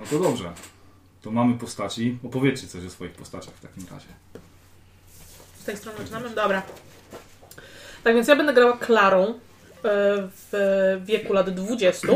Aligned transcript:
No 0.00 0.06
to 0.10 0.18
dobrze. 0.18 0.52
To 1.22 1.30
mamy 1.30 1.58
postaci. 1.58 2.18
Opowiedzcie 2.26 2.66
coś 2.66 2.84
o 2.84 2.90
swoich 2.90 3.12
postaciach 3.12 3.54
w 3.54 3.60
takim 3.60 3.86
razie. 3.90 4.06
Z 5.60 5.64
tej 5.64 5.76
strony 5.76 5.98
zaczynamy? 5.98 6.30
Dobra. 6.30 6.62
Tak 8.04 8.14
więc 8.14 8.28
ja 8.28 8.36
będę 8.36 8.52
grała 8.52 8.76
Klarą 8.76 9.26
e, 9.26 9.32
w 10.52 11.00
wieku 11.04 11.32
lat 11.32 11.50
20. 11.50 12.08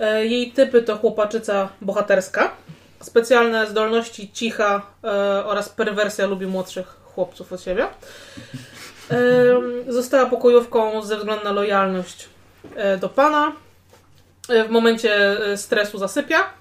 E, 0.00 0.26
Jej 0.26 0.52
typy 0.52 0.82
to 0.82 0.96
chłopaczyca 0.96 1.68
bohaterska, 1.80 2.56
specjalne 3.00 3.66
zdolności 3.66 4.32
cicha 4.32 4.82
e, 5.04 5.08
oraz 5.44 5.68
perwersja 5.68 6.26
lubi 6.26 6.46
młodszych 6.46 6.86
chłopców 7.04 7.52
od 7.52 7.62
siebie. 7.62 7.86
Została 9.88 10.26
pokojówką 10.26 11.02
ze 11.02 11.16
względu 11.16 11.44
na 11.44 11.52
lojalność 11.52 12.28
do 13.00 13.08
pana. 13.08 13.52
W 14.48 14.70
momencie 14.70 15.36
stresu 15.56 15.98
zasypia. 15.98 16.59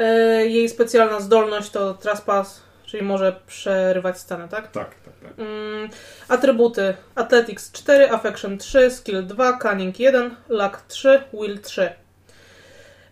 E, 0.00 0.46
Jej 0.46 0.68
specjalna 0.68 1.20
zdolność 1.20 1.70
to 1.70 1.94
trespass, 1.94 2.62
czyli 2.86 3.02
może 3.02 3.40
przerywać 3.46 4.18
scenę, 4.18 4.48
tak? 4.48 4.70
Tak, 4.70 4.94
tak, 5.04 5.14
tak. 5.22 5.32
Mm, 5.38 5.88
atrybuty 6.28 6.94
Athletics 7.14 7.72
4, 7.72 8.10
Affection 8.10 8.58
3, 8.58 8.90
Skill 8.90 9.26
2, 9.26 9.58
Cunning 9.58 10.00
1, 10.00 10.36
Luck 10.48 10.80
3, 10.88 11.22
Will 11.32 11.58
3. 11.60 11.92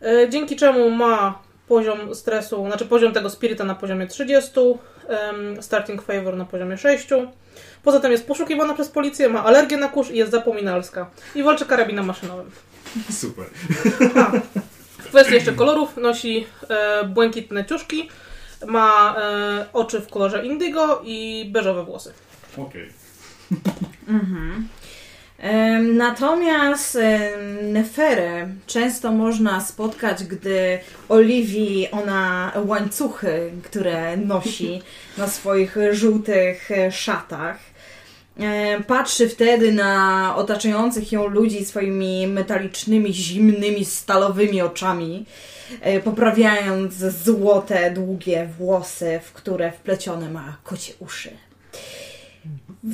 E, 0.03 0.29
Dzięki 0.29 0.57
czemu 0.57 0.91
ma 0.91 1.43
poziom 1.69 2.15
stresu, 2.15 2.67
znaczy 2.67 2.87
poziom 2.87 3.13
tego 3.13 3.31
spirita 3.31 3.65
na 3.65 3.75
poziomie 3.75 4.07
30, 4.07 4.61
em, 5.09 5.63
starting 5.63 6.03
favor 6.03 6.37
na 6.37 6.45
poziomie 6.45 6.77
6. 6.77 7.09
Poza 7.83 8.01
tym 8.01 8.13
jest 8.13 8.27
poszukiwana 8.27 8.75
przez 8.75 8.89
policję, 8.89 9.29
ma 9.29 9.45
alergię 9.45 9.77
na 9.77 9.89
kurz 9.89 10.11
i 10.11 10.17
jest 10.17 10.31
zapominalska. 10.33 11.11
I 11.35 11.43
walczy 11.43 11.67
karabinem 11.67 12.05
maszynowym. 12.07 12.51
Super. 13.11 13.47
w 15.09 15.11
kwestii 15.11 15.35
jeszcze 15.35 15.53
kolorów 15.53 15.97
nosi 15.97 16.47
e, 16.69 17.05
błękitne 17.05 17.65
ciuszki, 17.65 18.09
ma 18.67 19.17
e, 19.19 19.67
oczy 19.73 20.01
w 20.01 20.09
kolorze 20.09 20.47
indygo 20.47 21.03
i 21.05 21.49
beżowe 21.53 21.85
włosy. 21.85 22.13
Okej. 22.57 22.89
Em, 25.39 25.97
Natomiast 25.97 26.97
em, 26.97 27.73
Neferę 27.73 28.49
często 28.67 29.13
można 29.13 29.61
spotkać, 29.61 30.25
gdy 30.25 30.79
Oliwii 31.09 31.89
ona 31.91 32.53
łańcuchy, 32.67 33.51
które 33.65 34.17
nosi 34.17 34.83
na 35.19 35.29
swoich 35.29 35.77
żółtych 35.93 36.71
e, 36.71 36.93
szatach. 36.93 37.68
Em, 38.39 38.85
Patrzy 38.85 39.29
wtedy 39.29 39.73
na 39.73 40.35
otaczających 40.37 41.13
ją 41.13 41.27
ludzi 41.27 41.65
swoimi 41.65 42.27
metalicznymi, 42.27 43.15
zimnymi, 43.15 43.85
stalowymi 43.85 44.63
oczami, 44.63 45.25
e, 45.81 46.01
poprawiając 46.01 46.95
złote, 46.95 47.91
długie 47.91 48.49
włosy, 48.59 49.21
w 49.25 49.33
które 49.33 49.73
wplecione 49.73 50.31
ma 50.31 50.57
kocie 50.65 50.93
uszy. 50.99 51.31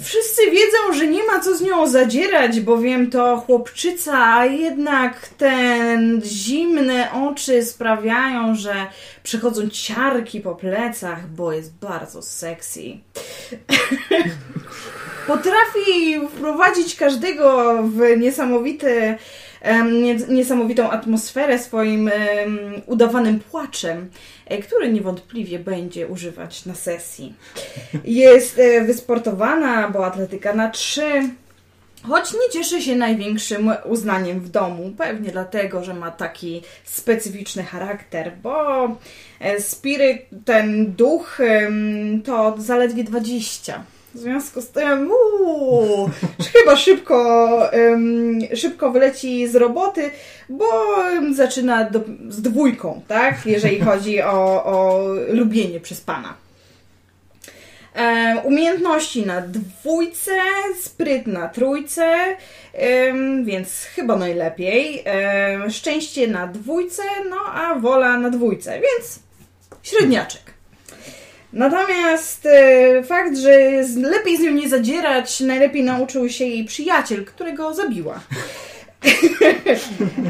Wszyscy 0.02 0.42
wiedzą, 0.50 0.98
że 0.98 1.06
nie 1.06 1.24
ma 1.24 1.40
co 1.40 1.56
z 1.56 1.60
nią 1.60 1.86
zadzierać, 1.86 2.60
bowiem 2.60 3.10
to 3.10 3.36
chłopczyca, 3.36 4.34
a 4.34 4.46
jednak 4.46 5.28
te 5.28 5.98
zimne 6.24 7.12
oczy 7.12 7.64
sprawiają, 7.64 8.54
że 8.54 8.74
przechodzą 9.22 9.68
ciarki 9.68 10.40
po 10.40 10.54
plecach, 10.54 11.28
bo 11.28 11.52
jest 11.52 11.74
bardzo 11.74 12.22
sexy. 12.22 12.82
Potrafi 15.26 16.20
wprowadzić 16.28 16.96
każdego 16.96 17.74
w 17.82 18.16
niesamowity, 18.20 19.16
em, 19.60 20.02
nie- 20.02 20.14
niesamowitą 20.14 20.90
atmosferę 20.90 21.58
swoim 21.58 22.10
udawanym 22.86 23.40
płaczem, 23.40 24.10
e, 24.46 24.58
który 24.58 24.92
niewątpliwie 24.92 25.58
będzie 25.58 26.06
używać 26.08 26.66
na 26.66 26.74
sesji. 26.74 27.34
Jest 28.04 28.58
e, 28.58 28.80
wysportowana, 28.84 29.88
bo 29.90 30.06
atletyka 30.06 30.52
na 30.52 30.70
trzy. 30.70 31.10
Choć 32.08 32.32
nie 32.32 32.50
cieszy 32.52 32.82
się 32.82 32.96
największym 32.96 33.70
uznaniem 33.84 34.40
w 34.40 34.48
domu, 34.48 34.92
pewnie 34.98 35.30
dlatego, 35.30 35.84
że 35.84 35.94
ma 35.94 36.10
taki 36.10 36.62
specyficzny 36.84 37.62
charakter, 37.64 38.32
bo 38.42 38.86
e, 39.40 39.60
spiryt, 39.60 40.22
ten 40.44 40.92
duch, 40.92 41.38
to 42.24 42.54
zaledwie 42.58 43.04
20. 43.04 43.84
W 44.14 44.18
związku 44.18 44.60
z 44.60 44.68
tym, 44.68 45.10
uuu, 45.10 46.10
chyba 46.52 46.76
szybko, 46.76 47.72
em, 47.72 48.38
szybko 48.54 48.90
wyleci 48.90 49.48
z 49.48 49.56
roboty, 49.56 50.10
bo 50.48 50.66
zaczyna 51.32 51.90
do, 51.90 52.00
z 52.28 52.42
dwójką, 52.42 53.02
tak? 53.08 53.46
Jeżeli 53.46 53.80
chodzi 53.90 54.22
o, 54.22 54.64
o 54.64 55.04
lubienie 55.28 55.80
przez 55.80 56.00
pana. 56.00 56.34
Umiejętności 58.44 59.26
na 59.26 59.40
dwójce, 59.40 60.32
spryt 60.80 61.26
na 61.26 61.48
trójce, 61.48 62.36
więc 63.44 63.84
chyba 63.84 64.16
najlepiej. 64.16 65.04
Szczęście 65.70 66.28
na 66.28 66.46
dwójce, 66.46 67.02
no 67.30 67.36
a 67.54 67.74
wola 67.74 68.18
na 68.18 68.30
dwójce, 68.30 68.70
więc 68.80 69.18
średniaczek. 69.82 70.53
Natomiast 71.54 72.46
e, 72.46 73.02
fakt, 73.02 73.36
że 73.36 73.84
z- 73.84 73.96
lepiej 73.96 74.36
z 74.36 74.40
nią 74.40 74.50
nie 74.50 74.68
zadzierać, 74.68 75.40
najlepiej 75.40 75.84
nauczył 75.84 76.28
się 76.28 76.44
jej 76.44 76.64
przyjaciel, 76.64 77.24
którego 77.24 77.74
zabiła. 77.74 78.20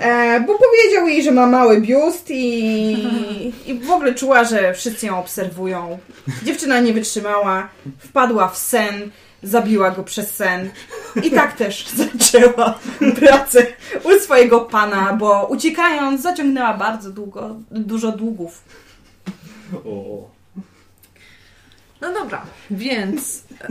e, 0.03 0.41
bo 0.41 0.59
powiedział 0.59 1.09
jej, 1.09 1.23
że 1.23 1.31
ma 1.33 1.47
mały 1.47 1.81
biust 1.81 2.31
i, 2.31 3.53
i 3.67 3.75
w 3.75 3.91
ogóle 3.91 4.15
czuła, 4.15 4.45
że 4.45 4.75
wszyscy 4.75 5.07
ją 5.07 5.19
obserwują. 5.19 5.99
Dziewczyna 6.43 6.81
nie 6.81 6.93
wytrzymała, 6.93 7.69
wpadła 7.99 8.49
w 8.49 8.59
sen, 8.59 9.11
zabiła 9.43 9.91
go 9.91 10.05
przez 10.05 10.35
sen 10.35 10.71
i 11.23 11.31
tak 11.31 11.53
też 11.59 11.87
zaczęła 11.89 12.79
pracę 13.21 13.67
u 14.05 14.11
swojego 14.21 14.61
pana, 14.61 15.13
bo 15.13 15.47
uciekając 15.47 16.23
zaciągnęła 16.23 16.75
bardzo 16.75 17.11
długo, 17.11 17.57
dużo 17.71 18.13
długów. 18.13 18.63
O, 19.87 20.34
No 22.05 22.13
dobra, 22.13 22.47
więc. 22.71 23.43
e, 23.61 23.69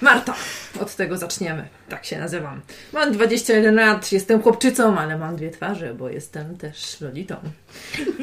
Marta, 0.00 0.34
od 0.80 0.96
tego 0.96 1.16
zaczniemy. 1.18 1.68
Tak 1.88 2.04
się 2.04 2.18
nazywam. 2.18 2.60
Mam 2.92 3.12
21 3.12 3.74
lat, 3.74 4.12
jestem 4.12 4.42
chłopczycą, 4.42 4.98
ale 4.98 5.18
mam 5.18 5.36
dwie 5.36 5.50
twarze, 5.50 5.94
bo 5.94 6.08
jestem 6.08 6.56
też 6.58 7.00
lolitą. 7.00 7.36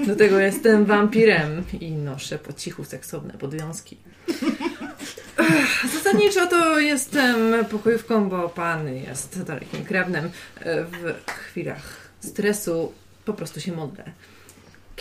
Do 0.08 0.16
tego 0.16 0.40
jestem 0.40 0.86
wampirem 0.86 1.64
i 1.80 1.92
noszę 1.92 2.38
po 2.40 2.54
cichu 2.54 2.84
seksowne 2.86 3.34
podwiązki. 3.34 3.98
Zasadniczo 5.94 6.48
to 6.48 6.80
jestem 6.80 7.66
pokojówką, 7.66 8.30
bo 8.30 8.50
pan 8.50 8.88
jest 8.96 9.44
dalekim 9.44 9.86
krewnym. 9.86 10.32
E, 10.62 10.84
W 10.84 11.32
chwilach 11.32 11.82
stresu 12.20 12.94
po 13.26 13.34
prostu 13.34 13.60
się 13.62 13.72
modlę. 13.72 14.04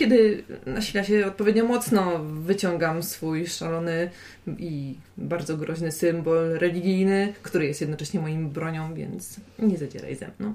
Kiedy 0.00 0.44
nasila 0.66 1.05
się 1.05 1.27
odpowiednio 1.27 1.65
mocno, 1.65 2.19
wyciągam 2.25 3.03
swój 3.03 3.47
szalony 3.47 4.11
i 4.59 4.94
bardzo 5.16 5.56
groźny 5.56 5.93
symbol 5.93 6.59
religijny, 6.59 7.33
który 7.43 7.66
jest 7.66 7.81
jednocześnie 7.81 8.21
moim 8.21 8.50
bronią, 8.50 8.94
więc 8.94 9.37
nie 9.59 9.78
zadzieraj 9.78 10.16
ze 10.16 10.31
mną. 10.38 10.55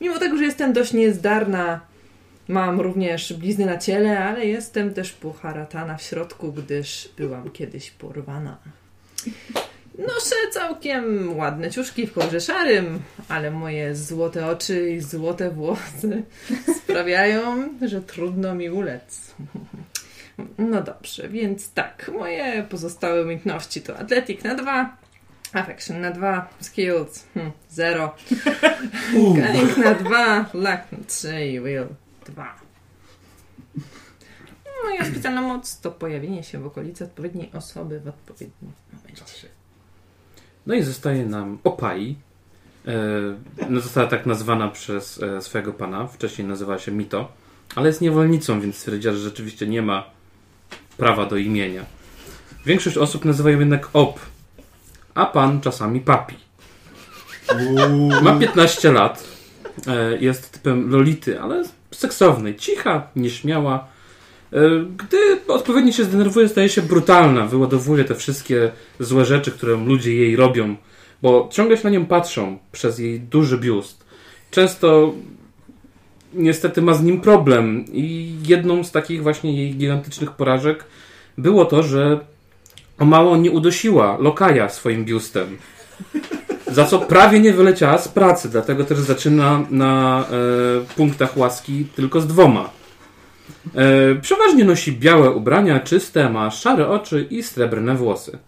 Mimo 0.00 0.18
tego, 0.18 0.36
że 0.36 0.44
jestem 0.44 0.72
dość 0.72 0.92
niezdarna, 0.92 1.80
mam 2.48 2.80
również 2.80 3.32
blizny 3.32 3.66
na 3.66 3.78
ciele, 3.78 4.24
ale 4.24 4.46
jestem 4.46 4.94
też 4.94 5.12
poharatana 5.12 5.96
w 5.96 6.02
środku, 6.02 6.52
gdyż 6.52 7.08
byłam 7.16 7.50
kiedyś 7.50 7.90
porwana. 7.90 8.58
Noszę 9.98 10.34
całkiem 10.52 11.36
ładne 11.38 11.70
ciuszki 11.70 12.06
w 12.06 12.12
kolorze 12.12 12.40
szarym, 12.40 13.02
ale 13.28 13.50
moje 13.50 13.96
złote 13.96 14.46
oczy 14.46 14.90
i 14.90 15.00
złote 15.00 15.50
włosy 15.50 16.22
sprawiają, 16.78 17.68
że 17.82 18.02
trudno 18.02 18.54
mi 18.54 18.70
ulec. 18.70 19.34
No 20.58 20.82
dobrze, 20.82 21.28
więc 21.28 21.72
tak, 21.72 22.10
moje 22.18 22.62
pozostałe 22.62 23.22
umiejętności 23.22 23.82
to 23.82 23.98
Athletic 23.98 24.44
na 24.44 24.54
2, 24.54 24.96
Affection 25.52 26.00
na 26.00 26.10
2, 26.10 26.48
Skills 26.60 27.26
0, 27.70 28.14
Cunning 29.12 29.76
na 29.84 29.94
2, 29.94 30.38
Luck 30.54 30.92
na 30.92 30.98
3 31.06 31.46
i 31.46 31.60
Will 31.60 31.86
2. 32.26 32.54
Moja 34.84 35.04
specjalna 35.04 35.42
moc 35.42 35.80
to 35.80 35.90
pojawienie 35.90 36.42
się 36.42 36.58
w 36.58 36.66
okolicy 36.66 37.04
odpowiedniej 37.04 37.50
osoby 37.52 38.00
w 38.00 38.08
odpowiednim 38.08 38.72
momencie. 38.92 39.61
No 40.66 40.74
i 40.74 40.82
zostaje 40.82 41.26
nam 41.26 41.58
Opai. 41.64 42.16
E, 42.86 42.92
no 43.70 43.80
została 43.80 44.06
tak 44.06 44.26
nazwana 44.26 44.68
przez 44.68 45.22
e, 45.22 45.42
swojego 45.42 45.72
pana. 45.72 46.06
Wcześniej 46.06 46.48
nazywała 46.48 46.78
się 46.78 46.92
Mito, 46.92 47.32
ale 47.76 47.88
jest 47.88 48.00
niewolnicą, 48.00 48.60
więc 48.60 48.76
stwierdziła, 48.76 49.14
że 49.14 49.20
rzeczywiście 49.20 49.66
nie 49.66 49.82
ma 49.82 50.04
prawa 50.96 51.26
do 51.26 51.36
imienia. 51.36 51.84
Większość 52.66 52.96
osób 52.96 53.24
nazywa 53.24 53.50
ją 53.50 53.58
jednak 53.60 53.88
Op, 53.92 54.20
a 55.14 55.26
pan 55.26 55.60
czasami 55.60 56.00
Papi. 56.00 56.36
Ma 58.22 58.38
15 58.38 58.92
lat. 58.92 59.24
E, 59.86 60.18
Jest 60.18 60.50
typem 60.52 60.90
Lolity, 60.90 61.40
ale 61.40 61.64
seksownej, 61.90 62.56
cicha, 62.56 63.06
nieśmiała. 63.16 63.86
E, 64.52 64.84
Gdy 64.96 65.18
odpowiednio 65.48 65.92
się 65.92 66.04
zdenerwuje, 66.04 66.48
staje 66.48 66.68
się 66.68 66.82
brutalna, 66.82 67.46
wyładowuje 67.46 68.04
te 68.04 68.14
wszystkie 68.14 68.70
złe 69.00 69.24
rzeczy, 69.24 69.50
które 69.50 69.76
ludzie 69.76 70.14
jej 70.14 70.36
robią, 70.36 70.76
bo 71.22 71.48
ciągle 71.52 71.76
się 71.76 71.84
na 71.84 71.90
nią 71.90 72.06
patrzą 72.06 72.58
przez 72.72 72.98
jej 72.98 73.20
duży 73.20 73.58
biust. 73.58 74.04
Często 74.50 75.14
niestety 76.34 76.82
ma 76.82 76.94
z 76.94 77.02
nim 77.02 77.20
problem 77.20 77.84
i 77.92 78.36
jedną 78.46 78.84
z 78.84 78.90
takich 78.90 79.22
właśnie 79.22 79.56
jej 79.56 79.74
gigantycznych 79.74 80.30
porażek 80.30 80.84
było 81.38 81.64
to, 81.64 81.82
że 81.82 82.20
o 82.98 83.04
mało 83.04 83.36
nie 83.36 83.50
udosiła 83.50 84.16
lokaja 84.20 84.68
swoim 84.68 85.04
biustem. 85.04 85.56
Za 86.66 86.84
co 86.84 86.98
prawie 86.98 87.40
nie 87.40 87.52
wyleciała 87.52 87.98
z 87.98 88.08
pracy, 88.08 88.48
dlatego 88.48 88.84
też 88.84 88.98
zaczyna 88.98 89.66
na 89.70 90.24
e, 90.30 90.94
punktach 90.96 91.36
łaski 91.36 91.86
tylko 91.96 92.20
z 92.20 92.26
dwoma. 92.26 92.70
E, 93.74 94.14
przeważnie 94.14 94.64
nosi 94.64 94.92
białe 94.92 95.30
ubrania, 95.30 95.80
czyste, 95.80 96.30
ma 96.30 96.50
szare 96.50 96.88
oczy 96.88 97.26
i 97.30 97.42
srebrne 97.42 97.94
włosy. 97.94 98.38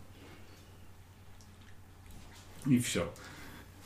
I 2.67 2.81
wsio. 2.81 3.03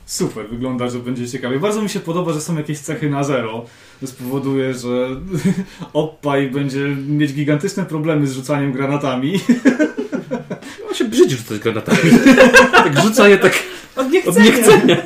Super, 0.05 0.49
wygląda, 0.49 0.89
że 0.89 0.99
będzie 0.99 1.27
ciekawie. 1.27 1.59
Bardzo 1.59 1.81
mi 1.81 1.89
się 1.89 1.99
podoba, 1.99 2.33
że 2.33 2.41
są 2.41 2.57
jakieś 2.57 2.79
cechy 2.79 3.09
na 3.09 3.23
zero. 3.23 3.65
To 4.01 4.07
spowoduje, 4.07 4.73
że 4.73 5.07
Oppaj 5.93 6.49
będzie 6.49 6.95
mieć 7.07 7.33
gigantyczne 7.33 7.85
problemy 7.85 8.27
z 8.27 8.33
rzucaniem 8.33 8.71
granatami. 8.71 9.33
On 10.89 10.95
się 10.95 11.05
brzydzi 11.05 11.35
rzucać 11.35 11.59
granatami. 11.59 11.97
tak 12.83 13.01
rzuca 13.01 13.27
je 13.27 13.37
tak 13.37 13.53
Od 13.95 14.07
od 14.27 14.39
niechcenia. 14.39 14.97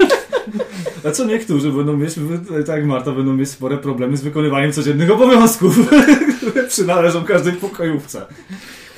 A 1.06 1.12
co 1.12 1.26
niektórzy 1.26 1.72
będą 1.72 1.98
mieć, 1.98 2.16
tak 2.66 2.78
jak 2.78 2.86
Marta, 2.86 3.12
będą 3.12 3.34
mieć 3.34 3.50
spore 3.50 3.78
problemy 3.78 4.18
z 4.18 4.22
wykonywaniem 4.22 4.72
codziennych 4.72 5.12
obowiązków, 5.12 5.80
które 6.38 6.68
przynależą 6.74 7.24
każdej 7.24 7.54
pokojówce. 7.54 8.26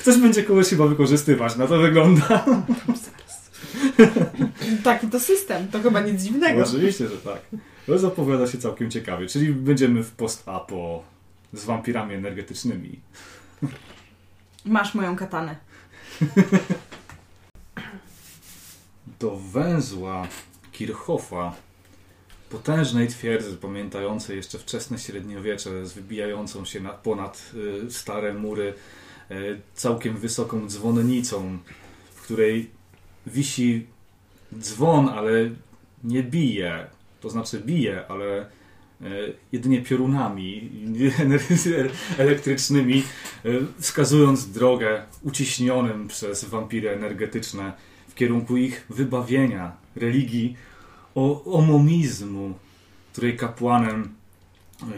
Ktoś 0.00 0.16
będzie 0.16 0.42
kogoś 0.42 0.68
chyba 0.68 0.86
wykorzystywać, 0.86 1.56
na 1.56 1.66
to 1.66 1.78
wygląda. 1.78 2.44
Taki 4.84 5.06
to 5.06 5.20
system, 5.20 5.68
to 5.68 5.80
chyba 5.80 6.00
nic 6.00 6.22
dziwnego. 6.22 6.62
Oczywiście, 6.62 7.08
że 7.08 7.16
tak. 7.16 7.40
To 7.86 7.98
zapowiada 7.98 8.46
się 8.46 8.58
całkiem 8.58 8.90
ciekawie. 8.90 9.26
Czyli 9.26 9.52
będziemy 9.52 10.02
w 10.02 10.10
post-apo 10.10 11.02
z 11.52 11.64
wampirami 11.64 12.14
energetycznymi. 12.14 13.00
Masz 14.64 14.94
moją 14.94 15.16
katanę. 15.16 15.56
Do 19.20 19.36
węzła 19.36 20.28
Kirchhoffa, 20.72 21.54
potężnej 22.50 23.08
twierdzy 23.08 23.56
pamiętającej 23.56 24.36
jeszcze 24.36 24.58
wczesne 24.58 24.98
średniowiecze 24.98 25.86
z 25.86 25.92
wybijającą 25.92 26.64
się 26.64 26.80
na, 26.80 26.90
ponad 26.90 27.52
y, 27.86 27.90
stare 27.90 28.34
mury 28.34 28.74
y, 29.30 29.60
całkiem 29.74 30.16
wysoką 30.16 30.68
dzwonnicą, 30.68 31.58
w 32.14 32.22
której 32.22 32.70
wisi 33.26 33.86
dzwon, 34.58 35.08
ale 35.08 35.50
nie 36.04 36.22
bije. 36.22 36.86
To 37.20 37.30
znaczy 37.30 37.60
bije, 37.66 38.06
ale 38.08 38.46
y, 39.02 39.34
jedynie 39.52 39.82
piorunami 39.82 40.70
elektrycznymi, 42.18 43.02
y, 43.44 43.66
wskazując 43.78 44.52
drogę 44.52 45.02
uciśnionym 45.22 46.08
przez 46.08 46.44
wampiry 46.44 46.90
energetyczne 46.90 47.72
w 48.08 48.14
kierunku 48.14 48.56
ich 48.56 48.86
wybawienia, 48.90 49.76
religii, 49.96 50.56
o, 51.16 51.44
omomizmu, 51.44 52.54
której 53.12 53.36
kapłanem, 53.36 54.14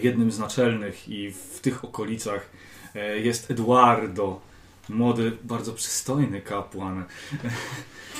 jednym 0.02 0.32
z 0.32 0.38
naczelnych 0.38 1.08
i 1.08 1.30
w 1.30 1.60
tych 1.60 1.84
okolicach 1.84 2.50
e, 2.94 3.18
jest 3.18 3.50
Eduardo, 3.50 4.40
młody, 4.88 5.32
bardzo 5.44 5.72
przystojny 5.72 6.40
kapłan, 6.40 7.04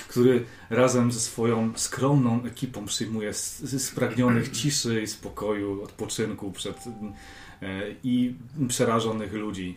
który 0.08 0.44
razem 0.70 1.12
ze 1.12 1.20
swoją 1.20 1.72
skromną 1.76 2.44
ekipą 2.44 2.86
przyjmuje 2.86 3.34
spragnionych 3.78 4.50
ciszy 4.50 5.02
i 5.02 5.06
spokoju, 5.06 5.82
odpoczynku 5.82 6.52
przed 6.52 6.76
e, 6.86 7.82
i 8.04 8.34
przerażonych 8.68 9.32
ludzi. 9.32 9.76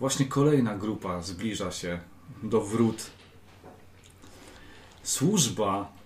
Właśnie 0.00 0.26
kolejna 0.26 0.76
grupa 0.76 1.22
zbliża 1.22 1.70
się 1.70 2.00
do 2.42 2.60
wrót. 2.60 3.10
Służba 5.02 5.92
e, 5.98 6.01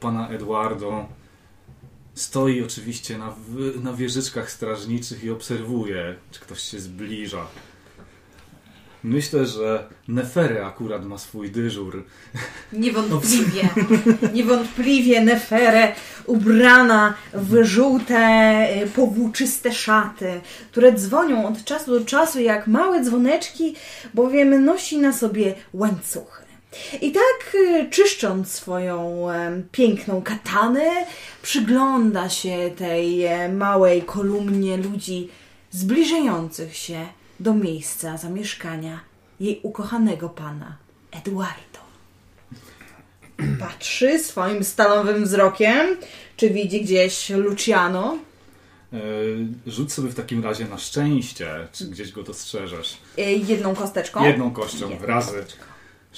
pana 0.00 0.28
Eduardo 0.28 1.06
stoi 2.14 2.62
oczywiście 2.62 3.18
na, 3.18 3.34
na 3.82 3.92
wieżyczkach 3.92 4.50
strażniczych 4.50 5.24
i 5.24 5.30
obserwuje, 5.30 6.14
czy 6.30 6.40
ktoś 6.40 6.60
się 6.60 6.80
zbliża. 6.80 7.46
Myślę, 9.04 9.46
że 9.46 9.88
Nefery 10.08 10.64
akurat 10.64 11.04
ma 11.06 11.18
swój 11.18 11.50
dyżur. 11.50 12.04
Niewątpliwie, 12.72 13.68
niewątpliwie 14.34 15.20
Neferę 15.20 15.92
ubrana 16.26 17.14
w 17.34 17.64
żółte, 17.64 18.82
y, 18.82 18.86
powłóczyste 18.86 19.72
szaty, 19.72 20.40
które 20.70 20.92
dzwonią 20.92 21.48
od 21.48 21.64
czasu 21.64 21.98
do 21.98 22.04
czasu 22.04 22.40
jak 22.40 22.66
małe 22.66 23.04
dzwoneczki, 23.04 23.74
bowiem 24.14 24.64
nosi 24.64 24.98
na 24.98 25.12
sobie 25.12 25.54
łańcuchy. 25.72 26.47
I 27.00 27.12
tak 27.12 27.54
y, 27.54 27.88
czyszcząc 27.90 28.52
swoją 28.52 29.30
em, 29.30 29.68
piękną 29.72 30.22
katanę, 30.22 31.06
przygląda 31.42 32.28
się 32.28 32.70
tej 32.76 33.24
e, 33.24 33.48
małej 33.48 34.02
kolumnie 34.02 34.76
ludzi 34.76 35.28
zbliżających 35.70 36.76
się 36.76 37.06
do 37.40 37.54
miejsca 37.54 38.16
zamieszkania 38.16 39.00
jej 39.40 39.60
ukochanego 39.62 40.28
pana 40.28 40.76
Eduardo. 41.12 41.78
Patrzy 43.60 44.18
swoim 44.18 44.64
stalowym 44.64 45.24
wzrokiem, 45.24 45.96
czy 46.36 46.50
widzi 46.50 46.82
gdzieś 46.82 47.30
Luciano. 47.30 48.18
E, 48.92 48.98
Rzuć 49.66 49.92
sobie 49.92 50.08
w 50.08 50.14
takim 50.14 50.44
razie 50.44 50.64
na 50.64 50.78
szczęście, 50.78 51.68
czy 51.72 51.84
gdzieś 51.84 52.12
go 52.12 52.22
dostrzeżesz. 52.22 52.96
Jedną 53.16 53.74
kosteczką. 53.74 54.24
Jedną 54.24 54.50
kością 54.50 54.90
Jedną 54.90 55.06
razy 55.06 55.32
kosteczką. 55.32 55.64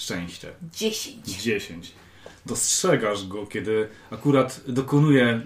Szczęście. 0.01 0.49
Dziesięć. 0.75 1.27
10. 1.27 1.93
Dostrzegasz 2.47 3.27
go, 3.27 3.47
kiedy 3.47 3.89
akurat 4.11 4.61
dokonuje 4.69 5.41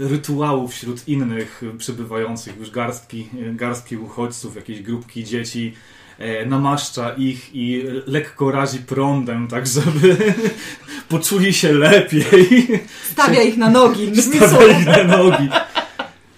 y, 0.00 0.08
rytuału 0.08 0.68
wśród 0.68 1.08
innych 1.08 1.62
przebywających 1.78 2.56
już 2.56 2.70
garstki, 2.70 3.28
garstki 3.52 3.96
uchodźców, 3.96 4.56
jakieś 4.56 4.82
grupki 4.82 5.24
dzieci. 5.24 5.74
e, 6.18 6.46
Namaszcza 6.46 7.10
ich 7.14 7.50
i 7.54 7.82
lekko 8.06 8.50
razi 8.50 8.78
prądem, 8.78 9.48
tak 9.48 9.66
żeby 9.66 10.16
poczuli 11.08 11.52
się 11.52 11.72
lepiej. 11.72 12.68
Stawia 13.12 13.42
ich 13.42 13.56
na 13.56 13.70
nogi. 13.70 14.12
Stawia 14.22 14.78
ich 14.78 14.86
na 14.86 15.04
nogi. 15.04 15.48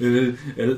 Y, 0.03 0.35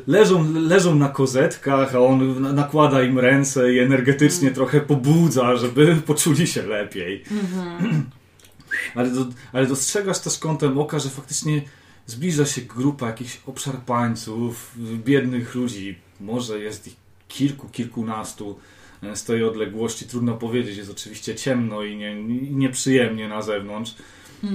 Leżą, 0.06 0.52
leżą 0.54 0.94
na 0.94 1.08
kozetkach, 1.08 1.94
a 1.94 1.98
on 2.00 2.42
na- 2.42 2.52
nakłada 2.52 3.02
im 3.02 3.18
ręce 3.18 3.74
i 3.74 3.78
energetycznie 3.78 4.50
trochę 4.50 4.80
pobudza, 4.80 5.56
żeby 5.56 5.96
poczuli 6.06 6.46
się 6.46 6.62
lepiej. 6.62 7.24
Ale, 8.94 9.10
do, 9.10 9.26
ale 9.52 9.66
dostrzegasz 9.66 10.18
też 10.18 10.38
kątem 10.38 10.78
oka, 10.78 10.98
że 10.98 11.10
faktycznie 11.10 11.62
zbliża 12.06 12.46
się 12.46 12.60
grupa 12.60 13.06
jakichś 13.06 13.40
obszarpańców, 13.46 14.74
biednych 15.04 15.54
ludzi. 15.54 15.98
Może 16.20 16.58
jest 16.58 16.86
ich 16.86 16.96
kilku, 17.28 17.68
kilkunastu 17.68 18.58
e, 19.02 19.16
z 19.16 19.24
tej 19.24 19.44
odległości. 19.44 20.06
Trudno 20.06 20.34
powiedzieć, 20.34 20.76
jest 20.76 20.90
oczywiście 20.90 21.34
ciemno 21.34 21.82
i, 21.82 21.96
nie, 21.96 22.20
i 22.20 22.54
nieprzyjemnie 22.56 23.28
na 23.28 23.42
zewnątrz. 23.42 23.94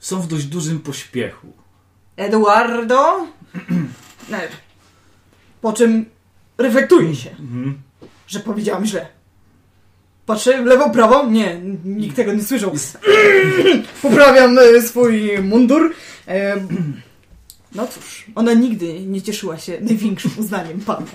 Są 0.00 0.20
w 0.22 0.26
dość 0.28 0.44
dużym 0.46 0.80
pośpiechu. 0.80 1.52
Eduardo. 2.16 3.26
Po 5.60 5.72
czym 5.72 6.04
reflektuje 6.58 7.16
się, 7.16 7.30
Mhm. 7.30 7.78
że 8.26 8.40
powiedziałam 8.40 8.86
źle. 8.86 9.08
Patrzę 10.26 10.62
w 10.62 10.66
lewo, 10.66 10.90
prawo. 10.90 11.26
Nie, 11.26 11.60
nikt 11.84 12.16
tego 12.16 12.32
nie 12.32 12.42
słyszał. 12.44 12.72
Poprawiam 14.02 14.58
e, 14.58 14.82
swój 14.82 15.38
mundur. 15.42 15.94
E, 16.28 16.56
No 17.74 17.86
cóż, 17.86 18.24
ona 18.34 18.52
nigdy 18.54 19.00
nie 19.06 19.22
cieszyła 19.22 19.58
się 19.58 19.78
największym 19.80 20.30
uznaniem 20.38 20.80
pana. 20.80 21.06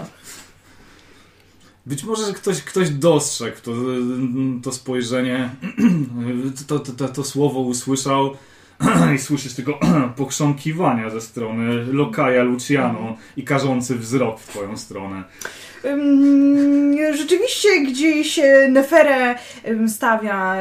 Być 1.86 2.04
może 2.04 2.25
że 2.25 2.34
ktoś, 2.34 2.62
ktoś 2.62 2.89
dostrzegł 2.89 3.58
to, 3.63 3.72
to 4.63 4.72
spojrzenie, 4.72 5.50
to, 6.68 6.80
to, 6.80 6.92
to, 6.94 7.08
to 7.08 7.24
słowo 7.24 7.60
usłyszał, 7.60 8.38
i 9.16 9.20
słyszysz 9.20 9.54
tego 9.54 9.80
pokrząkiwania 10.18 11.10
ze 11.10 11.22
strony 11.22 11.86
lokaja 11.94 12.44
Luciano 12.44 13.18
i 13.38 13.44
karzący 13.44 13.96
wzrok 13.96 14.40
w 14.40 14.48
twoją 14.48 14.78
stronę. 14.78 15.24
Rzeczywiście 17.14 17.82
gdzieś 17.82 18.40
e, 18.40 18.68
Neferę 18.72 19.36
stawia 19.88 20.56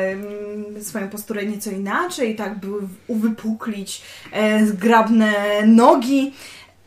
swoją 0.81 1.09
posturę 1.09 1.47
nieco 1.47 1.71
inaczej, 1.71 2.37
tak 2.37 2.59
by 2.59 2.67
uwypuklić 3.07 4.03
e, 4.33 4.67
zgrabne 4.67 5.33
nogi. 5.67 6.33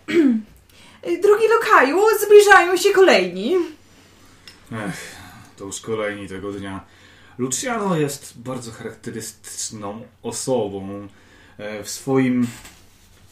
Drogi 1.23 1.45
lokaju, 1.59 1.99
zbliżają 2.25 2.77
się 2.77 2.89
kolejni. 2.89 3.55
Ech, 4.71 5.15
to 5.57 5.65
już 5.65 5.81
kolejni 5.81 6.27
tego 6.27 6.51
dnia. 6.51 6.79
Luciano 7.39 7.97
jest 7.97 8.33
bardzo 8.41 8.71
charakterystyczną 8.71 10.01
osobą. 10.23 11.07
E, 11.57 11.83
W 11.83 11.89
swoim, 11.89 12.47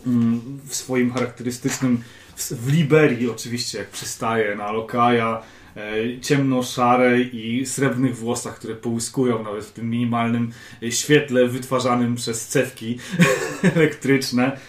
mm, 0.08 0.60
w 0.66 0.76
swoim 0.76 1.14
charakterystycznym, 1.14 2.02
w 2.38 2.72
Liberii 2.74 3.30
oczywiście, 3.30 3.78
jak 3.78 3.90
przystaje 3.90 4.56
na 4.56 4.72
lokaja, 4.72 5.42
e, 5.76 6.22
ciemno-szarej 6.22 7.36
i 7.36 7.66
srebrnych 7.66 8.18
włosach, 8.18 8.56
które 8.56 8.76
połyskują 8.76 9.44
nawet 9.44 9.66
w 9.66 9.72
tym 9.72 9.90
minimalnym 9.90 10.52
świetle 10.90 11.48
wytwarzanym 11.48 12.16
przez 12.16 12.48
cewki 12.48 13.00
elektryczne. 13.76 14.60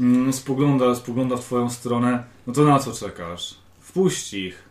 Mm, 0.00 0.32
Spogląda, 0.32 0.94
spogląda 0.94 1.36
w 1.36 1.40
twoją 1.40 1.70
stronę. 1.70 2.24
No 2.46 2.52
to 2.52 2.64
na 2.64 2.78
co 2.78 2.92
czekasz? 2.92 3.54
Wpuść 3.80 4.34
ich. 4.34 4.63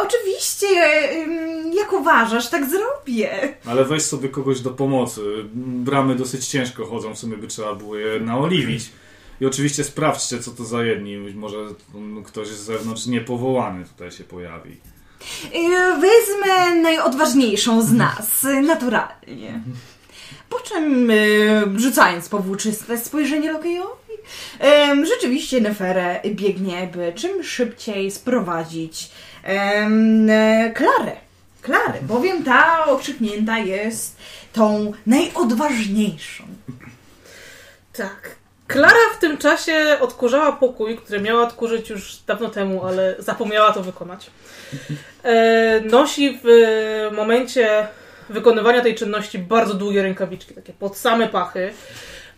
Oczywiście, 0.00 0.66
jak 1.74 1.92
uważasz, 1.92 2.48
tak 2.48 2.70
zrobię. 2.70 3.54
Ale 3.66 3.84
weź 3.84 4.02
sobie 4.02 4.28
kogoś 4.28 4.60
do 4.60 4.70
pomocy. 4.70 5.20
Bramy 5.54 6.14
dosyć 6.14 6.46
ciężko 6.46 6.86
chodzą, 6.86 7.14
w 7.14 7.18
sumie 7.18 7.36
by 7.36 7.46
trzeba 7.46 7.74
było 7.74 7.96
je 7.96 8.20
naoliwić. 8.20 8.90
I 9.40 9.46
oczywiście 9.46 9.84
sprawdźcie, 9.84 10.38
co 10.38 10.50
to 10.50 10.64
za 10.64 10.84
jedni. 10.84 11.18
Być 11.18 11.34
może 11.34 11.56
ktoś 12.24 12.48
z 12.48 12.60
zewnątrz 12.60 13.06
niepowołany 13.06 13.84
tutaj 13.84 14.12
się 14.12 14.24
pojawi. 14.24 14.70
Y, 15.54 16.00
Wezmę 16.00 16.74
najodważniejszą 16.82 17.82
z 17.82 17.92
nas, 17.92 18.44
y, 18.44 18.60
naturalnie. 18.60 19.60
Po 20.48 20.60
czym, 20.60 21.10
y, 21.10 21.64
rzucając 21.76 22.28
powłóczyste 22.28 22.98
spojrzenie 22.98 23.52
Lokejowi, 23.52 24.12
em, 24.58 25.06
rzeczywiście 25.06 25.60
Neferę 25.60 26.20
biegnie, 26.26 26.90
by 26.94 27.12
czym 27.16 27.44
szybciej 27.44 28.10
sprowadzić 28.10 29.10
Klarę. 30.74 31.16
Klarę, 31.62 31.98
bowiem 32.02 32.44
ta 32.44 32.84
okrzyknięta 32.84 33.58
jest 33.58 34.16
tą 34.52 34.92
najodważniejszą. 35.06 36.44
Tak. 37.92 38.36
Klara 38.66 39.14
w 39.16 39.20
tym 39.20 39.38
czasie 39.38 39.98
odkurzała 40.00 40.52
pokój, 40.52 40.96
który 40.96 41.20
miała 41.20 41.42
odkurzyć 41.42 41.90
już 41.90 42.16
dawno 42.26 42.48
temu, 42.48 42.86
ale 42.86 43.14
zapomniała 43.18 43.72
to 43.72 43.82
wykonać. 43.82 44.30
E, 45.22 45.80
nosi 45.80 46.40
w 46.44 46.48
momencie 47.16 47.86
wykonywania 48.28 48.80
tej 48.80 48.94
czynności 48.94 49.38
bardzo 49.38 49.74
długie 49.74 50.02
rękawiczki, 50.02 50.54
takie 50.54 50.72
pod 50.72 50.96
same 50.96 51.28
pachy. 51.28 51.72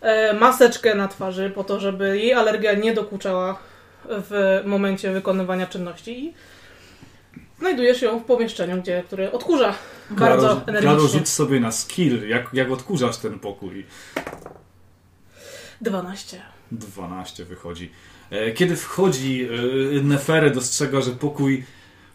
E, 0.01 0.33
maseczkę 0.33 0.95
na 0.95 1.07
twarzy, 1.07 1.51
po 1.55 1.63
to, 1.63 1.79
żeby 1.79 2.17
jej 2.17 2.33
alergia 2.33 2.73
nie 2.73 2.93
dokuczała 2.93 3.59
w 4.05 4.61
momencie 4.65 5.11
wykonywania 5.11 5.67
czynności. 5.67 6.33
Znajdujesz 7.59 8.01
ją 8.01 8.19
w 8.19 8.23
pomieszczeniu, 8.23 8.81
gdzie, 8.81 9.03
które 9.07 9.31
odkurza 9.31 9.73
bardzo 10.09 10.47
Klaro, 10.47 10.61
Klaro, 10.61 10.61
energicznie. 10.67 11.19
rzuć 11.19 11.29
sobie 11.29 11.59
na 11.59 11.71
skill, 11.71 12.27
jak, 12.29 12.49
jak 12.53 12.71
odkurzasz 12.71 13.17
ten 13.17 13.39
pokój. 13.39 13.85
12. 15.81 16.41
12 16.71 17.45
wychodzi. 17.45 17.91
E, 18.29 18.51
Kiedy 18.51 18.75
wchodzi 18.75 19.47
e, 19.99 20.03
Neferę, 20.03 20.51
dostrzega, 20.51 21.01
że 21.01 21.11
pokój 21.11 21.63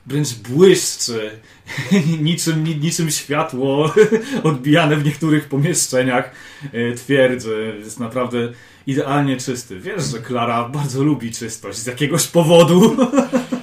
wręcz 0.07 0.35
błyszczy, 0.35 1.31
niczym, 2.23 2.65
ni- 2.65 2.77
niczym 2.77 3.11
światło 3.11 3.93
odbijane 4.43 4.97
w 4.97 5.05
niektórych 5.05 5.49
pomieszczeniach 5.49 6.31
e, 6.73 6.93
twierdzy. 6.95 7.75
Jest 7.79 8.01
naprawdę 8.01 8.53
idealnie 8.87 9.37
czysty. 9.37 9.81
Wiesz, 9.81 10.05
że 10.05 10.19
Klara 10.19 10.69
bardzo 10.69 11.03
lubi 11.03 11.33
czystość 11.33 11.79
z 11.79 11.87
jakiegoś 11.87 12.27
powodu. 12.27 12.97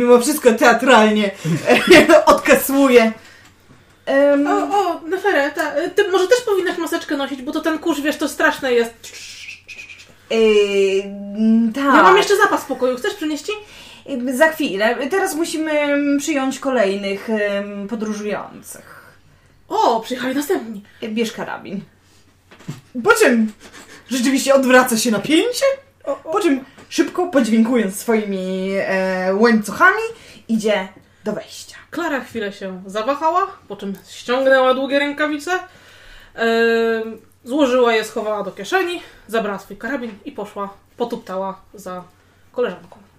Mimo 0.00 0.20
wszystko 0.20 0.52
teatralnie 0.52 1.30
odkasłuje. 2.26 3.12
Em, 4.06 4.46
O, 4.46 4.78
o, 4.78 5.00
Neferę, 5.08 5.50
ta, 5.50 5.72
ty 5.94 6.08
może 6.08 6.26
też 6.28 6.40
powinnaś 6.40 6.78
maseczkę 6.78 7.16
nosić, 7.16 7.42
bo 7.42 7.52
to 7.52 7.60
ten 7.60 7.78
kurz, 7.78 8.00
wiesz, 8.00 8.16
to 8.16 8.28
straszne 8.28 8.72
jest. 8.72 8.94
Yy, 10.30 11.02
tak. 11.74 11.84
Ja 11.84 12.02
mam 12.02 12.16
jeszcze 12.16 12.36
zapas 12.36 12.60
w 12.62 12.66
pokoju, 12.66 12.96
chcesz 12.96 13.14
przynieść 13.14 13.44
ci? 13.44 13.52
Yy, 14.06 14.36
Za 14.36 14.48
chwilę. 14.48 14.96
Teraz 15.10 15.34
musimy 15.34 15.70
mm, 15.72 16.18
przyjąć 16.18 16.58
kolejnych 16.58 17.30
em, 17.30 17.88
podróżujących. 17.88 19.00
O, 19.68 20.00
przyjechali 20.00 20.34
następni. 20.34 20.82
Yy, 21.02 21.08
Bierz 21.08 21.32
karabin. 21.32 21.80
Po 23.04 23.12
czym 23.14 23.52
rzeczywiście 24.10 24.54
odwraca 24.54 24.96
się 24.98 25.10
napięcie, 25.10 25.64
po 26.32 26.40
czym 26.40 26.64
szybko 26.90 27.26
podźwiękując 27.26 27.98
swoimi 27.98 28.70
e, 28.78 29.34
łańcuchami 29.34 30.02
idzie 30.48 30.88
do 31.24 31.32
wejścia. 31.32 31.76
Klara 31.90 32.20
chwilę 32.20 32.52
się 32.52 32.82
zawahała, 32.86 33.46
po 33.68 33.76
czym 33.76 33.94
ściągnęła 34.08 34.74
długie 34.74 34.98
rękawice, 34.98 35.50
em, 36.34 37.18
złożyła 37.44 37.92
je, 37.92 38.04
schowała 38.04 38.42
do 38.42 38.52
kieszeni, 38.52 39.02
zabrała 39.28 39.58
swój 39.58 39.76
karabin 39.76 40.10
i 40.24 40.32
poszła, 40.32 40.74
potuptała 40.96 41.60
za 41.74 42.04
koleżanką. 42.52 43.09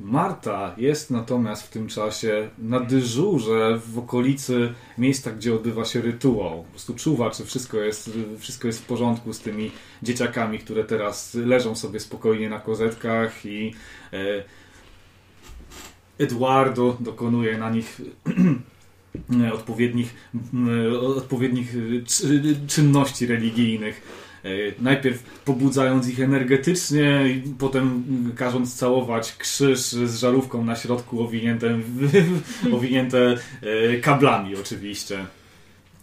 Marta 0.00 0.74
jest 0.76 1.10
natomiast 1.10 1.62
w 1.62 1.70
tym 1.70 1.88
czasie 1.88 2.50
na 2.58 2.80
dyżurze 2.80 3.80
w 3.86 3.98
okolicy 3.98 4.74
miejsca, 4.98 5.30
gdzie 5.30 5.54
odbywa 5.54 5.84
się 5.84 6.00
rytuał. 6.00 6.62
Po 6.62 6.70
prostu 6.70 6.94
czuwa, 6.94 7.30
czy 7.30 7.44
wszystko 7.44 7.80
jest, 7.80 8.10
wszystko 8.38 8.66
jest 8.66 8.80
w 8.82 8.86
porządku 8.86 9.32
z 9.32 9.40
tymi 9.40 9.70
dzieciakami, 10.02 10.58
które 10.58 10.84
teraz 10.84 11.34
leżą 11.34 11.74
sobie 11.74 12.00
spokojnie 12.00 12.50
na 12.50 12.60
kozetkach 12.60 13.46
i 13.46 13.74
e, 14.12 14.44
Eduardo 16.18 16.96
dokonuje 17.00 17.58
na 17.58 17.70
nich 17.70 18.00
e, 19.46 19.52
odpowiednich, 19.52 20.14
odpowiednich 21.16 21.74
e, 21.74 22.06
czy- 22.06 22.56
czynności 22.66 23.26
religijnych. 23.26 24.23
E, 24.44 24.48
Najpierw 24.78 25.22
pobudzając 25.44 26.08
ich 26.08 26.20
energetycznie, 26.20 27.24
potem 27.58 28.04
każąc 28.36 28.76
całować 28.76 29.36
krzyż 29.36 29.80
z 29.80 30.18
żarówką 30.18 30.64
na 30.64 30.76
środku 30.76 31.22
owinięte, 31.22 31.78
owinięte 32.76 33.36
e, 33.62 33.96
kablami 34.00 34.56
oczywiście. 34.56 35.26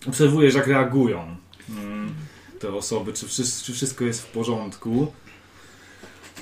Obserwujesz 0.08 0.54
jak 0.54 0.68
reagują 0.68 1.36
mm, 1.70 2.14
te 2.60 2.74
osoby, 2.74 3.14
czy, 3.14 3.28
czy 3.64 3.74
wszystko 3.74 4.06
jest 4.06 4.22
w 4.22 4.32
porządku. 4.32 5.12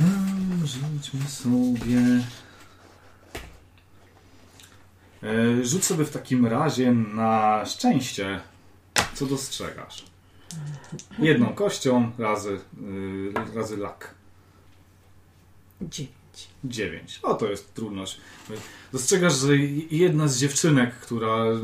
Mm, 0.02 0.68
Rzućmy 0.68 1.30
sobie... 1.30 2.24
E, 5.24 5.66
Rzuć 5.66 5.86
sobie 5.86 6.06
w 6.06 6.12
takim 6.12 6.46
razie 6.46 6.92
na 6.92 7.64
szczęście. 7.66 8.40
Co 9.14 9.26
dostrzegasz? 9.26 10.09
Jedną 11.20 11.48
kością 11.48 12.12
razy, 12.18 12.60
y, 13.54 13.56
razy 13.56 13.78
lak. 13.78 14.16
Dziewięć. 15.82 16.20
9. 16.64 17.20
O, 17.24 17.34
to 17.34 17.50
jest 17.50 17.74
trudność. 17.74 18.18
Dostrzegasz, 18.92 19.38
że 19.38 19.58
jedna 19.92 20.28
z 20.28 20.38
dziewczynek, 20.38 20.96
która 20.96 21.46
y, 21.46 21.56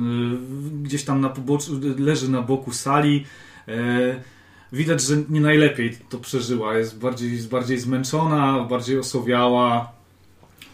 gdzieś 0.84 1.04
tam 1.04 1.22
na 1.22 1.30
poboczu, 1.30 1.80
leży 1.98 2.32
na 2.32 2.42
boku 2.42 2.74
sali, 2.74 3.25
e, 3.68 4.22
widać, 4.72 5.01
że 5.01 5.15
nie 5.30 5.42
najlepiej 5.42 5.98
to 6.10 6.18
przeżyła. 6.18 6.77
Jest 6.77 7.00
bardziej, 7.00 7.32
jest 7.34 7.50
bardziej 7.50 7.80
zmęczona, 7.80 8.63
bardziej 8.63 9.00
osowiała. 9.00 9.95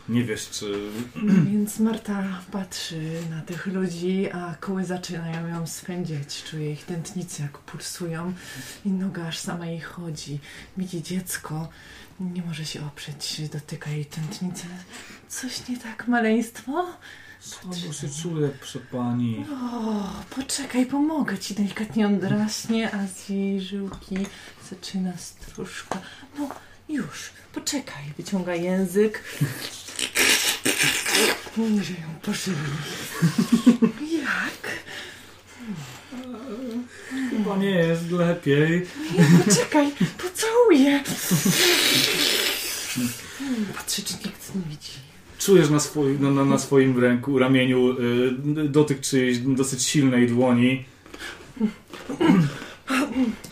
Nie 0.10 0.24
wiesz, 0.24 0.50
czy 0.50 0.90
Więc 1.52 1.80
Marta 1.80 2.24
patrzy 2.52 3.02
na 3.30 3.42
tych 3.42 3.66
ludzi, 3.68 4.32
a 4.32 4.56
koły 4.60 4.86
zaczynają 4.86 5.48
ją 5.48 5.68
swędziać. 5.68 6.44
Czuje 6.44 6.72
ich 6.72 6.86
tętnice, 6.86 7.44
jak 7.44 7.58
pulsują 7.58 8.34
i 8.86 8.90
noga 8.90 9.28
aż 9.28 9.38
sama 9.38 9.66
jej 9.66 9.80
chodzi. 9.80 10.40
Widzi 10.78 11.04
dziecko, 11.04 11.70
nie 12.20 12.42
może 12.42 12.66
się 12.66 12.86
oprzeć, 12.86 13.42
dotyka 13.50 13.90
jej 13.90 14.06
tętnice. 14.06 14.68
Coś 15.30 15.68
nie 15.68 15.78
tak, 15.78 16.08
maleństwo? 16.08 16.86
słabo 17.42 17.94
się 17.94 18.10
czuje, 18.10 18.50
proszę 18.50 18.80
pani. 18.80 19.46
O, 19.52 20.10
poczekaj, 20.36 20.86
pomogę 20.86 21.38
ci. 21.38 21.54
Delikatnie 21.54 22.04
ją 22.04 22.20
draśnie, 22.20 22.96
a 22.96 23.08
z 23.08 23.30
jej 23.30 23.62
żyłki 23.62 24.18
zaczyna 24.70 25.18
stróżka. 25.18 26.02
No, 26.40 26.50
już, 26.92 27.30
poczekaj. 27.54 28.04
Wyciąga 28.18 28.56
język. 28.56 29.24
Że 31.58 31.94
ją 31.94 32.20
pożywi. 32.22 32.58
Jak? 34.02 34.72
Chyba 37.30 37.58
nie 37.58 37.70
jest 37.70 38.12
lepiej. 38.12 38.86
Poczekaj, 39.46 39.92
pocałuję. 40.18 41.04
Patrzę, 43.76 44.02
czy 44.02 44.14
nikt 44.14 44.56
nie 44.56 44.62
widzi. 44.70 44.92
Czujesz 45.40 45.70
na, 45.70 45.80
swoi, 45.80 46.20
na, 46.20 46.32
na, 46.32 46.46
na 46.46 46.60
swoim 46.60 47.00
ręku, 47.00 47.40
ramieniu 47.40 47.92
y, 48.00 48.70
dotyk 48.70 49.02
czyjejś 49.02 49.38
dosyć 49.38 49.84
silnej 49.84 50.28
dłoni. 50.28 50.86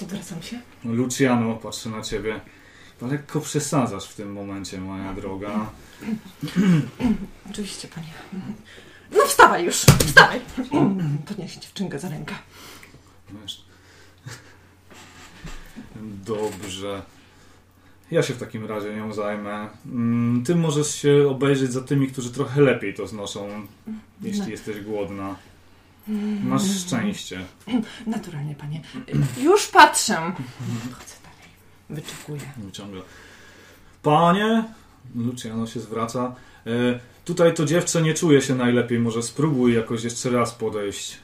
Odwracam 0.01 0.41
się. 0.41 0.59
Luciano 0.85 1.55
patrzy 1.55 1.89
na 1.89 2.01
ciebie. 2.01 2.41
Chyba 2.99 3.11
Lekko 3.11 3.41
przesadzasz 3.41 4.05
w 4.09 4.15
tym 4.15 4.33
momencie, 4.33 4.81
moja 4.81 5.13
droga. 5.13 5.69
Oczywiście, 7.51 7.87
panie. 7.87 8.07
No 9.11 9.25
wstawaj 9.27 9.65
już, 9.65 9.75
wstawaj. 9.75 10.41
Podnieś 11.27 11.55
dziewczynkę 11.55 11.99
za 11.99 12.09
rękę. 12.09 12.35
Wiesz. 13.41 13.63
Dobrze. 16.25 17.01
Ja 18.11 18.23
się 18.23 18.33
w 18.33 18.37
takim 18.39 18.65
razie 18.65 18.95
nią 18.95 19.13
zajmę. 19.13 19.69
Mm, 19.85 20.43
Ty 20.45 20.55
możesz 20.55 20.95
się 20.95 21.27
obejrzeć 21.29 21.71
za 21.73 21.81
tymi, 21.81 22.07
którzy 22.07 22.31
trochę 22.31 22.61
lepiej 22.61 22.93
to 22.93 23.07
znoszą, 23.07 23.67
jeśli 24.21 24.51
jesteś 24.51 24.81
głodna. 24.81 25.35
Masz 26.43 26.63
szczęście. 26.85 27.45
Naturalnie, 28.07 28.55
panie. 28.55 28.81
Już 29.37 29.67
patrzę. 29.67 30.31
Wyczekuję. 31.89 32.41
Wyciąga. 32.57 32.99
Panie, 34.03 34.63
Luciano 35.15 35.67
się 35.67 35.79
zwraca. 35.79 36.35
E, 36.67 36.99
tutaj 37.25 37.53
to 37.53 37.65
dziewczę 37.65 38.01
nie 38.01 38.13
czuje 38.13 38.41
się 38.41 38.55
najlepiej. 38.55 38.99
Może 38.99 39.23
spróbuj 39.23 39.73
jakoś 39.73 40.03
jeszcze 40.03 40.29
raz 40.29 40.51
podejść. 40.51 41.17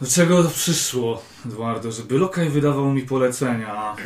Do 0.00 0.06
czego 0.06 0.42
to 0.42 0.50
przyszło, 0.50 1.22
Eduardo? 1.46 1.92
Żeby 1.92 2.18
lokaj 2.18 2.50
wydawał 2.50 2.92
mi 2.92 3.02
polecenia. 3.02 3.96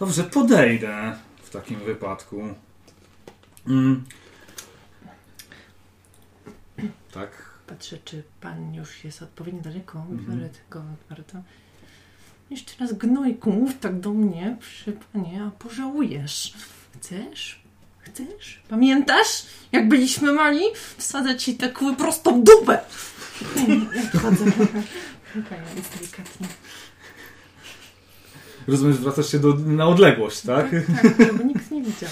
Dobrze, 0.00 0.24
podejdę 0.24 1.16
w 1.42 1.50
takim 1.50 1.80
wypadku. 1.80 2.54
Mm. 3.66 4.04
Tak. 7.12 7.30
Patrzę, 7.66 7.98
czy 8.04 8.22
pan 8.40 8.74
już 8.74 9.04
jest 9.04 9.22
odpowiednio 9.22 9.62
daleko. 9.62 9.98
Mhm. 10.10 10.38
Biorę 10.38 10.48
tego 10.48 10.82
Edwarda. 11.02 11.42
Jeszcze 12.50 12.72
raz 12.80 12.92
gnojku, 12.92 13.50
mów 13.52 13.78
tak 13.80 14.00
do 14.00 14.10
mnie, 14.10 14.56
przy 14.60 14.92
panie, 15.12 15.42
a 15.42 15.50
pożałujesz. 15.50 16.54
Chcesz? 16.96 17.60
Chcesz? 17.98 18.62
Pamiętasz, 18.68 19.46
jak 19.72 19.88
byliśmy 19.88 20.32
mali? 20.32 20.60
Wsadzę 20.96 21.36
ci 21.36 21.54
te 21.54 21.68
kły 21.68 21.96
prosto 21.96 22.32
w 22.32 22.42
dupę. 22.42 22.78
Wchodzę. 24.14 24.44
Kając 25.32 25.88
delikatnie. 25.98 26.46
Rozumiem, 28.68 28.94
zwracasz 28.94 29.32
się 29.32 29.38
do, 29.38 29.54
na 29.54 29.86
odległość, 29.86 30.40
tak? 30.40 30.70
Tak, 30.70 31.26
żeby 31.26 31.44
nikt 31.44 31.70
nie 31.70 31.82
widział. 31.82 32.10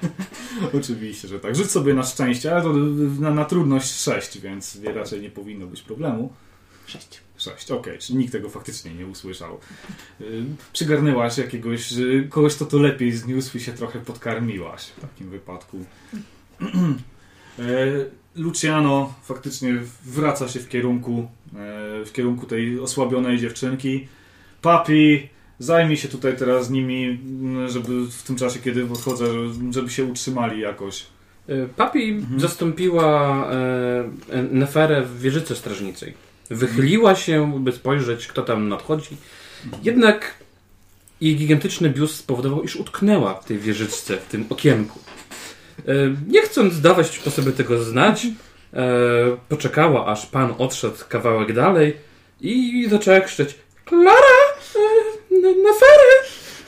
Oczywiście, 0.82 1.28
że 1.28 1.40
tak. 1.40 1.56
Rzuć 1.56 1.70
sobie 1.70 1.94
na 1.94 2.02
szczęście, 2.02 2.52
ale 2.52 2.62
to 2.62 2.72
na, 3.20 3.30
na 3.30 3.44
trudność 3.44 3.94
6, 3.94 4.38
więc 4.38 4.78
raczej 4.94 5.22
nie 5.22 5.30
powinno 5.30 5.66
być 5.66 5.82
problemu. 5.82 6.32
Sześć. 7.44 7.56
6, 7.56 7.70
okej, 7.70 7.98
czyli 7.98 8.18
nikt 8.18 8.32
tego 8.32 8.50
faktycznie 8.50 8.94
nie 8.94 9.06
usłyszał. 9.06 9.58
Y, 10.20 10.44
Przygarnęłaś 10.72 11.38
jakiegoś, 11.38 11.92
y, 11.92 12.26
kogoś, 12.30 12.54
kto 12.54 12.64
to 12.66 12.78
lepiej 12.78 13.12
zniósł 13.12 13.56
i 13.58 13.60
się 13.60 13.72
trochę 13.72 14.00
podkarmiłaś 14.00 14.86
w 14.86 15.00
takim 15.00 15.30
wypadku. 15.30 15.84
E, 17.58 17.62
Luciano 18.36 19.14
faktycznie 19.22 19.74
wraca 20.04 20.48
się 20.48 20.60
w 20.60 20.68
kierunku, 20.68 21.18
e, 21.20 22.04
w 22.04 22.10
kierunku 22.12 22.46
tej 22.46 22.80
osłabionej 22.80 23.38
dziewczynki. 23.38 24.08
Papi, 24.62 25.28
zajmij 25.58 25.96
się 25.96 26.08
tutaj 26.08 26.36
teraz 26.36 26.70
nimi, 26.70 27.04
m, 27.06 27.68
żeby 27.68 28.06
w 28.10 28.22
tym 28.22 28.36
czasie, 28.36 28.60
kiedy 28.60 28.84
odchodzę, 28.92 29.26
żeby 29.70 29.90
się 29.90 30.04
utrzymali 30.04 30.60
jakoś. 30.60 31.06
Papi 31.76 32.10
Mhm. 32.10 32.40
zastąpiła 32.40 33.46
e, 33.52 34.42
Neferę 34.50 35.02
w 35.02 35.20
wieżycy 35.20 35.56
strażniczej. 35.56 36.14
Wychyliła 36.50 37.14
się, 37.14 37.60
by 37.60 37.72
spojrzeć, 37.72 38.26
kto 38.26 38.42
tam 38.42 38.68
nadchodzi. 38.68 39.16
Jednak 39.82 40.34
jej 41.20 41.36
gigantyczny 41.36 41.90
biust 41.90 42.16
spowodował, 42.16 42.62
iż 42.62 42.76
utknęła 42.76 43.34
w 43.34 43.44
tej 43.44 43.58
wieżyczce, 43.58 44.16
w 44.16 44.24
tym 44.24 44.46
okienku. 44.50 44.98
E, 45.88 45.92
Nie 46.28 46.42
chcąc 46.42 46.80
dawać 46.80 47.18
po 47.18 47.30
sobie 47.30 47.52
tego 47.52 47.82
znać, 47.84 48.26
e, 48.26 48.86
poczekała, 49.48 50.06
aż 50.06 50.26
pan 50.26 50.54
odszedł 50.58 50.96
kawałek 51.08 51.52
dalej 51.52 51.96
i 52.40 52.86
zaczęła 52.90 53.20
krzyczeć 53.20 53.54
Klara! 53.84 54.38
E, 54.76 55.34
Nefery! 55.40 56.14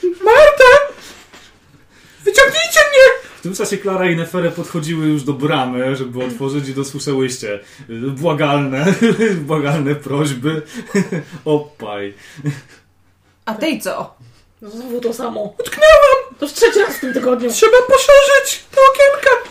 Marta! 0.03 0.93
Wyciągnijcie 2.23 2.79
mnie! 2.79 3.26
W 3.47 3.49
tym 3.49 3.65
czasie 3.65 3.77
Klara 3.77 4.09
i 4.09 4.15
Neferę 4.15 4.51
podchodziły 4.51 5.07
już 5.07 5.23
do 5.23 5.33
bramy, 5.33 5.95
żeby 5.95 6.23
otworzyć 6.23 6.67
i 6.69 6.73
dosłyszałyście 6.73 7.59
błagalne, 8.07 8.85
błagalne 9.47 9.95
prośby. 9.95 10.61
Opaj. 11.45 12.13
A 13.45 13.53
tej 13.53 13.81
co? 13.81 14.15
No 14.61 14.69
Znowu 14.69 15.01
to 15.01 15.13
samo. 15.13 15.55
Utknęłam! 15.59 16.35
To 16.39 16.45
już 16.45 16.53
trzeci 16.53 16.79
raz 16.79 16.97
w 16.97 16.99
tym 16.99 17.13
tygodniu. 17.13 17.51
Trzeba 17.51 17.77
poszerzyć 17.87 18.65
te 18.71 18.81
okienka! 18.91 19.49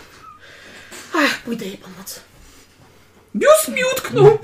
Ach, 1.14 1.42
pójdę 1.42 1.66
jej 1.66 1.78
pomóc. 1.78 2.20
Bius 3.36 3.68
mi 3.68 3.80
utknął! 3.94 4.38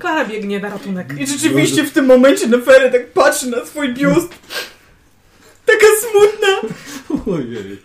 Klara 0.00 0.24
biegnie 0.24 0.60
na 0.60 0.68
ratunek. 0.68 1.14
I 1.18 1.26
rzeczywiście 1.26 1.84
w 1.84 1.92
tym 1.92 2.06
momencie 2.06 2.46
Nefery 2.46 2.92
tak 2.92 3.10
patrzy 3.10 3.46
na 3.50 3.66
swój 3.66 3.94
biust. 3.94 4.28
Taka 5.66 5.86
smutna. 6.00 6.76
Ojej. 7.34 7.78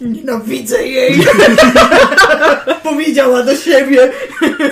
Nienawidzę 0.00 0.86
jej. 0.86 1.20
Powiedziała 2.82 3.42
do 3.42 3.56
siebie. 3.56 4.12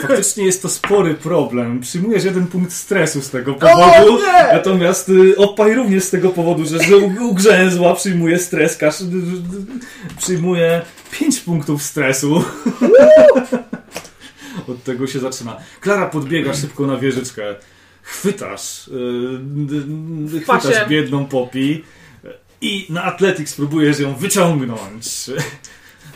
Faktycznie 0.03 0.45
jest 0.45 0.63
to 0.63 0.69
spory 0.69 1.15
problem. 1.15 1.81
Przyjmujesz 1.81 2.25
jeden 2.25 2.47
punkt 2.47 2.73
stresu 2.73 3.23
z 3.23 3.31
tego 3.31 3.55
powodu. 3.55 4.15
O 4.15 4.19
nie! 4.19 4.53
Natomiast 4.53 5.09
y, 5.09 5.37
Opaj 5.37 5.75
również 5.75 6.05
z 6.05 6.11
tego 6.11 6.31
powodu, 6.31 6.67
że, 6.67 6.79
że 6.85 6.97
ugrzęzła, 7.21 7.95
przyjmuje 7.95 8.39
stres. 8.39 8.77
Kasz, 8.77 9.01
y, 9.01 9.05
y, 9.05 9.07
y, 9.07 10.17
przyjmuje 10.19 10.83
5 11.11 11.41
punktów 11.41 11.83
stresu. 11.83 12.45
Od 14.69 14.85
tego 14.85 15.07
się 15.07 15.19
zaczyna. 15.19 15.57
Klara 15.81 16.07
podbiega 16.07 16.55
szybko 16.55 16.87
na 16.87 16.97
wieżyczkę. 16.97 17.43
Chwytasz, 18.03 18.89
y, 18.89 18.93
y, 18.93 20.37
y, 20.37 20.41
chwytasz 20.41 20.63
Pasie. 20.63 20.87
biedną 20.89 21.27
Popi 21.27 21.85
i 22.65 22.87
na 22.89 23.05
Athletics 23.05 23.55
próbujesz 23.55 23.99
ją 23.99 24.15
wyciągnąć. 24.15 25.07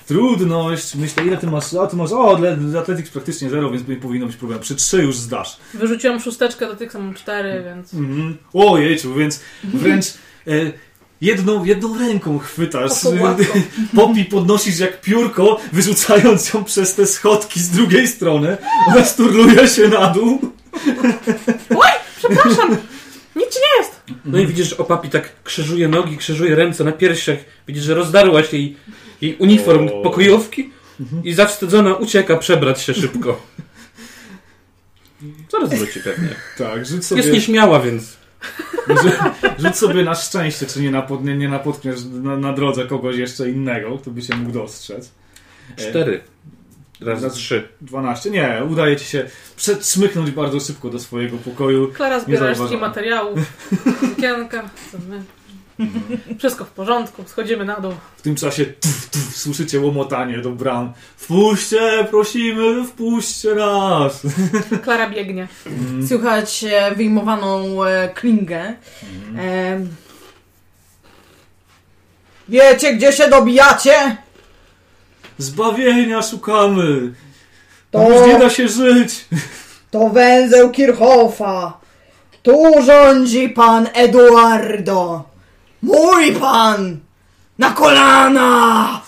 Trudność, 0.07 0.95
myślę, 0.95 1.25
ile 1.25 1.37
ty 1.37 1.47
masz? 1.47 1.75
A 1.75 1.87
ty 1.87 1.97
masz, 1.97 2.13
o, 2.13 2.39
Athletics 2.79 3.11
praktycznie 3.11 3.51
zero, 3.51 3.71
więc 3.71 3.89
nie 3.89 3.97
powinno 3.97 4.27
być 4.27 4.37
problemu. 4.37 4.63
Przy 4.63 4.77
trzy 4.77 5.03
już 5.03 5.17
zdasz. 5.17 5.57
Wyrzuciłam 5.75 6.21
szósteczkę, 6.21 6.67
do 6.67 6.77
tych 6.77 6.95
mam 6.95 7.15
cztery, 7.15 7.63
więc... 7.65 7.95
Mhm. 7.95 8.37
Ojejciu, 8.53 9.15
więc 9.15 9.41
wręcz 9.65 10.07
e, 10.07 10.51
jedną, 11.21 11.65
jedną 11.65 11.99
ręką 11.99 12.39
chwytasz. 12.39 12.93
Popi 13.97 14.25
podnosisz 14.25 14.79
jak 14.79 15.01
piórko, 15.01 15.61
wyrzucając 15.73 16.53
ją 16.55 16.65
przez 16.65 16.95
te 16.95 17.07
schodki 17.07 17.61
z 17.61 17.71
drugiej 17.71 18.09
strony. 18.09 18.57
Ona 18.89 19.05
sturluje 19.05 19.69
się 19.69 19.89
na 19.89 20.07
dół. 20.07 20.53
Przepraszam! 22.19 22.77
Nic 23.39 23.55
ci 23.55 23.61
nie 23.61 23.83
jest! 23.83 24.03
No 24.25 24.39
i 24.39 24.47
widzisz, 24.47 24.69
że 24.69 24.77
Opapi 24.77 25.11
tak 25.11 25.43
krzyżuje 25.45 25.89
nogi, 25.89 26.17
krzyżuje 26.17 26.55
ręce 26.55 26.85
na 26.85 26.93
piersiach. 26.93 27.39
Widzisz, 27.69 27.85
że 27.85 27.95
rozdarłaś 27.95 28.53
jej, 28.53 28.77
jej 29.21 29.37
uniform 29.37 29.89
O. 29.89 30.03
pokojówki 30.03 30.71
i 31.25 31.33
zawstydzona 31.33 31.95
ucieka 31.95 32.37
przebrać 32.37 32.83
się 32.83 32.95
szybko. 32.95 33.43
Zaraz 35.51 35.71
wróci 35.71 36.01
pewnie. 36.01 36.29
Tak, 36.59 36.87
rzuć 36.87 37.07
sobie, 37.07 37.21
Jest 37.21 37.33
nieśmiała, 37.33 37.81
więc 37.81 38.17
rzuć 39.59 39.77
sobie 39.77 40.05
na 40.05 40.15
szczęście, 40.15 40.67
czy 40.67 40.81
nie, 40.81 40.91
napod, 40.91 41.25
nie, 41.25 41.37
nie 41.37 41.49
napotkniesz 41.49 42.05
na, 42.05 42.37
na 42.37 42.53
drodze 42.53 42.87
kogoś 42.87 43.17
jeszcze 43.17 43.51
innego, 43.51 43.99
kto 43.99 44.11
by 44.11 44.23
się 44.23 44.37
mógł 44.37 44.53
dostrzec. 44.53 45.11
Cztery. 45.77 46.21
Razy 47.01 47.31
trzy. 47.31 47.69
12. 47.81 48.31
Nie, 48.31 48.63
udaje 48.71 48.97
ci 48.97 49.05
się 49.05 49.31
przetrzmychnąć 49.57 50.31
bardzo 50.31 50.61
szybko 50.61 50.91
do 50.91 50.99
swojego 50.99 51.37
pokoju. 51.37 51.93
Klara 51.93 52.21
zbiera 52.21 52.47
resztki 52.47 52.77
materiałów, 52.77 53.39
my. 55.09 55.23
Wszystko 56.39 56.65
w 56.65 56.71
porządku, 56.71 57.25
schodzimy 57.27 57.65
na 57.65 57.81
dół. 57.81 57.93
W 58.17 58.23
tym 58.23 58.37
czasie 58.37 58.67
tuf, 58.67 59.11
tuf, 59.11 59.37
słyszycie 59.37 59.81
łomotanie 59.81 60.39
do 60.39 60.51
bram. 60.51 60.93
Wpuśćcie, 61.17 62.07
prosimy, 62.11 62.87
wpuśćcie 62.87 63.55
nas. 63.55 64.23
Klara 64.85 65.11
biegnie. 65.11 65.49
Słychać 66.09 66.65
e, 66.65 66.95
wyjmowaną 66.95 67.85
e, 67.85 68.09
klingę. 68.09 68.75
E, 69.39 69.81
Wiecie, 72.49 72.95
gdzie 72.95 73.13
się 73.13 73.29
dobijacie? 73.29 74.17
Zbawienia 75.39 76.23
szukamy. 76.23 77.13
Tam 77.91 78.07
już 78.07 78.27
nie 78.27 78.39
da 78.39 78.51
się 78.51 78.69
żyć. 78.69 79.27
To 79.91 80.09
węzeł 80.09 80.71
Kirchhoffa. 80.71 81.79
Tu 82.43 82.83
rządzi 82.87 83.49
pan 83.49 83.89
Eduardo. 83.95 85.25
Mój 85.83 86.33
pan. 86.33 86.99
Na 87.59 87.71
kolana! 87.71 89.01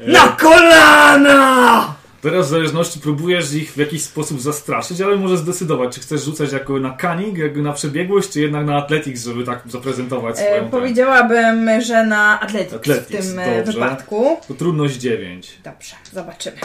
Na 0.00 0.28
kolana! 0.28 1.94
Teraz 2.20 2.46
w 2.46 2.50
zależności 2.50 3.00
próbujesz 3.00 3.52
ich 3.52 3.72
w 3.72 3.76
jakiś 3.76 4.02
sposób 4.02 4.40
zastraszyć, 4.40 5.00
ale 5.00 5.16
możesz 5.16 5.38
zdecydować, 5.38 5.94
czy 5.94 6.00
chcesz 6.00 6.24
rzucać 6.24 6.52
jako 6.52 6.78
na 6.78 6.96
cunning, 7.00 7.38
jak 7.38 7.56
na 7.56 7.72
przebiegłość, 7.72 8.30
czy 8.30 8.40
jednak 8.40 8.66
na 8.66 8.76
athletics, 8.76 9.24
żeby 9.24 9.44
tak 9.44 9.62
zaprezentować 9.66 10.36
swoją... 10.38 10.66
E, 10.66 10.70
powiedziałabym, 10.70 11.80
że 11.80 12.06
na 12.06 12.40
Athletics, 12.40 12.74
Athletics, 12.74 13.26
w 13.26 13.30
tym 13.30 13.38
e, 13.38 13.56
dobrze. 13.56 13.72
wypadku. 13.72 14.40
To 14.48 14.54
trudność 14.54 14.96
9. 14.96 15.58
Dobrze, 15.64 15.94
zobaczymy. 16.12 16.56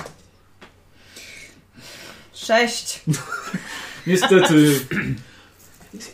Sześć. 2.34 3.02
Niestety... 4.08 4.80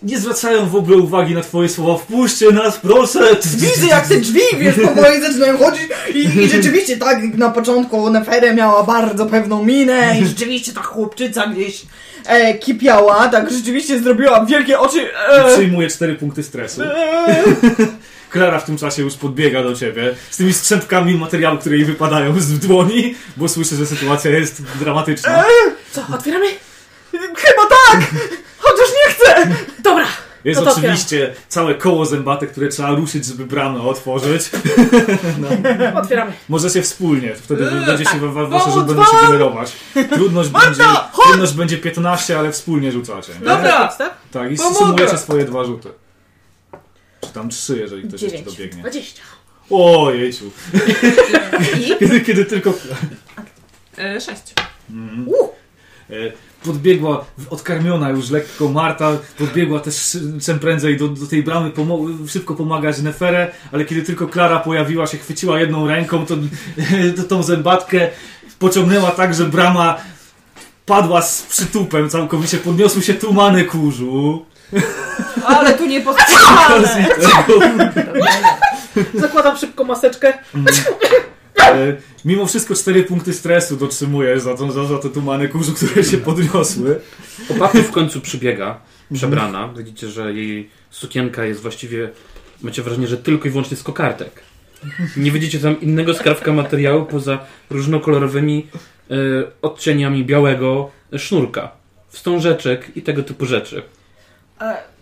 Nie 0.04 0.20
zwracają 0.20 0.70
w 0.70 0.76
ogóle 0.76 0.98
uwagi 0.98 1.34
na 1.36 1.42
twoje 1.42 1.70
słowa. 1.70 2.04
Wpuśćcie 2.04 2.52
nas, 2.52 2.78
proszę! 2.78 3.20
Widzę 3.58 3.88
jak 3.88 4.08
te 4.08 4.18
drzwi, 4.20 4.42
wiesz, 4.58 4.76
powoli 4.76 5.22
zaczynają 5.22 5.58
chodzić 5.58 5.82
i, 6.14 6.20
i 6.20 6.50
rzeczywiście 6.50 6.98
tak 6.98 7.18
na 7.38 7.50
początku 7.50 8.10
Neferę 8.10 8.54
miała 8.54 8.84
bardzo 8.84 9.26
pewną 9.26 9.64
minę 9.66 10.16
i 10.22 10.26
rzeczywiście 10.36 10.74
ta 10.74 10.82
chłopczyca 10.82 11.48
gdzieś 11.48 11.82
e, 12.26 12.54
kipiała, 12.54 13.28
tak 13.28 13.52
rzeczywiście 13.52 14.00
zrobiła 14.00 14.46
wielkie 14.46 14.80
oczy. 14.80 15.10
E, 15.30 15.54
Przyjmuje 15.54 15.90
4 15.90 16.16
punkty 16.16 16.44
stresu. 16.44 16.82
e, 16.84 17.44
Klara 18.32 18.60
w 18.60 18.66
tym 18.66 18.78
czasie 18.78 19.02
już 19.02 19.16
podbiega 19.16 19.64
do 19.64 19.76
ciebie 19.76 20.16
z 20.30 20.38
tymi 20.38 20.54
strzępkami 20.54 21.16
materiału, 21.16 21.58
które 21.58 21.76
jej 21.76 21.86
wypadają 21.86 22.40
z 22.40 22.60
dłoni, 22.60 23.16
bo 23.38 23.48
słyszy, 23.48 23.76
że 23.76 23.86
sytuacja 23.86 24.32
jest 24.32 24.62
dramatyczna. 24.80 25.44
Co, 25.92 26.02
otwieramy? 26.16 26.46
chyba 27.36 27.62
tak! 27.92 28.02
Chociaż 28.58 28.88
nie 28.90 29.14
chcę! 29.14 29.48
Jest 30.46 30.62
no 30.62 30.72
otwieram. 30.72 30.92
oczywiście 30.96 31.34
całe 31.48 31.76
koło 31.76 32.06
zębatek, 32.06 32.52
które 32.52 32.68
trzeba 32.68 32.92
ruszyć, 32.92 33.26
żeby 33.26 33.46
bramę 33.46 33.82
otworzyć. 33.82 34.50
Otwieramy. 35.96 36.32
Możecie 36.50 36.82
wspólnie, 36.82 37.36
wtedy 37.36 37.64
Eee, 37.72 37.86
będzie 37.86 38.04
się, 38.06 38.10
tak. 38.12 38.20
wa- 38.22 38.46
wasze 38.46 38.72
rzut 38.72 38.86
będą 38.88 39.04
się 39.06 39.18
generować. 39.28 39.72
Trudność 40.14 40.50
będzie, 40.50 40.84
chodź! 41.12 41.26
trudność 41.28 41.54
będzie 41.54 41.78
15, 41.78 42.40
ale 42.40 42.52
wspólnie 42.52 42.92
rzucacie. 42.92 43.34
nie? 43.34 43.40
Dobra. 43.46 43.88
Tak? 43.88 44.18
Tak, 44.32 44.52
i 44.52 44.56
Pomogę! 44.56 44.76
sumujecie 44.80 45.18
swoje 45.18 45.46
dwa 45.46 45.66
rzuty. 45.66 45.90
Czy 47.22 47.30
tam 47.34 47.50
trzy, 47.50 47.78
jeżeli 47.78 48.08
ktoś 48.08 48.22
jeszcze 48.22 48.38
Dziewięć. 48.38 48.58
dobiegnie. 48.58 48.82
20. 48.82 49.22
O, 49.70 50.12
jejciu. 50.12 50.52
Kiedy, 52.00 52.22
kiedy 52.22 52.46
tylko... 52.46 52.74
E, 53.98 54.22
sześć. 54.22 54.42
Mhm. 54.90 55.28
Podbiegła, 56.64 57.26
odkarmiona 57.50 58.10
już 58.10 58.30
lekko 58.30 58.68
Marta, 58.70 59.12
podbiegła 59.38 59.80
też 59.80 60.18
czym 60.46 60.60
prędzej 60.60 60.98
do, 60.98 61.08
do 61.08 61.28
tej 61.28 61.44
bramy, 61.44 61.70
pomo- 61.70 62.28
szybko 62.28 62.56
pomagać 62.56 63.02
Neferę, 63.02 63.52
ale 63.72 63.86
kiedy 63.86 64.02
tylko 64.02 64.28
Klara 64.28 64.60
pojawiła 64.60 65.08
się, 65.08 65.18
chwyciła 65.18 65.60
jedną 65.60 65.88
ręką 65.88 66.26
to, 66.26 66.36
to, 67.18 67.24
tą 67.24 67.44
zębatkę, 67.44 68.10
pociągnęła 68.60 69.12
tak, 69.12 69.34
że 69.34 69.46
brama 69.46 69.98
padła 70.86 71.22
z 71.22 71.42
przytupem 71.42 72.10
całkowicie, 72.10 72.58
podniosły 72.58 73.02
się 73.02 73.14
tumany 73.14 73.66
kurzu. 73.66 74.46
Ale 75.46 75.78
tu 75.78 75.86
nie 75.86 76.02
postrzegane! 76.02 77.08
Zakładam 79.14 79.58
szybko 79.58 79.84
maseczkę. 79.84 80.28
E, 80.28 80.40
Mimo 82.26 82.46
wszystko 82.46 82.76
cztery 82.76 83.04
punkty 83.04 83.34
stresu 83.34 83.78
dotrzymujesz 83.78 84.42
za, 84.42 84.56
tą, 84.58 84.72
za, 84.72 84.86
za 84.86 84.98
te 84.98 85.10
tumany 85.10 85.48
kurzu, 85.48 85.74
które 85.74 86.04
się 86.04 86.18
podniosły. 86.18 87.00
Opapi 87.50 87.78
w 87.78 87.92
końcu 87.92 88.22
przybiega, 88.22 88.82
przebrana. 89.14 89.74
Widzicie, 89.78 90.10
że 90.10 90.34
jej 90.34 90.70
sukienka 90.90 91.46
jest 91.46 91.62
właściwie, 91.62 92.10
macie 92.62 92.82
wrażenie, 92.82 93.08
że 93.08 93.18
tylko 93.18 93.48
i 93.48 93.52
wyłącznie 93.52 93.78
z 93.78 93.84
kokardek. 93.84 94.42
Nie 95.18 95.32
widzicie 95.32 95.60
tam 95.60 95.82
innego 95.82 96.14
skrawka 96.14 96.54
materiału 96.54 97.06
poza 97.06 97.46
różnokolorowymi 97.70 98.68
e, 99.12 99.16
odcieniami 99.62 100.26
białego 100.26 100.92
sznurka, 101.18 101.72
wstążeczek 102.10 102.98
i 102.98 103.02
tego 103.02 103.24
typu 103.24 103.46
rzeczy. 103.46 103.84
E, 104.62 104.66
e, 104.66 104.99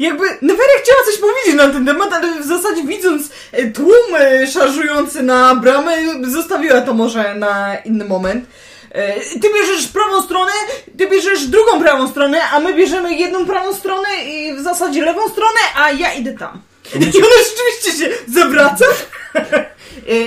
Jakby 0.00 0.24
Neferia 0.42 0.74
chciała 0.82 0.98
coś 1.06 1.18
powiedzieć 1.18 1.54
na 1.54 1.68
ten 1.68 1.86
temat, 1.86 2.12
ale 2.12 2.40
w 2.40 2.44
zasadzie 2.46 2.82
widząc 2.84 3.30
e, 3.52 3.66
tłum 3.70 4.14
e, 4.18 4.46
szarżujący 4.46 5.22
na 5.22 5.54
bramę, 5.54 5.96
zostawiła 6.22 6.80
to 6.80 6.94
może 6.94 7.34
na 7.34 7.76
inny 7.84 8.04
moment. 8.04 8.44
E, 8.92 9.20
Ty 9.20 9.48
bierzesz 9.54 9.88
prawą 9.88 10.22
stronę, 10.22 10.52
ty 10.98 11.08
bierzesz 11.08 11.46
drugą 11.46 11.80
prawą 11.80 12.08
stronę, 12.08 12.42
a 12.52 12.60
my 12.60 12.74
bierzemy 12.74 13.14
jedną 13.14 13.46
prawą 13.46 13.74
stronę 13.74 14.08
i 14.24 14.54
w 14.56 14.60
zasadzie 14.60 15.04
lewą 15.04 15.28
stronę, 15.28 15.60
a 15.76 15.90
ja 15.90 16.12
idę 16.14 16.32
tam. 16.32 16.62
I 16.94 16.98
ona 17.18 17.36
rzeczywiście 17.48 18.04
się 18.04 18.10
zawraca. 18.28 18.84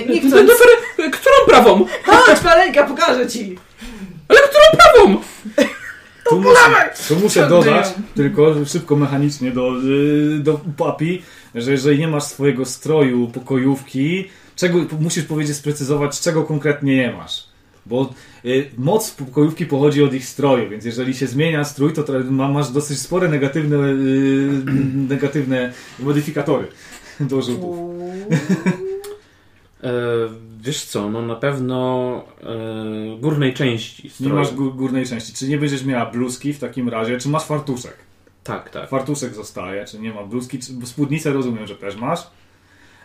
Nie 0.08 0.20
chcąc... 0.20 0.50
E, 0.98 1.10
Którą 1.10 1.34
prawą? 1.46 1.86
Chodź, 2.06 2.42
maleńka, 2.44 2.84
pokażę 2.84 3.26
ci. 3.28 3.58
Ale 4.28 4.40
którą 4.40 4.64
prawą? 4.84 5.20
Tu 6.28 6.40
muszę, 6.40 6.90
tu 7.08 7.16
muszę 7.16 7.48
dodać, 7.48 7.86
tylko 8.14 8.54
szybko 8.66 8.96
mechanicznie 8.96 9.50
do, 9.50 9.72
do 10.38 10.60
papi, 10.76 11.22
że 11.54 11.70
jeżeli 11.70 11.98
nie 11.98 12.08
masz 12.08 12.24
swojego 12.24 12.64
stroju, 12.64 13.28
pokojówki, 13.28 14.24
czego, 14.56 14.78
musisz 15.00 15.24
powiedzieć, 15.24 15.56
sprecyzować, 15.56 16.20
czego 16.20 16.42
konkretnie 16.44 16.96
nie 16.96 17.12
masz. 17.12 17.44
Bo 17.86 18.14
y, 18.44 18.70
moc 18.78 19.10
pokojówki 19.10 19.66
pochodzi 19.66 20.02
od 20.02 20.14
ich 20.14 20.26
stroju, 20.28 20.70
więc 20.70 20.84
jeżeli 20.84 21.14
się 21.14 21.26
zmienia 21.26 21.64
strój, 21.64 21.92
to 21.92 22.04
ma- 22.30 22.48
masz 22.48 22.70
dosyć 22.70 22.98
spore 22.98 23.28
negatywne, 23.28 23.76
y, 23.76 24.48
negatywne 25.14 25.72
modyfikatory 26.00 26.66
do 27.20 27.42
rzutów. 27.42 27.76
Wiesz 30.64 30.84
co, 30.84 31.10
no 31.10 31.22
na 31.22 31.34
pewno 31.36 32.24
e, 32.42 33.18
górnej 33.20 33.54
części 33.54 34.04
Nie 34.04 34.10
stroju. 34.10 34.34
masz 34.34 34.48
gó- 34.52 34.76
górnej 34.76 35.06
części. 35.06 35.32
Czy 35.32 35.48
nie 35.48 35.58
będziesz 35.58 35.84
miała 35.84 36.06
bluzki 36.10 36.52
w 36.52 36.58
takim 36.58 36.88
razie, 36.88 37.18
czy 37.18 37.28
masz 37.28 37.44
fartuszek? 37.44 37.96
Tak, 38.44 38.70
tak. 38.70 38.88
Fartuszek 38.88 39.34
zostaje, 39.34 39.84
czy 39.84 39.98
nie 39.98 40.12
ma 40.12 40.22
bluzki, 40.24 40.58
czy, 40.58 40.72
bo 40.72 40.86
spódnicę 40.86 41.32
rozumiem, 41.32 41.66
że 41.66 41.76
też 41.76 41.96
masz. 41.96 42.20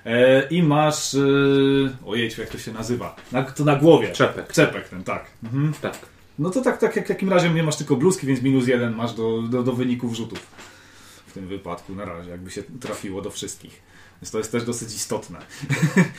E, 0.05 0.47
I 0.47 0.63
masz. 0.63 1.15
E, 1.15 1.19
ojejciu, 2.05 2.41
jak 2.41 2.49
to 2.49 2.57
się 2.57 2.71
nazywa? 2.73 3.15
Na, 3.31 3.43
to 3.43 3.65
na 3.65 3.75
głowie. 3.75 4.11
Czepek. 4.11 4.53
Czepek 4.53 4.89
ten, 4.89 5.03
tak. 5.03 5.25
Mhm. 5.43 5.73
Tak. 5.81 5.97
No 6.39 6.49
to 6.49 6.61
tak, 6.61 6.77
tak 6.77 6.95
jak 6.95 7.05
w 7.05 7.07
takim 7.07 7.29
razie 7.29 7.49
nie 7.49 7.63
masz 7.63 7.75
tylko 7.75 7.95
bluzki, 7.95 8.27
więc 8.27 8.41
minus 8.41 8.67
jeden 8.67 8.95
masz 8.95 9.13
do, 9.13 9.41
do, 9.41 9.63
do 9.63 9.73
wyników 9.73 10.15
rzutów. 10.15 10.39
W 11.27 11.33
tym 11.33 11.47
wypadku 11.47 11.95
na 11.95 12.05
razie, 12.05 12.29
jakby 12.29 12.51
się 12.51 12.63
trafiło 12.79 13.21
do 13.21 13.29
wszystkich. 13.29 13.81
Więc 14.21 14.31
to 14.31 14.37
jest 14.37 14.51
też 14.51 14.63
dosyć 14.63 14.95
istotne. 14.95 15.37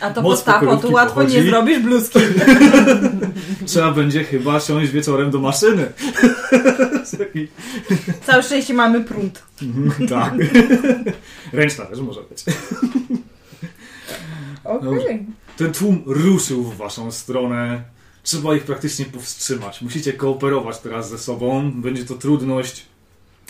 A 0.01 0.11
to 0.11 0.23
postapo, 0.33 0.77
tu 0.77 0.93
łatwo 0.93 1.23
nie 1.23 1.29
pochodzi. 1.29 1.51
zrobisz 1.51 1.79
bluzki. 1.79 2.19
Trzeba 3.67 3.93
będzie 3.93 4.25
chyba 4.25 4.61
siąść 4.61 4.93
wieczorem 4.93 5.31
do 5.31 5.39
maszyny. 5.39 5.93
Całe 8.27 8.43
szczęście 8.43 8.75
mamy 8.75 9.05
prąd. 9.05 9.43
Mhm, 9.63 10.09
tak. 10.09 10.35
Ręczna 11.53 11.85
też 11.85 12.01
może 12.01 12.21
być. 12.23 12.45
Okej. 14.65 15.27
Ten 15.57 15.73
tłum 15.73 16.03
ruszył 16.07 16.65
w 16.65 16.77
waszą 16.77 17.13
stronę. 17.13 17.83
Trzeba 18.23 18.55
ich 18.55 18.63
praktycznie 18.63 19.05
powstrzymać. 19.05 19.83
Musicie 19.83 20.13
kooperować 20.13 20.79
teraz 20.79 21.11
ze 21.11 21.19
sobą. 21.19 21.73
Będzie 21.75 22.05
to 22.05 22.15
trudność 22.15 22.87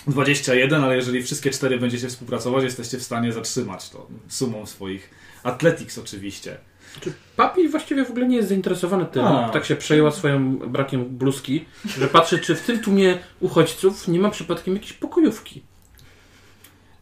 21, 0.07 0.85
ale 0.85 0.97
jeżeli 0.97 1.23
wszystkie 1.23 1.51
cztery 1.51 1.79
będziecie 1.79 2.09
współpracować, 2.09 2.65
jesteście 2.65 2.99
w 2.99 3.03
stanie 3.03 3.33
zatrzymać 3.33 3.91
to 3.91 4.07
sumą 4.29 4.67
swoich 4.67 5.11
athletics 5.43 5.99
oczywiście. 5.99 6.59
Czy 7.01 7.13
papi 7.37 7.69
właściwie 7.69 8.05
w 8.05 8.11
ogóle 8.11 8.29
nie 8.29 8.37
jest 8.37 8.49
zainteresowany 8.49 9.07
tym? 9.07 9.25
A. 9.25 9.49
Tak 9.49 9.65
się 9.65 9.77
przejęła 9.77 10.11
swoim 10.11 10.59
brakiem 10.59 11.05
bluzki, 11.05 11.65
że 11.99 12.09
patrzy, 12.09 12.39
czy 12.39 12.57
w 12.57 12.67
tym 12.67 12.79
tłumie 12.79 13.19
uchodźców 13.41 14.09
nie 14.09 14.21
ma 14.21 14.31
przypadkiem 14.31 14.75
jakiejś 14.75 14.93
pokojówki. 14.93 15.63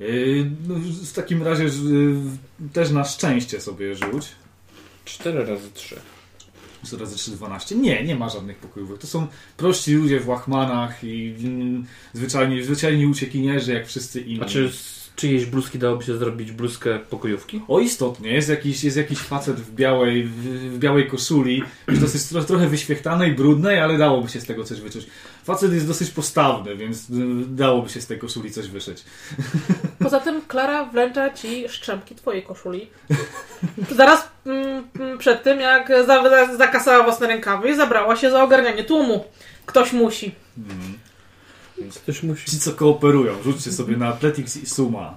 Yy, 0.01 0.51
no, 0.69 0.75
w 1.05 1.13
takim 1.13 1.43
razie 1.43 1.65
yy, 1.65 2.71
też 2.73 2.91
na 2.91 3.05
szczęście 3.05 3.61
sobie 3.61 3.95
rzuć. 3.95 4.29
4 5.05 5.45
razy 5.45 5.71
3. 5.75 6.01
4 6.85 7.05
razy 7.05 7.17
3, 7.17 7.31
12. 7.31 7.77
Nie, 7.77 8.05
nie 8.05 8.17
ma 8.17 8.29
żadnych 8.29 8.57
pokojówek. 8.57 8.99
To 8.99 9.07
są 9.07 9.27
prości 9.57 9.95
ludzie 9.95 10.21
w 10.21 10.29
łachmanach 10.29 11.05
i 11.05 11.35
mm, 11.45 11.87
zwyczajni, 12.12 12.62
zwyczajni 12.62 13.07
uciekinierzy, 13.07 13.73
jak 13.73 13.87
wszyscy 13.87 14.21
inni. 14.21 14.37
Znaczy, 14.37 14.73
z 14.73 14.99
czyjejś 15.19 15.47
bluzki 15.47 15.79
dałoby 15.79 16.05
się 16.05 16.17
zrobić 16.19 16.53
bluzkę 16.53 16.99
pokojówki? 16.99 17.61
O 17.69 17.81
istotnie, 17.81 18.31
jest 18.31 18.49
jakiś, 18.49 18.85
jest 18.85 18.97
jakiś 18.97 19.19
facet 19.19 19.61
w 19.61 19.75
białej, 19.75 20.25
w, 20.25 20.35
w 20.75 20.79
białej 20.79 21.07
koszuli, 21.07 21.62
już 21.88 21.99
dosyć 21.99 22.25
tro, 22.25 22.45
trochę 22.45 22.69
wyświechtanej, 22.69 23.33
brudnej, 23.33 23.81
ale 23.81 23.99
dałoby 23.99 24.29
się 24.29 24.41
z 24.41 24.45
tego 24.45 24.64
coś 24.64 24.81
wyczuć. 24.81 25.07
Facet 25.45 25.73
jest 25.73 25.87
dosyć 25.87 26.11
postawny, 26.11 26.77
więc 26.77 27.11
y, 27.11 27.14
dałoby 27.47 27.88
się 27.88 28.01
z 28.01 28.07
tej 28.07 28.19
koszuli 28.19 28.51
coś 28.51 28.69
wyszyć. 28.69 29.05
Poza 30.03 30.21
tym 30.21 30.43
Klara 30.49 30.85
wręcza 30.85 31.31
ci 31.31 31.69
szczępki 31.69 32.15
twojej 32.15 32.43
koszuli. 32.43 32.91
Zaraz 33.97 34.29
mm, 34.47 34.85
mm, 35.01 35.19
przed 35.19 35.43
tym, 35.43 35.61
jak 35.61 35.89
za, 36.07 36.31
za, 36.31 36.57
zakasała 36.57 37.05
własne 37.05 37.27
rękawy 37.27 37.71
i 37.71 37.77
zabrała 37.77 38.17
się 38.17 38.31
za 38.31 38.43
ogarnianie 38.43 38.85
tłumu. 38.85 39.25
Ktoś 39.67 39.93
musi. 39.93 40.35
Więc 41.79 41.99
Ktoś 41.99 42.23
musi. 42.23 42.51
ci, 42.51 42.59
co 42.61 42.73
kooperują, 42.73 43.43
rzućcie 43.45 43.73
sobie 43.73 43.97
na 43.97 44.09
Athletics 44.09 44.57
i 44.57 44.67
Suma. 44.67 45.15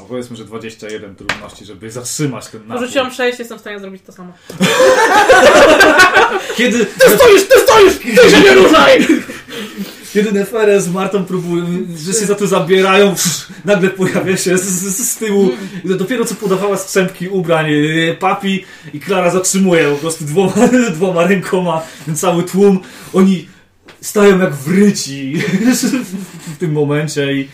A 0.00 0.04
powiedzmy, 0.04 0.36
że 0.36 0.44
21 0.44 1.16
trudności, 1.16 1.64
żeby 1.64 1.90
zatrzymać 1.90 2.46
ten 2.46 2.60
napój. 2.66 2.80
Porzuciłam 2.80 3.10
6, 3.12 3.38
jestem 3.38 3.58
w 3.58 3.60
stanie 3.60 3.80
zrobić 3.80 4.02
to 4.02 4.12
samo. 4.12 4.32
Kiedy, 6.56 6.86
Ty 6.86 7.10
stoisz, 7.16 7.48
ty 7.48 7.60
stoisz! 7.60 7.98
Ty 8.22 8.30
się 8.30 8.40
nie 8.40 8.54
ruszaj! 8.54 9.06
Kiedy 10.12 10.32
Neferes 10.32 10.84
z 10.84 10.88
Martą 10.88 11.24
próbują, 11.24 11.66
że 11.96 12.12
się 12.12 12.26
za 12.26 12.34
to 12.34 12.46
zabierają, 12.46 13.14
nagle 13.64 13.90
pojawia 13.90 14.36
się 14.36 14.58
z, 14.58 14.64
z, 14.64 15.10
z 15.10 15.16
tyłu, 15.16 15.50
dopiero 15.84 16.24
co 16.24 16.34
podawała 16.34 16.76
strzępki 16.76 17.28
ubrań 17.28 17.66
e, 17.72 18.14
papi 18.14 18.64
i 18.94 19.00
Klara 19.00 19.30
zatrzymuje 19.30 19.90
po 19.90 19.96
prostu 19.96 20.24
dwoma, 20.24 20.52
dwoma 20.96 21.26
rękoma 21.26 21.82
ten 22.06 22.16
cały 22.16 22.42
tłum. 22.42 22.80
Oni 23.12 23.48
stają 24.00 24.38
jak 24.38 24.54
wryci 24.54 25.34
w 26.54 26.58
tym 26.58 26.72
momencie 26.72 27.32
i, 27.32 27.48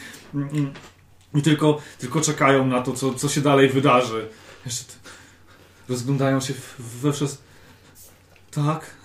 i 1.34 1.42
tylko, 1.42 1.78
tylko 1.98 2.20
czekają 2.20 2.66
na 2.66 2.82
to, 2.82 2.92
co, 2.92 3.14
co 3.14 3.28
się 3.28 3.40
dalej 3.40 3.68
wydarzy. 3.68 4.28
Jeszcze 4.66 4.84
rozglądają 5.88 6.40
się 6.40 6.54
we 7.02 7.12
wszystko. 7.12 7.42
Tak. 8.50 8.96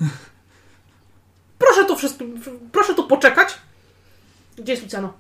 Proszę 2.00 2.16
tu 2.16 2.26
wszystko, 2.34 2.52
proszę 2.72 2.96
tu 2.96 3.04
poczekać. 3.04 3.50
Gdzie 4.58 4.72
jest 4.74 4.84
Luciano? 4.84 5.14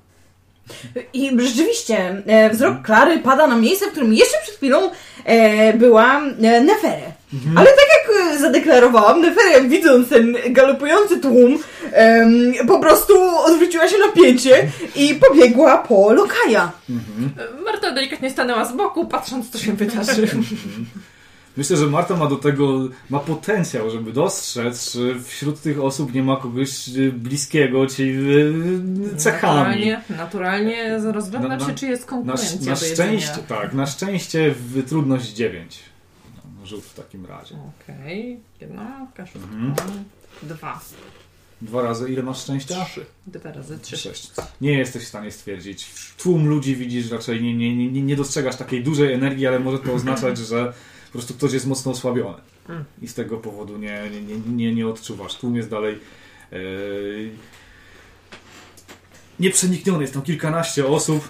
I 1.14 1.32
rzeczywiście 1.38 2.24
e, 2.26 2.50
wzrok 2.50 2.82
Klary 2.82 3.20
pada 3.20 3.48
na 3.48 3.56
miejsce, 3.58 3.88
w 3.88 3.92
którym 3.92 4.14
jeszcze 4.14 4.38
przed 4.44 4.56
chwilą 4.56 4.92
e, 5.26 5.74
była 5.74 6.22
e, 6.22 6.62
Neferę. 6.62 7.12
Ale 7.56 7.68
tak 7.68 7.86
jak 7.98 8.40
zadeklarowałam, 8.40 9.22
Neferę 9.22 9.62
widząc 9.62 10.10
ten 10.10 10.36
galopujący 10.50 11.20
tłum 11.20 11.60
em, 11.92 12.54
po 12.68 12.80
prostu 12.80 13.14
odwróciła 13.46 13.88
się 13.88 13.98
na 13.98 14.12
pięcie 14.12 14.68
i 14.96 15.16
pobiegła 15.16 15.78
po 15.78 16.14
lokaja. 16.14 16.72
Marta 17.66 17.92
delikatnie 17.92 18.30
stanęła 18.30 18.66
z 18.66 18.76
boku, 18.76 19.06
patrząc, 19.06 19.50
co 19.50 19.58
się 19.58 19.74
wydarzy. 19.74 20.28
Myślę, 21.60 21.78
że 21.78 21.88
Marta 21.88 22.16
ma 22.18 22.28
do 22.28 22.36
tego, 22.36 22.80
ma 23.10 23.20
potencjał, 23.20 23.90
żeby 23.90 24.14
dostrzec, 24.14 24.92
czy 24.92 25.22
wśród 25.22 25.62
tych 25.62 25.80
osób 25.82 26.14
nie 26.14 26.24
ma 26.24 26.38
kogoś 26.38 26.90
bliskiego 27.14 27.88
ci 27.88 28.04
y, 28.04 29.16
cechami. 29.18 29.54
Naturalnie, 29.58 30.02
naturalnie 30.10 30.98
rozglądam 31.12 31.52
Na- 31.52 31.58
na- 31.58 31.66
się, 31.66 31.76
czy 31.76 31.88
jest 31.88 32.04
Na, 32.04 32.08
konkurencja 32.10 32.60
na 32.60 32.66
do 32.72 32.76
szczęście, 32.86 33.38
tak, 33.48 33.74
na 33.74 33.86
szczęście 33.88 34.56
trudność 34.88 35.30
9. 35.34 35.80
No, 36.60 36.66
Rzut 36.66 36.84
w 36.84 36.94
takim 36.94 37.26
razie. 37.26 37.56
Okej, 37.84 38.40
jedna, 38.62 39.08
kaszubka, 39.16 39.48
Mhm. 39.48 39.74
dwa. 40.44 40.80
Dwa 41.62 41.82
razy 41.82 42.10
ile 42.14 42.24
masz 42.24 42.42
szczęścia? 42.42 42.86
Trzy. 42.86 43.06
Dwa 43.28 43.52
razy 43.52 43.80
trzy. 43.80 43.98
Sześć. 43.98 44.32
Nie 44.62 44.74
jesteś 44.74 45.04
w 45.04 45.08
stanie 45.08 45.32
stwierdzić. 45.32 45.88
Tłum 46.18 46.48
ludzi 46.48 46.76
widzisz 46.76 47.12
raczej, 47.12 47.44
nie, 47.44 47.56
nie, 47.56 47.76
nie, 47.92 48.02
nie 48.02 48.16
dostrzegasz 48.16 48.56
takiej 48.56 48.84
dużej 48.84 49.14
energii, 49.14 49.48
ale 49.48 49.60
może 49.60 49.80
to 49.80 49.94
oznaczać, 49.94 50.38
że 50.38 50.74
po 51.10 51.14
prostu 51.14 51.34
ktoś 51.34 51.54
jest 51.54 51.68
mocno 51.68 51.92
osłabiony. 51.92 52.38
Mm. 52.70 52.84
I 53.02 53.08
z 53.08 53.14
tego 53.14 53.38
powodu 53.38 53.78
nie, 53.78 54.10
nie, 54.12 54.22
nie, 54.22 54.36
nie, 54.56 54.76
nie 54.76 54.88
odczuwasz. 54.88 55.36
Tłum 55.36 55.56
jest 55.56 55.70
dalej 55.70 56.00
e, 56.52 56.58
nieprzenikniony. 59.40 60.02
Jest 60.02 60.14
tam 60.14 60.24
kilkanaście 60.24 60.88
osób. 60.88 61.28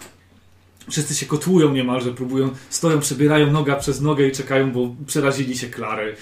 Wszyscy 0.90 1.16
się 1.16 1.26
kotłują 1.26 1.74
niemalże, 1.74 2.12
próbują, 2.14 2.50
stoją, 2.70 3.00
przebierają 3.00 3.52
noga 3.52 3.76
przez 3.76 4.02
nogę 4.02 4.28
i 4.28 4.32
czekają, 4.32 4.72
bo 4.72 4.96
przerazili 5.08 5.58
się 5.58 5.68
Klary. 5.68 6.16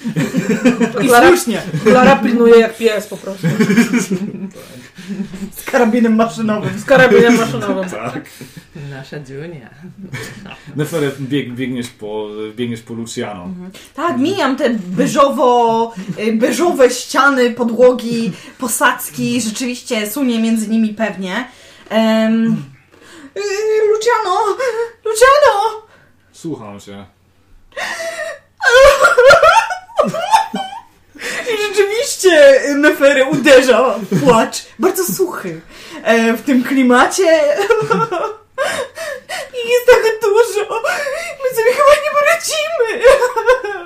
I 1.04 1.08
Klara- 1.08 1.28
słusznie, 1.28 1.62
Klara 1.84 2.16
pilnuje 2.16 2.60
jak 2.60 2.78
pies 2.78 3.08
po 3.08 3.18
prostu. 3.18 3.48
karabinem 5.72 6.16
maszynowym. 6.16 6.80
Z 6.80 6.86
karabinem 6.86 7.38
maszynowym. 7.38 7.90
Tak. 7.90 8.30
Nasza 8.90 9.18
Junia. 9.18 9.70
Neferę, 10.76 11.12
bieg, 11.20 11.54
biegniesz, 11.54 11.90
po, 11.90 12.28
biegniesz 12.56 12.82
po 12.82 12.94
Luciano. 12.94 13.50
Tak, 13.94 14.18
mijam 14.18 14.56
te 14.56 14.70
beżowo, 14.70 15.94
y, 16.20 16.34
beżowe 16.34 16.90
ściany, 16.90 17.52
podłogi, 17.52 18.32
posadzki. 18.58 19.42
Rzeczywiście 19.42 20.10
sunie 20.10 20.40
między 20.40 20.68
nimi 20.68 20.94
pewnie. 20.94 21.48
Um, 21.92 22.64
Luciano! 23.90 24.58
Luciano! 25.06 25.82
Słucham 26.32 26.80
się. 26.80 27.06
I 31.54 31.68
rzeczywiście 31.68 32.62
Neferę 32.76 33.26
uderza 33.26 34.00
w 34.12 34.24
płacz. 34.24 34.66
Bardzo 34.80 35.14
suchy. 35.14 35.62
E, 36.04 36.34
w 36.34 36.42
tym 36.42 36.64
klimacie. 36.64 37.24
I 39.54 39.70
jest 39.70 39.88
tak 39.88 40.04
dużo. 40.22 40.82
My 41.44 41.56
sobie 41.56 41.72
chyba 41.72 41.94
nie 42.04 42.12
poradzimy. 42.20 43.06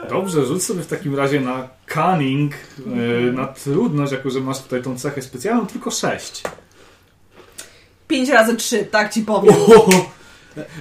Dobrze, 0.10 0.46
rzuć 0.46 0.64
sobie 0.64 0.82
w 0.82 0.88
takim 0.88 1.16
razie 1.16 1.40
na 1.40 1.70
cunning, 1.94 2.54
e, 2.54 3.32
na 3.32 3.48
trudność, 3.48 4.12
jako 4.12 4.30
że 4.30 4.40
masz 4.40 4.60
tutaj 4.60 4.84
tą 4.84 5.00
cechę 5.00 5.22
specjalną, 5.22 5.68
tylko 5.68 5.92
6. 5.92 6.44
Pięć 8.08 8.30
razy 8.30 8.56
trzy, 8.56 8.86
tak 8.86 9.14
ci 9.14 9.22
powiem. 9.22 9.56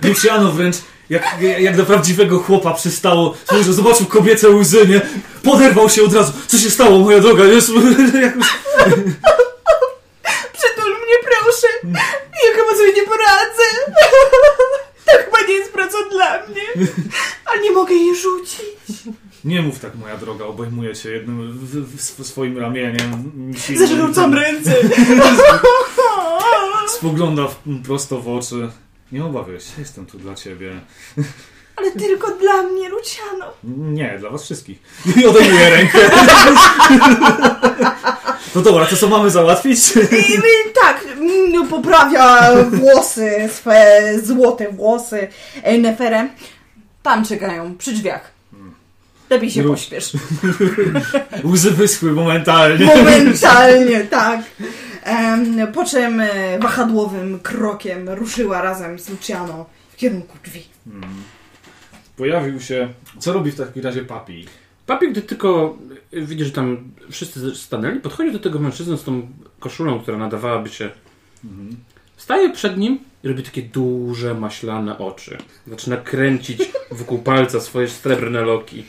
Luciano 0.02 0.52
wręcz, 0.52 0.76
jak, 1.10 1.36
jak 1.58 1.76
do 1.76 1.86
prawdziwego 1.86 2.38
chłopa 2.38 2.74
przystało, 2.74 3.34
że 3.64 3.72
zobaczył 3.72 4.06
kobiece 4.06 4.48
łzy, 4.50 4.88
nie? 4.88 5.00
Poderwał 5.42 5.88
się 5.88 6.02
od 6.02 6.14
razu. 6.14 6.32
Co 6.46 6.58
się 6.58 6.70
stało, 6.70 6.98
moja 6.98 7.20
droga? 7.20 7.44
Jest, 7.44 7.68
jakoś... 8.22 8.46
Przytul 10.52 10.92
mnie 10.92 11.16
proszę. 11.24 11.66
Ja 12.44 12.56
chyba 12.56 12.76
sobie 12.76 12.92
nie 12.92 13.02
poradzę. 13.02 13.62
To 15.06 15.12
chyba 15.24 15.46
nie 15.48 15.54
jest 15.54 15.72
praca 15.72 15.98
dla 16.10 16.46
mnie. 16.46 16.86
Ale 17.44 17.62
nie 17.62 17.70
mogę 17.70 17.94
jej 17.94 18.16
rzucić. 18.16 18.60
Nie 19.44 19.62
mów 19.62 19.78
tak, 19.78 19.94
moja 19.94 20.16
droga, 20.16 20.44
obejmuję 20.44 20.94
cię 20.94 21.10
jednym 21.10 21.52
w, 21.52 21.76
w, 21.76 22.20
w 22.20 22.26
swoim 22.26 22.58
ramieniem. 22.58 23.32
silnym. 23.58 23.88
Zarzucam 23.88 24.34
ręce. 24.34 24.74
Spogląda 26.98 27.48
w, 27.48 27.56
prosto 27.84 28.20
w 28.20 28.28
oczy. 28.28 28.70
Nie 29.12 29.24
obawiaj 29.24 29.60
się, 29.60 29.72
jestem 29.78 30.06
tu 30.06 30.18
dla 30.18 30.34
ciebie. 30.34 30.80
Ale 31.76 31.92
tylko 31.92 32.30
dla 32.30 32.62
mnie, 32.62 32.88
Luciano. 32.88 33.52
Nie, 33.64 34.16
dla 34.18 34.30
was 34.30 34.44
wszystkich. 34.44 34.78
I 35.16 35.26
odejmuję 35.30 35.70
rękę. 35.70 35.98
No 38.54 38.62
dobra, 38.62 38.86
to 38.86 38.96
co 38.96 39.08
mamy 39.08 39.30
załatwić? 39.30 39.96
I, 39.96 40.34
i 40.34 40.72
tak, 40.82 41.04
mm, 41.04 41.68
poprawia 41.68 42.50
włosy, 42.64 43.48
swe 43.52 44.02
złote 44.22 44.72
włosy 44.72 45.28
e, 45.62 45.78
Neferę. 45.78 46.28
Tam 47.02 47.24
czekają, 47.24 47.76
przy 47.76 47.92
drzwiach. 47.92 48.30
Lepiej 49.30 49.50
się 49.50 49.64
pośpiesz. 49.64 50.12
Łzy 51.44 51.70
wyschły 51.70 52.12
momentalnie. 52.12 52.86
Momentalnie, 52.86 54.04
tak. 54.04 54.40
Po 55.74 55.84
czym 55.84 56.20
e, 56.20 56.58
wahadłowym 56.58 57.40
krokiem 57.40 58.08
ruszyła 58.08 58.62
razem 58.62 58.98
z 58.98 59.08
Luciano 59.08 59.66
w 59.92 59.96
kierunku 59.96 60.38
drzwi. 60.44 60.64
Pojawił 62.16 62.60
się... 62.60 62.88
Co 63.18 63.32
robi 63.32 63.50
w 63.50 63.56
takim 63.56 63.82
razie 63.82 64.04
papi? 64.04 64.46
Papi, 64.86 65.10
gdy 65.10 65.22
tylko 65.22 65.78
y, 66.14 66.26
widzi, 66.26 66.44
że 66.44 66.50
tam 66.50 66.92
wszyscy 67.10 67.54
stanęli, 67.54 68.00
podchodzi 68.00 68.32
do 68.32 68.38
tego 68.38 68.58
mężczyzny 68.58 68.96
z 68.96 69.04
tą 69.04 69.28
koszulą, 69.60 70.00
która 70.00 70.18
nadawałaby 70.18 70.68
się. 70.68 70.90
Staje 72.16 72.52
przed 72.52 72.78
nim 72.78 72.98
i 73.24 73.28
robi 73.28 73.42
takie 73.42 73.62
duże, 73.62 74.34
maślane 74.34 74.98
oczy. 74.98 75.38
Zaczyna 75.66 75.96
kręcić 75.96 76.62
wokół 76.90 77.18
palca 77.18 77.60
swoje 77.60 77.88
srebrne 77.88 78.42
loki. 78.42 78.84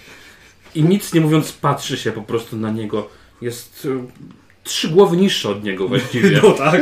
I 0.76 0.84
nic 0.84 1.14
nie 1.14 1.22
mówiąc, 1.22 1.52
patrzy 1.52 1.98
się 1.98 2.12
po 2.12 2.22
prostu 2.22 2.58
na 2.58 2.72
niego. 2.72 3.10
Jest 3.42 3.86
y, 3.86 4.00
trzy 4.64 4.90
głowy 4.90 5.18
niższy 5.18 5.50
od 5.50 5.64
niego 5.64 5.88
właściwie. 5.88 6.42
No 6.44 6.52
tak. 6.52 6.82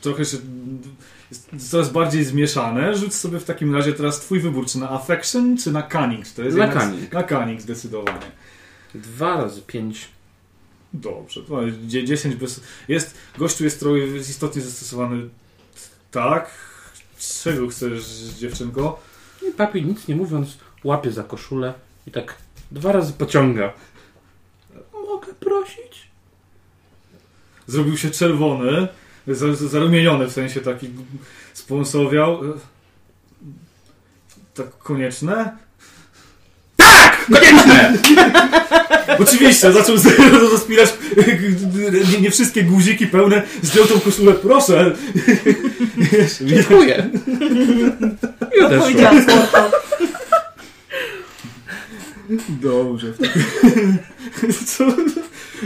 Trochę 0.00 0.24
się... 0.24 0.36
Jest 1.30 1.70
coraz 1.70 1.90
bardziej 1.92 2.24
zmieszane. 2.24 2.96
Rzuć 2.96 3.14
sobie 3.14 3.38
w 3.40 3.44
takim 3.44 3.74
razie 3.74 3.92
teraz 3.92 4.20
twój 4.20 4.40
wybór, 4.40 4.66
czy 4.66 4.78
na 4.78 4.90
affection, 4.90 5.56
czy 5.58 5.72
na 5.72 5.82
cunning. 5.82 6.28
To 6.28 6.42
jest 6.42 6.56
Na 6.56 6.64
jednak- 6.66 6.84
cunning. 6.84 7.12
Na 7.12 7.22
cunning 7.24 7.60
zdecydowanie. 7.60 8.26
Dwa 8.94 9.36
razy 9.36 9.62
pięć. 9.62 10.08
Dobrze, 10.92 11.42
to 11.42 11.62
jest 11.62 11.78
dzie- 11.86 12.04
10 12.04 12.34
bez... 12.34 12.60
Jest, 12.88 13.14
gościu 13.38 13.64
jest 13.64 13.80
trochę 13.80 13.98
jest 13.98 14.30
istotnie 14.30 14.62
zastosowany 14.62 15.28
tak. 16.10 16.50
Czego 17.42 17.68
chcesz, 17.68 18.04
dziewczynko? 18.38 19.00
I 19.48 19.52
papi 19.52 19.82
nic 19.84 20.08
nie 20.08 20.16
mówiąc 20.16 20.58
łapie 20.84 21.12
za 21.12 21.22
koszulę 21.22 21.74
i 22.06 22.10
tak 22.10 22.34
dwa 22.70 22.92
razy 22.92 23.12
pociąga. 23.12 23.72
Prosić? 25.56 26.06
Zrobił 27.66 27.96
się 27.96 28.10
czerwony, 28.10 28.88
za- 29.26 29.54
za- 29.54 29.68
zarumieniony, 29.68 30.26
w 30.26 30.32
sensie 30.32 30.60
taki 30.60 30.90
sponsorowiał. 31.54 32.40
Tak 34.54 34.78
konieczne? 34.78 35.56
Konieczne! 37.32 37.92
Oczywiście, 39.22 39.72
zaczął 39.72 39.96
rozpinać 40.52 40.94
nie, 42.12 42.20
nie 42.20 42.30
wszystkie 42.30 42.62
guziki 42.62 43.06
pełne, 43.06 43.42
zdjął 43.62 43.86
tą 43.86 44.00
koszulę, 44.00 44.32
proszę. 44.32 44.96
Dziękuję. 46.46 47.10
Słodko. 49.28 49.70
Dobrze. 52.48 53.12
Co? 54.66 54.84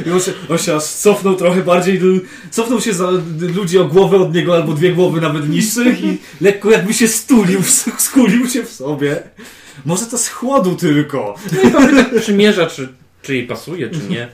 I 0.06 0.10
on 0.10 0.20
się, 0.20 0.32
on 0.48 0.58
się 0.58 0.76
aż 0.76 0.84
cofnął 0.84 1.36
trochę 1.36 1.62
bardziej, 1.62 2.00
cofnął 2.50 2.80
się 2.80 2.94
za 2.94 3.10
ludzi 3.40 3.78
o 3.78 3.84
głowę 3.84 4.16
od 4.16 4.34
niego, 4.34 4.54
albo 4.54 4.72
dwie 4.72 4.92
głowy 4.92 5.20
nawet 5.20 5.48
niższych 5.48 6.04
i 6.04 6.18
lekko 6.40 6.70
jakby 6.70 6.94
się 6.94 7.08
stulił, 7.08 7.62
skulił 7.98 8.48
się 8.48 8.62
w 8.62 8.72
sobie. 8.72 9.22
Może 9.86 10.06
to 10.06 10.18
z 10.18 10.28
chłodu 10.28 10.76
tylko. 10.76 11.34
Przymierza, 12.20 12.66
czy, 12.66 12.88
czy 13.22 13.34
jej 13.34 13.46
pasuje, 13.46 13.90
czy 13.90 14.00
nie. 14.08 14.28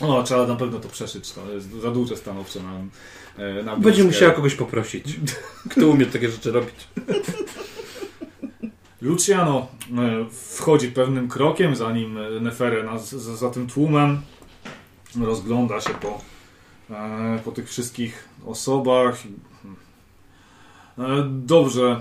O, 0.00 0.22
trzeba 0.22 0.46
na 0.46 0.56
pewno 0.56 0.80
to 0.80 0.88
przeszyć, 0.88 1.32
to 1.32 1.52
jest 1.52 1.70
za 1.82 1.90
duże 1.90 2.16
stanowcze 2.16 2.60
na, 2.62 2.80
e, 3.44 3.62
na 3.62 3.76
Będzie 3.76 4.04
musiała 4.04 4.32
kogoś 4.32 4.54
poprosić. 4.54 5.04
Kto 5.70 5.88
umie 5.88 6.06
takie 6.06 6.28
rzeczy 6.28 6.52
robić? 6.52 6.74
Luciano 9.02 9.66
e, 9.98 10.26
wchodzi 10.56 10.88
pewnym 10.88 11.28
krokiem, 11.28 11.76
zanim 11.76 12.18
Neferę 12.40 12.98
za, 12.98 13.36
za 13.36 13.50
tym 13.50 13.66
tłumem 13.66 14.20
rozgląda 15.22 15.80
się 15.80 15.90
po, 15.90 16.20
e, 16.90 17.38
po 17.44 17.52
tych 17.52 17.68
wszystkich 17.68 18.28
osobach. 18.46 19.22
E, 20.98 21.02
dobrze. 21.30 22.00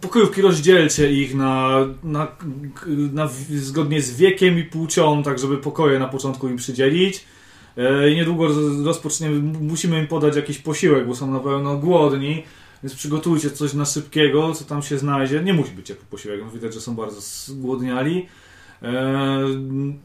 Pokojówki 0.00 0.42
rozdzielcie 0.42 1.12
ich 1.12 1.34
na, 1.34 1.78
na, 2.02 2.26
na, 3.12 3.28
zgodnie 3.50 4.02
z 4.02 4.16
wiekiem 4.16 4.58
i 4.58 4.64
płcią, 4.64 5.22
tak 5.22 5.38
żeby 5.38 5.58
pokoje 5.58 5.98
na 5.98 6.08
początku 6.08 6.48
im 6.48 6.56
przydzielić. 6.56 7.24
E, 7.76 8.10
I 8.10 8.16
niedługo 8.16 8.48
roz- 8.48 8.84
rozpoczniemy, 8.84 9.40
musimy 9.60 9.98
im 9.98 10.06
podać 10.06 10.36
jakiś 10.36 10.58
posiłek, 10.58 11.06
bo 11.06 11.14
są 11.14 11.30
na 11.30 11.40
pewno 11.40 11.76
głodni. 11.76 12.42
Więc 12.82 12.94
przygotujcie 12.94 13.50
coś 13.50 13.74
na 13.74 13.84
szybkiego, 13.84 14.54
co 14.54 14.64
tam 14.64 14.82
się 14.82 14.98
znajdzie. 14.98 15.42
Nie 15.42 15.54
musi 15.54 15.70
być 15.70 15.86
ciepły 15.86 16.04
posiłek, 16.10 16.40
no 16.44 16.50
widać, 16.50 16.74
że 16.74 16.80
są 16.80 16.94
bardzo 16.94 17.20
zgłodniali. 17.20 18.26
E, 18.84 19.38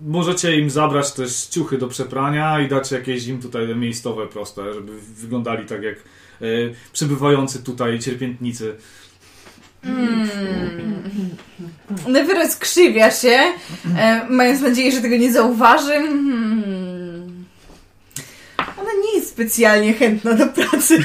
możecie 0.01 0.57
im 0.59 0.69
zabrać 0.69 1.11
też 1.11 1.45
ciuchy 1.45 1.77
do 1.77 1.87
przeprania 1.87 2.61
i 2.61 2.67
dać 2.67 2.91
jakieś 2.91 3.27
im 3.27 3.41
tutaj 3.41 3.75
miejscowe 3.75 4.27
proste, 4.27 4.73
żeby 4.73 4.91
wyglądali 5.01 5.65
tak 5.65 5.83
jak 5.83 5.95
e, 5.95 6.45
przybywający 6.93 7.63
tutaj 7.63 7.99
cierpiętnicy. 7.99 8.75
Never 12.07 12.49
skrzywia 12.49 13.11
się, 13.11 13.39
e, 13.97 14.25
mając 14.29 14.61
nadzieję, 14.61 14.91
że 14.91 15.01
tego 15.01 15.17
nie 15.17 15.33
zauważy. 15.33 15.93
Hmm. 15.93 16.88
Specjalnie 19.39 19.93
chętna 19.93 20.33
do 20.33 20.47
pracy. 20.47 20.99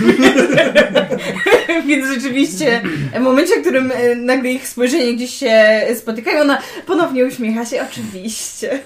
Więc 1.86 2.14
rzeczywiście, 2.14 2.82
w 3.14 3.20
momencie, 3.20 3.58
w 3.58 3.60
którym 3.60 3.92
e, 3.94 4.16
nagle 4.16 4.50
ich 4.50 4.68
spojrzenie 4.68 5.14
gdzieś 5.14 5.34
się 5.34 5.80
spotykają, 5.96 6.40
ona 6.40 6.58
ponownie 6.86 7.24
uśmiecha 7.24 7.66
się. 7.66 7.86
Oczywiście. 7.90 8.68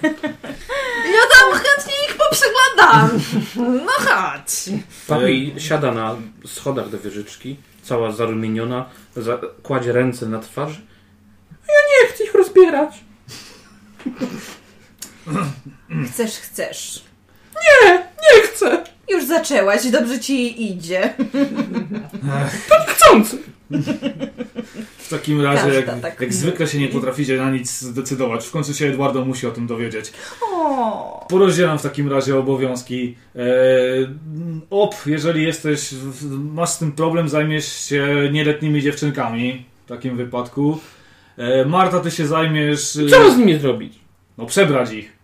Ja 1.13 1.19
tam 1.39 1.59
chętnie 1.61 1.93
ich 2.09 2.17
poprzyglądam. 2.17 3.19
No 3.85 3.91
chodź. 3.91 4.69
Papi 5.07 5.53
siada 5.57 5.91
na 5.91 6.15
schodach 6.45 6.89
do 6.89 6.99
wieżyczki, 6.99 7.57
cała 7.83 8.11
zarumieniona, 8.11 8.89
za, 9.15 9.39
kładzie 9.63 9.91
ręce 9.91 10.25
na 10.25 10.39
twarzy. 10.39 10.81
Ja 11.67 11.73
nie 11.89 12.07
chcę 12.07 12.23
ich 12.23 12.33
rozbierać. 12.33 13.03
Chcesz, 16.05 16.37
chcesz. 16.37 17.03
Nie 17.55 18.18
chcę. 18.43 18.83
Już 19.09 19.25
zaczęłaś, 19.25 19.87
dobrze 19.91 20.19
ci 20.19 20.63
idzie. 20.71 21.13
Chcący. 22.87 23.37
W 24.97 25.09
takim 25.09 25.41
razie, 25.41 25.61
Każda 25.61 25.91
jak, 25.93 26.01
tak 26.01 26.21
jak 26.21 26.33
zwykle 26.33 26.67
się 26.67 26.79
nie 26.79 26.87
potraficie 26.87 27.37
na 27.37 27.51
nic 27.51 27.79
zdecydować. 27.79 28.45
W 28.45 28.51
końcu 28.51 28.73
się 28.73 28.87
Eduardo 28.87 29.25
musi 29.25 29.47
o 29.47 29.51
tym 29.51 29.67
dowiedzieć. 29.67 30.11
O. 30.51 31.25
Porozdzielam 31.29 31.79
w 31.79 31.81
takim 31.81 32.11
razie 32.11 32.37
obowiązki. 32.37 33.15
E, 33.35 33.41
op, 34.69 34.95
jeżeli 35.05 35.43
jesteś, 35.43 35.89
masz 36.31 36.69
z 36.69 36.77
tym 36.77 36.91
problem, 36.91 37.29
zajmiesz 37.29 37.85
się 37.85 38.29
nieletnimi 38.31 38.81
dziewczynkami. 38.81 39.65
W 39.85 39.89
takim 39.89 40.17
wypadku. 40.17 40.79
E, 41.37 41.65
Marta, 41.65 41.99
ty 41.99 42.11
się 42.11 42.27
zajmiesz. 42.27 42.97
Co 43.09 43.31
z 43.31 43.37
nimi 43.37 43.59
zrobić? 43.59 43.93
No, 44.37 44.45
przebrać 44.45 44.93
ich. 44.93 45.18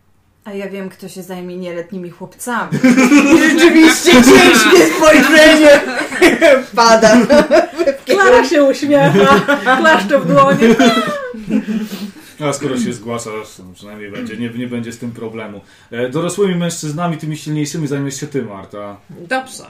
A 0.45 0.53
ja 0.53 0.69
wiem, 0.69 0.89
kto 0.89 1.09
się 1.09 1.23
zajmie 1.23 1.57
nieletnimi 1.57 2.09
chłopcami. 2.09 2.79
I 3.35 3.39
rzeczywiście 3.49 4.11
ciężkie 4.11 4.93
spojrzenie 4.97 5.81
pada. 6.75 7.17
Klara 8.05 8.49
się 8.49 8.63
uśmiecha, 8.63 9.39
klaszcze 9.77 10.19
w 10.19 10.27
dłonie. 10.27 10.75
A 12.39 12.53
skoro 12.53 12.77
się 12.77 12.93
zgłaszasz, 12.93 13.55
to 13.57 13.63
przynajmniej 13.73 14.11
będzie, 14.11 14.37
nie, 14.37 14.49
nie 14.49 14.67
będzie 14.67 14.91
z 14.91 14.97
tym 14.97 15.11
problemu. 15.11 15.61
E, 15.91 16.09
dorosłymi 16.09 16.55
mężczyznami, 16.55 17.17
tymi 17.17 17.37
silniejszymi, 17.37 17.87
zajmiesz 17.87 18.19
się 18.19 18.27
ty, 18.27 18.43
Marta. 18.43 18.97
Dobrze. 19.09 19.63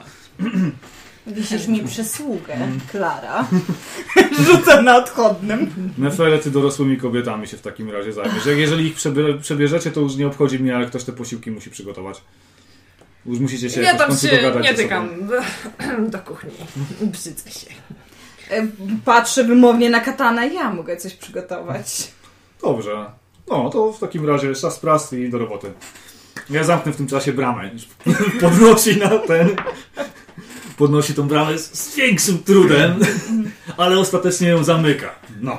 Wisisz 1.26 1.66
mi 1.68 1.82
przysługę, 1.82 2.54
Klara. 2.90 3.46
Rzucam 4.46 4.84
na 4.84 4.96
odchodnym. 4.96 5.92
Nefere, 5.98 6.38
ty 6.38 6.50
dorosłymi 6.50 6.96
kobietami 6.96 7.46
się 7.46 7.56
w 7.56 7.62
takim 7.62 7.90
razie 7.90 8.12
zajmiesz. 8.12 8.46
Jeżeli 8.46 8.86
ich 8.86 8.96
przebie- 8.96 9.40
przebierzecie, 9.40 9.90
to 9.90 10.00
już 10.00 10.16
nie 10.16 10.26
obchodzi 10.26 10.58
mnie, 10.58 10.76
ale 10.76 10.86
ktoś 10.86 11.04
te 11.04 11.12
posiłki 11.12 11.50
musi 11.50 11.70
przygotować. 11.70 12.20
Już 13.26 13.38
musicie 13.38 13.70
się 13.70 13.82
Ja 13.82 13.94
tam 13.94 14.16
się 14.16 14.28
dogadać 14.28 14.64
nie 14.64 14.74
tykam 14.74 15.08
do 16.12 16.18
kuchni. 16.18 16.50
Brzydzę 17.00 17.50
się. 17.50 17.66
E, 18.50 18.66
Patrzę 19.04 19.44
wymownie 19.44 19.90
na 19.90 20.00
katana, 20.00 20.44
ja 20.44 20.70
mogę 20.70 20.96
coś 20.96 21.14
przygotować. 21.14 22.10
Dobrze. 22.62 23.06
No, 23.50 23.70
to 23.70 23.92
w 23.92 23.98
takim 23.98 24.26
razie 24.26 24.54
czas 24.54 24.78
pracy 24.78 25.20
i 25.24 25.30
do 25.30 25.38
roboty. 25.38 25.72
Ja 26.50 26.64
zamknę 26.64 26.92
w 26.92 26.96
tym 26.96 27.06
czasie 27.06 27.32
bramę. 27.32 27.70
Podnosi 28.40 28.96
na 28.96 29.08
ten... 29.18 29.48
Podnosi 30.76 31.14
tą 31.14 31.28
bramę 31.28 31.58
z, 31.58 31.74
z 31.78 31.96
większym 31.96 32.38
trudem, 32.38 32.98
ale 33.76 33.98
ostatecznie 33.98 34.48
ją 34.48 34.64
zamyka. 34.64 35.14
No. 35.40 35.58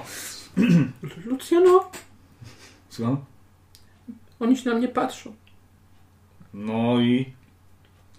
Luciano, 1.25 1.91
Słucham? 2.89 3.17
oni 4.39 4.57
się 4.57 4.69
na 4.69 4.75
mnie 4.75 4.87
patrzą. 4.87 5.35
No 6.53 6.99
i... 6.99 7.33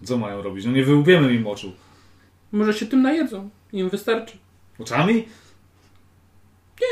Co 0.04 0.18
mają 0.18 0.42
robić? 0.42 0.64
No 0.64 0.72
nie 0.72 0.84
wyłupiemy 0.84 1.34
im 1.34 1.46
oczu. 1.46 1.72
Może 2.52 2.74
się 2.74 2.86
tym 2.86 3.02
najedzą. 3.02 3.50
Im 3.72 3.90
wystarczy. 3.90 4.38
Oczami? 4.78 5.28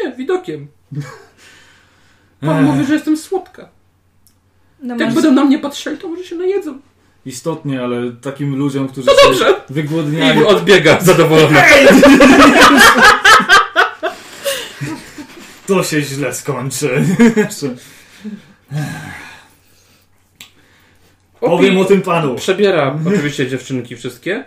Nie, 0.04 0.12
widokiem. 0.12 0.66
Pan 2.40 2.64
mówi, 2.64 2.84
że 2.84 2.94
jestem 2.94 3.16
słodka. 3.16 3.68
No 4.80 4.94
Jak 4.96 5.04
masz- 5.04 5.14
będą 5.14 5.32
na 5.32 5.44
mnie 5.44 5.58
patrzeli, 5.58 5.98
to 5.98 6.08
może 6.08 6.24
się 6.24 6.36
najedzą. 6.36 6.80
Istotnie, 7.26 7.82
ale 7.82 8.12
takim 8.12 8.56
ludziom, 8.56 8.88
którzy 8.88 9.10
się 9.10 9.16
dobrze. 9.24 9.60
I 9.70 9.72
wygłodniają... 9.72 10.46
odbiega 10.46 11.00
zadowolona. 11.00 11.62
To 15.66 15.82
się 15.82 16.02
źle 16.02 16.34
skończy. 16.34 17.04
Powiem 21.40 21.78
o 21.78 21.84
tym 21.84 22.02
panu. 22.02 22.34
Przebiera 22.34 22.98
oczywiście 23.06 23.46
dziewczynki 23.48 23.96
wszystkie, 23.96 24.44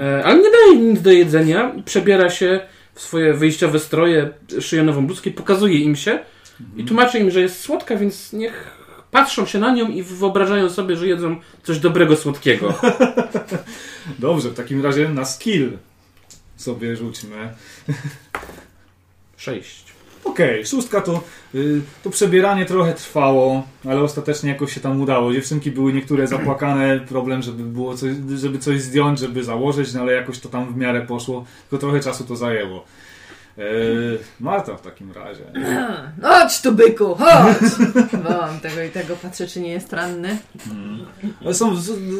e, 0.00 0.24
ale 0.24 0.36
nie 0.36 0.50
daje 0.50 0.72
im 0.74 0.90
nic 0.90 1.02
do 1.02 1.12
jedzenia. 1.12 1.72
Przebiera 1.84 2.30
się 2.30 2.60
w 2.94 3.00
swoje 3.00 3.34
wyjściowe 3.34 3.78
stroje, 3.78 4.30
szyje 4.60 4.82
nową 4.82 5.06
bluzkę 5.06 5.30
i 5.30 5.32
pokazuje 5.32 5.78
im 5.78 5.96
się. 5.96 6.18
I 6.76 6.84
tłumaczy 6.84 7.18
im, 7.18 7.30
że 7.30 7.40
jest 7.40 7.60
słodka, 7.60 7.96
więc 7.96 8.32
niech 8.32 8.83
patrzą 9.14 9.46
się 9.46 9.58
na 9.58 9.74
nią 9.74 9.88
i 9.88 10.02
wyobrażają 10.02 10.70
sobie, 10.70 10.96
że 10.96 11.08
jedzą 11.08 11.36
coś 11.62 11.78
dobrego, 11.78 12.16
słodkiego. 12.16 12.74
Dobrze, 14.18 14.50
w 14.50 14.54
takim 14.54 14.82
razie 14.82 15.08
na 15.08 15.24
skill 15.24 15.70
sobie 16.56 16.96
rzućmy. 16.96 17.54
Sześć. 19.36 19.84
Okej, 20.24 20.66
szóstka 20.66 21.00
to, 21.00 21.22
y, 21.54 21.80
to 22.02 22.10
przebieranie 22.10 22.66
trochę 22.66 22.94
trwało, 22.94 23.66
ale 23.84 24.00
ostatecznie 24.00 24.50
jakoś 24.50 24.74
się 24.74 24.80
tam 24.80 25.00
udało. 25.00 25.32
Dziewczynki 25.32 25.70
były 25.70 25.92
niektóre 25.92 26.26
zapłakane, 26.26 27.00
problem, 27.00 27.42
żeby 27.42 27.62
było 27.62 27.96
coś, 27.96 28.10
żeby 28.36 28.58
coś 28.58 28.82
zdjąć, 28.82 29.18
żeby 29.18 29.44
założyć, 29.44 29.94
no 29.94 30.00
ale 30.00 30.12
jakoś 30.12 30.38
to 30.38 30.48
tam 30.48 30.74
w 30.74 30.76
miarę 30.76 31.02
poszło, 31.02 31.44
tylko 31.70 31.86
trochę 31.86 32.00
czasu 32.00 32.24
to 32.24 32.36
zajęło. 32.36 32.84
Yy, 33.56 34.18
Marta 34.40 34.76
w 34.76 34.82
takim 34.82 35.12
razie. 35.12 35.44
Chodź 36.22 36.60
tu, 36.62 36.72
byku, 36.72 37.14
chodź! 37.14 37.72
On 38.50 38.60
tego 38.60 38.82
i 38.82 38.90
tego 38.90 39.16
patrzy, 39.16 39.48
czy 39.48 39.60
nie 39.60 39.68
jest 39.72 39.92
ranny. 39.92 40.38
Ale 41.44 41.54
Są, 41.54 41.76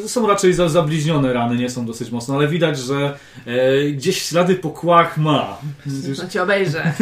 są 0.07 0.27
raczej 0.27 0.53
za, 0.53 0.69
zabliźnione 0.69 1.33
rany, 1.33 1.55
nie 1.55 1.69
są 1.69 1.85
dosyć 1.85 2.11
mocne, 2.11 2.35
ale 2.35 2.47
widać, 2.47 2.79
że 2.79 3.17
e, 3.45 3.83
gdzieś 3.91 4.21
ślady 4.21 4.55
po 4.55 4.69
kłach 4.69 5.17
ma. 5.17 5.57
No 6.23 6.29
cię 6.29 6.43
obejrzę. 6.43 6.93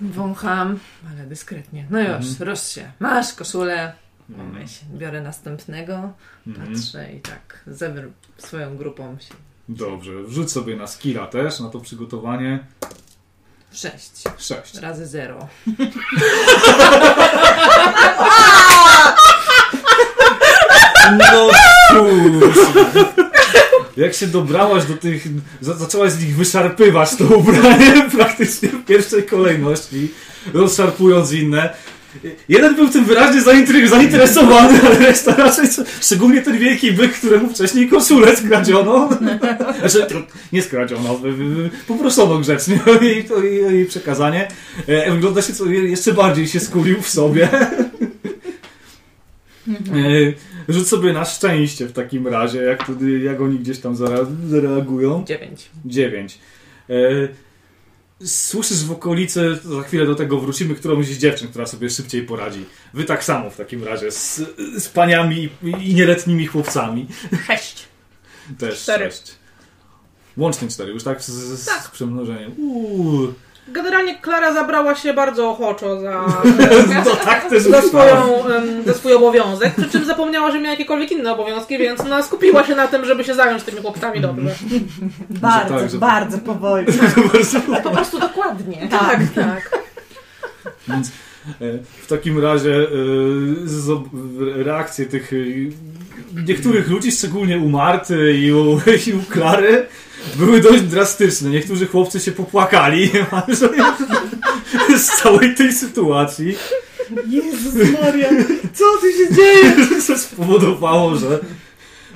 Wącham, 0.00 0.78
ale 1.10 1.26
dyskretnie. 1.26 1.86
No 1.90 1.98
już, 2.00 2.08
Mhm. 2.40 2.56
się. 2.56 2.92
Masz 3.00 3.32
koszulę. 3.32 3.92
Mhm. 4.30 4.66
Biorę 4.92 5.20
następnego, 5.20 6.12
Mhm. 6.46 6.74
patrzę 6.74 7.12
i 7.12 7.20
tak 7.20 7.60
zebrę 7.66 8.08
swoją 8.38 8.76
grupą 8.76 9.16
się. 9.20 9.34
Dobrze, 9.68 10.22
wrzuć 10.22 10.50
sobie 10.52 10.76
na 10.76 10.86
skilla 10.86 11.26
też, 11.26 11.60
na 11.60 11.68
to 11.68 11.80
przygotowanie. 11.80 12.58
Sześć. 13.72 14.10
6. 14.38 14.74
Razy 14.80 15.06
zero. 15.06 15.48
No 21.18 21.50
cóż. 21.90 22.56
Jak 23.96 24.14
się 24.14 24.26
dobrałaś 24.26 24.84
do 24.84 24.94
tych. 24.96 25.24
za- 25.60 25.74
Zaczęłaś 25.74 26.12
z 26.12 26.24
nich 26.24 26.36
wyszarpywać 26.36 27.16
to 27.16 27.24
ubranie 27.24 28.06
praktycznie 28.16 28.68
w 28.68 28.84
pierwszej 28.84 29.22
kolejności, 29.26 30.12
rozszarpując 30.54 31.32
inne. 31.32 31.74
Jeden 32.48 32.74
był 32.74 32.88
tym 32.88 33.04
wyraźnie 33.04 33.42
zainteresowany, 33.88 34.80
ale 34.86 34.98
reszta 34.98 35.34
raczej, 35.36 35.64
szczególnie 36.00 36.42
ten 36.42 36.58
wielki 36.58 36.92
byk, 36.92 37.12
któremu 37.12 37.50
wcześniej 37.50 37.88
koszulę 37.88 38.36
skradziono. 38.36 39.08
Znaczy, 39.80 40.06
nie 40.52 40.62
skradziono, 40.62 41.20
poproszono 41.86 42.38
grzecznie 42.38 42.78
o 42.86 43.02
jej, 43.04 43.32
o 43.32 43.42
jej, 43.42 43.64
o 43.66 43.70
jej 43.70 43.86
przekazanie. 43.86 44.48
E, 44.86 45.12
Wygląda 45.12 45.42
się, 45.42 45.52
co 45.52 45.66
jeszcze 45.66 46.14
bardziej 46.14 46.48
się 46.48 46.60
skulił 46.60 47.02
w 47.02 47.08
sobie. 47.08 47.48
E, 47.52 47.76
Rzuć 50.68 50.88
sobie 50.88 51.12
na 51.12 51.24
szczęście 51.24 51.86
w 51.86 51.92
takim 51.92 52.28
razie, 52.28 52.62
jak, 52.62 52.86
to, 52.86 52.92
jak 53.22 53.40
oni 53.40 53.58
gdzieś 53.58 53.78
tam 53.78 53.94
zare- 53.94 54.26
zareagują. 54.48 55.24
Dziewięć. 55.24 55.68
9. 55.84 56.38
Słyszysz 58.24 58.84
w 58.84 58.92
okolicy, 58.92 59.58
za 59.64 59.82
chwilę 59.82 60.06
do 60.06 60.14
tego 60.14 60.40
wrócimy, 60.40 60.74
którąś 60.74 61.06
z 61.06 61.18
dziewczyn, 61.18 61.48
która 61.48 61.66
sobie 61.66 61.90
szybciej 61.90 62.22
poradzi. 62.22 62.64
Wy 62.94 63.04
tak 63.04 63.24
samo 63.24 63.50
w 63.50 63.56
takim 63.56 63.84
razie, 63.84 64.10
z, 64.10 64.40
z 64.78 64.88
paniami 64.88 65.48
i 65.62 65.94
nieletnimi 65.94 66.46
chłopcami. 66.46 67.06
Sześć. 67.46 67.84
Też 68.58 68.80
Cztery. 68.82 69.10
6. 69.10 69.22
Łącznie 70.36 70.68
4, 70.68 70.92
już 70.92 71.02
tak 71.04 71.22
z, 71.22 71.26
z, 71.30 71.64
Tak. 71.66 71.82
z 71.82 71.88
przemnożeniem. 71.88 72.52
Uuu. 72.58 73.34
Generalnie 73.72 74.14
Klara 74.18 74.52
zabrała 74.52 74.94
się 74.94 75.14
bardzo 75.14 75.50
ochoczo 75.50 76.00
za, 76.00 76.24
No 77.04 77.16
tak 77.24 77.48
też 77.50 77.62
za, 77.62 77.82
swoją, 77.82 78.44
za 78.86 78.94
swój 78.94 79.12
obowiązek, 79.12 79.74
przy 79.74 79.90
czym 79.90 80.04
zapomniała, 80.04 80.50
że 80.50 80.58
miała 80.58 80.70
jakiekolwiek 80.70 81.12
inne 81.12 81.32
obowiązki, 81.32 81.78
więc 81.78 82.04
no, 82.08 82.22
skupiła 82.22 82.64
się 82.64 82.74
na 82.74 82.86
tym, 82.86 83.04
żeby 83.04 83.24
się 83.24 83.34
zająć 83.34 83.62
tymi 83.62 83.80
chłopcami 83.82 84.20
dobrze. 84.20 84.54
Bardzo, 85.30 85.74
tak, 85.78 85.90
że- 85.90 85.98
bardzo 85.98 86.38
powoli. 86.38 86.86
Po 87.84 87.90
prostu 87.90 88.18
dokładnie. 88.18 88.88
Tak. 88.90 89.20
Tak. 89.34 89.78
Więc 90.88 91.08
e, 91.08 91.12
w 92.02 92.06
takim 92.06 92.38
razie 92.44 92.74
e, 92.74 92.86
z- 93.64 94.02
reakcje 94.66 95.06
tych 95.06 95.32
e, 95.32 95.36
niektórych 96.46 96.88
ludzi, 96.90 97.12
szczególnie 97.12 97.58
u 97.58 97.68
Marty 97.68 98.32
i 98.38 98.52
u, 98.52 98.80
i 99.06 99.12
u 99.12 99.22
Klary, 99.32 99.86
były 100.36 100.60
dość 100.60 100.82
drastyczne. 100.82 101.50
Niektórzy 101.50 101.86
chłopcy 101.86 102.20
się 102.20 102.32
popłakali 102.32 103.10
z 104.98 105.06
całej 105.22 105.54
tej 105.54 105.72
sytuacji. 105.72 106.56
Jezus 107.28 107.74
Maria, 108.02 108.28
co 108.74 108.84
tu 109.00 109.12
się 109.12 109.34
dzieje? 109.34 109.72
Co 110.06 110.18
spowodowało, 110.18 111.16
że 111.16 111.38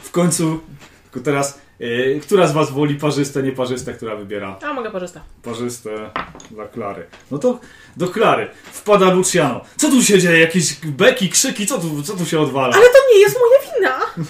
w 0.02 0.10
końcu 0.10 0.60
tylko 1.02 1.24
teraz 1.24 1.58
e, 1.80 2.20
która 2.20 2.46
z 2.46 2.52
was 2.52 2.70
woli 2.70 2.94
parzyste, 2.94 3.42
nieparzyste, 3.42 3.92
która 3.94 4.16
wybiera 4.16 4.58
A 4.62 4.72
mogę 4.72 4.90
korzystać. 4.90 5.22
parzyste 5.42 6.10
dla 6.50 6.68
Klary. 6.68 7.06
No 7.30 7.38
to 7.38 7.60
do 7.96 8.08
Klary 8.08 8.48
wpada 8.72 9.10
Luciano. 9.14 9.60
Co 9.76 9.88
tu 9.90 10.02
się 10.02 10.18
dzieje? 10.18 10.40
Jakieś 10.40 10.74
beki, 10.84 11.28
krzyki, 11.30 11.66
co 11.66 11.78
tu, 11.78 12.02
co 12.02 12.16
tu 12.16 12.26
się 12.26 12.40
odwala? 12.40 12.74
Ale 12.74 12.86
to 12.86 12.98
nie 13.14 13.20
jest 13.20 13.36
moja 13.38 13.74
wina! 13.74 14.24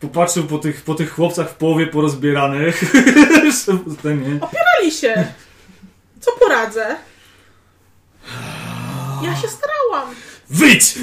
Popatrzył 0.00 0.44
po 0.44 0.58
tych, 0.58 0.82
po 0.82 0.94
tych 0.94 1.12
chłopcach 1.12 1.50
w 1.50 1.54
połowie 1.54 1.86
porozbieranych. 1.86 2.80
Pali 4.40 4.92
się. 4.92 5.26
Co 6.20 6.30
poradzę? 6.32 6.96
Ja 9.22 9.36
się 9.36 9.48
starałam. 9.48 10.14
Wyjdź! 10.50 10.94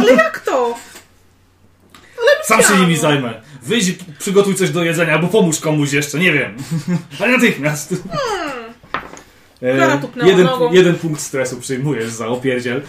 Ale 0.00 0.12
jak 0.14 0.40
to? 0.40 0.74
Sam 2.44 2.62
się 2.62 2.76
nimi 2.80 2.96
zajmę. 2.96 3.40
Wyjdź 3.62 3.88
i 3.88 3.98
przygotuj 4.18 4.54
coś 4.54 4.70
do 4.70 4.84
jedzenia, 4.84 5.12
albo 5.12 5.28
pomóż 5.28 5.60
komuś 5.60 5.92
jeszcze, 5.92 6.18
nie 6.18 6.32
wiem. 6.32 6.56
Ale 7.20 7.32
natychmiast. 7.32 7.94
Klara 9.60 9.94
E, 9.94 9.98
tupnęła 9.98 10.30
jeden, 10.30 10.46
nogą. 10.46 10.72
jeden 10.72 10.94
punkt 10.94 11.20
stresu 11.20 11.56
przyjmujesz 11.60 12.10
za 12.10 12.26
opierdziel. 12.28 12.82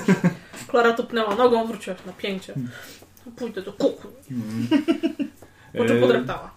Klara 0.70 0.92
tupnęła 0.92 1.34
nogą, 1.34 1.66
wróciła 1.66 1.96
się 1.96 2.02
na 2.06 2.12
pięcie. 2.12 2.54
Pójdę 3.36 3.62
do 3.62 3.72
kuchni. 3.72 4.10
Po 5.78 5.84
czym 5.84 5.96
E, 5.96 6.00
podreptała. 6.00 6.54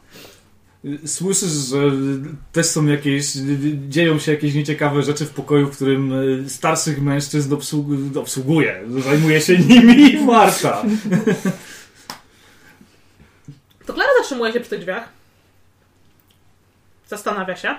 Słyszysz, 1.06 1.50
że 1.50 1.78
też 2.52 2.66
są 2.66 2.86
jakieś, 2.86 3.32
dzieją 3.90 4.20
się 4.20 4.32
jakieś 4.32 4.54
nieciekawe 4.54 5.04
rzeczy 5.04 5.26
w 5.26 5.30
pokoju, 5.30 5.68
w 5.68 5.76
którym 5.76 6.14
e, 6.46 6.50
starszych 6.50 7.02
mężczyzn 7.02 7.54
obsług, 7.54 7.88
obsługuje. 8.16 8.84
Zajmuje 9.04 9.42
się 9.42 9.58
nimi 9.60 10.18
Marta. 10.26 10.84
To 13.86 13.94
Klara 13.94 14.10
zatrzymuje 14.22 14.54
się 14.54 14.60
przy 14.60 14.70
tych 14.70 14.80
drzwiach. 14.80 15.10
Zastanawia 17.08 17.56
się. 17.56 17.76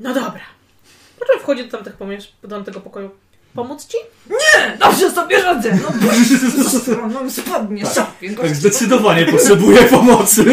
No 0.00 0.14
dobra. 0.14 0.40
Po 1.18 1.24
czym 1.24 1.40
wchodzi 1.40 1.64
do 1.64 1.70
tamtych 1.70 1.96
pomiesz- 1.96 2.32
do 2.42 2.48
tamtego 2.48 2.80
pokoju? 2.80 3.10
Pomóc 3.54 3.86
ci? 3.86 3.96
Dobrze 4.78 5.10
sobie 5.10 5.42
radzę. 5.42 5.78
No, 5.82 7.08
no 7.08 7.30
spodnie, 7.30 7.86
szopie. 7.86 8.30
Tak 8.36 8.56
zdecydowanie 8.56 9.26
potrzebuje 9.26 9.82
pomocy. 9.82 10.44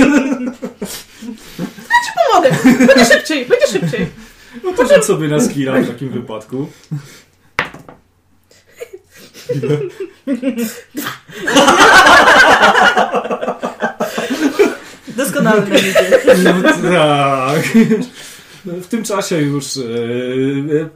Pomogę! 2.32 2.50
Będzie 2.88 3.06
szybciej, 3.06 3.46
będzie 3.46 3.68
szybciej. 3.68 4.08
No 4.64 4.74
to 4.74 4.88
rzuć 4.96 5.06
sobie 5.06 5.28
na 5.28 5.40
skilla 5.40 5.74
w 5.74 5.88
takim 5.88 6.10
wypadku. 6.10 6.68
Ile? 9.56 9.78
Widzie. 10.28 10.66
No 16.44 16.54
tak. 16.92 17.64
W 18.82 18.88
tym 18.88 19.04
czasie 19.04 19.42
już 19.42 19.78
e, 19.78 19.82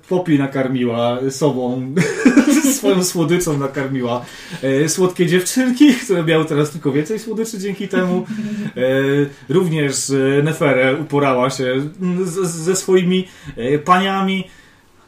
Poppy 0.09 0.38
nakarmiła 0.38 1.19
sobą, 1.30 1.93
swoją 2.78 3.03
słodyczą 3.03 3.57
nakarmiła 3.57 4.26
e, 4.61 4.89
słodkie 4.89 5.28
dziewczynki, 5.28 5.93
które 5.93 6.24
miały 6.24 6.45
teraz 6.45 6.69
tylko 6.69 6.91
więcej 6.91 7.19
słodyczy 7.19 7.59
dzięki 7.59 7.88
temu. 7.88 8.26
E, 9.49 9.53
również 9.53 10.09
e, 10.09 10.43
Neferę 10.43 10.95
uporała 10.95 11.49
się 11.49 11.89
z, 12.24 12.34
ze 12.47 12.76
swoimi 12.76 13.28
e, 13.57 13.80
paniami. 13.80 14.47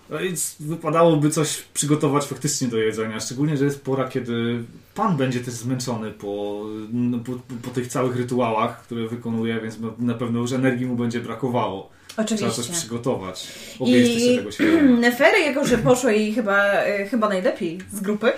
No 0.10 0.20
i 0.22 0.34
c- 0.34 0.56
wypadałoby 0.60 1.30
coś 1.30 1.58
przygotować 1.74 2.26
faktycznie 2.26 2.68
do 2.68 2.78
jedzenia, 2.78 3.20
szczególnie, 3.20 3.58
że 3.58 3.66
jest 3.66 3.84
pora, 3.84 4.08
kiedy 4.10 4.64
pan 4.96 5.18
będzie 5.18 5.40
też 5.40 5.54
zmęczony 5.54 6.12
po, 6.12 6.64
no, 6.94 7.20
po, 7.20 7.32
po 7.62 7.70
tych 7.70 7.88
całych 7.88 8.16
rytuałach, 8.16 8.84
które 8.84 9.08
wykonuje, 9.08 9.60
więc 9.62 9.78
na 10.00 10.14
pewno 10.14 10.40
już 10.40 10.52
energii 10.52 10.86
mu 10.86 10.96
będzie 10.96 11.20
brakowało. 11.20 11.90
Trzeba 12.14 12.28
coś 12.28 12.42
Oczywiście. 12.42 12.74
przygotować. 12.74 13.48
Obie 13.80 14.00
jesteście 14.00 14.34
I 14.34 14.38
tego. 14.38 14.94
Nefery, 15.02 15.40
jako 15.40 15.66
że 15.66 15.78
poszło 15.78 16.10
jej 16.10 16.34
chyba, 16.34 16.64
e, 16.64 17.06
chyba 17.06 17.30
najlepiej 17.30 17.80
z 17.94 18.00
grupy 18.00 18.32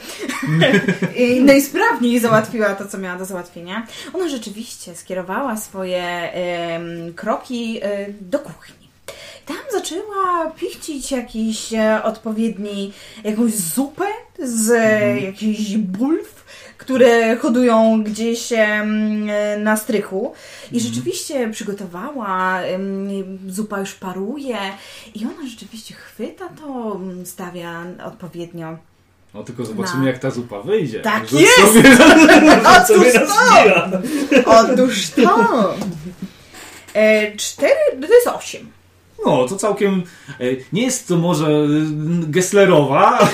i 1.25 1.41
najsprawniej 1.41 2.19
załatwiła 2.19 2.75
to, 2.75 2.87
co 2.87 2.97
miała 2.97 3.17
do 3.19 3.25
załatwienia, 3.25 3.87
ona 4.13 4.29
rzeczywiście 4.29 4.95
skierowała 4.95 5.57
swoje 5.57 6.03
em, 6.03 7.13
kroki 7.13 7.79
e, 7.81 8.05
do 8.21 8.39
kuchni. 8.39 8.84
Tam 9.45 9.57
zaczęła 9.71 10.51
pichcić 10.57 11.11
jakiś 11.11 11.73
e, 11.73 12.03
odpowiedni, 12.03 12.93
jakąś 13.23 13.51
zupę 13.51 14.05
z 14.39 14.71
e, 14.71 15.21
jakichś 15.21 15.77
bulw, 15.77 16.45
które 16.77 17.37
hodują 17.37 18.03
gdzieś 18.03 18.49
na 19.59 19.77
strychu. 19.77 20.33
I 20.71 20.79
rzeczywiście 20.79 21.49
przygotowała, 21.49 22.59
zupa 23.47 23.79
już 23.79 23.93
paruje 23.93 24.57
i 25.15 25.25
ona 25.25 25.49
rzeczywiście 25.49 25.93
chwyta 25.93 26.49
to, 26.49 26.99
stawia 27.25 27.83
odpowiednio. 28.05 28.77
No 29.33 29.43
tylko 29.43 29.65
zobaczymy, 29.65 30.03
Na. 30.03 30.07
jak 30.07 30.19
ta 30.19 30.31
zupa 30.31 30.61
wyjdzie. 30.61 30.99
Tak 30.99 31.27
Rzuć 31.27 31.41
jest! 31.41 31.57
Sobie, 31.57 31.83
Otóż 32.77 33.13
to! 33.13 34.51
Otóż 34.51 35.09
to! 35.09 35.73
E, 36.93 37.35
cztery, 37.37 37.79
to 38.01 38.13
jest 38.13 38.27
osiem. 38.27 38.74
No, 39.25 39.47
to 39.47 39.55
całkiem... 39.55 40.03
e, 40.39 40.43
Nie 40.73 40.83
jest 40.83 41.07
to 41.07 41.17
może 41.17 41.47
e, 41.47 41.67
Gesslerowa, 42.27 43.19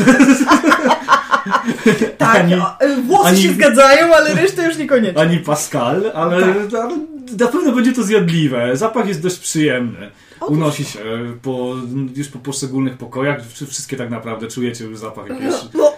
Tak, 2.25 2.35
Ani- 2.35 2.53
e, 2.79 3.01
włosy 3.01 3.27
ani- 3.29 3.41
się 3.41 3.53
zgadzają, 3.53 4.15
ale 4.15 4.33
reszta 4.33 4.65
już 4.67 4.77
niekoniecznie. 4.77 5.21
ani 5.21 5.37
Pascal, 5.37 6.11
ale, 6.15 6.41
Tak. 6.41 6.81
ale 6.83 6.97
na 7.39 7.47
pewno 7.47 7.71
będzie 7.71 7.93
to 7.93 8.03
zjadliwe. 8.03 8.77
Zapach 8.77 9.07
jest 9.07 9.21
dość 9.21 9.37
przyjemny. 9.37 10.11
Otóż 10.39 10.57
Unosi 10.57 10.85
się 10.85 10.99
po, 11.41 11.75
już 12.15 12.27
po 12.27 12.39
poszczególnych 12.39 12.97
pokojach. 12.97 13.45
Wszy- 13.45 13.65
Wszystkie 13.67 13.97
tak 13.97 14.09
naprawdę 14.09 14.47
czujecie 14.47 14.83
już 14.83 14.97
zapach 14.97 15.27
jakiejś 15.29 15.53
No, 15.73 15.93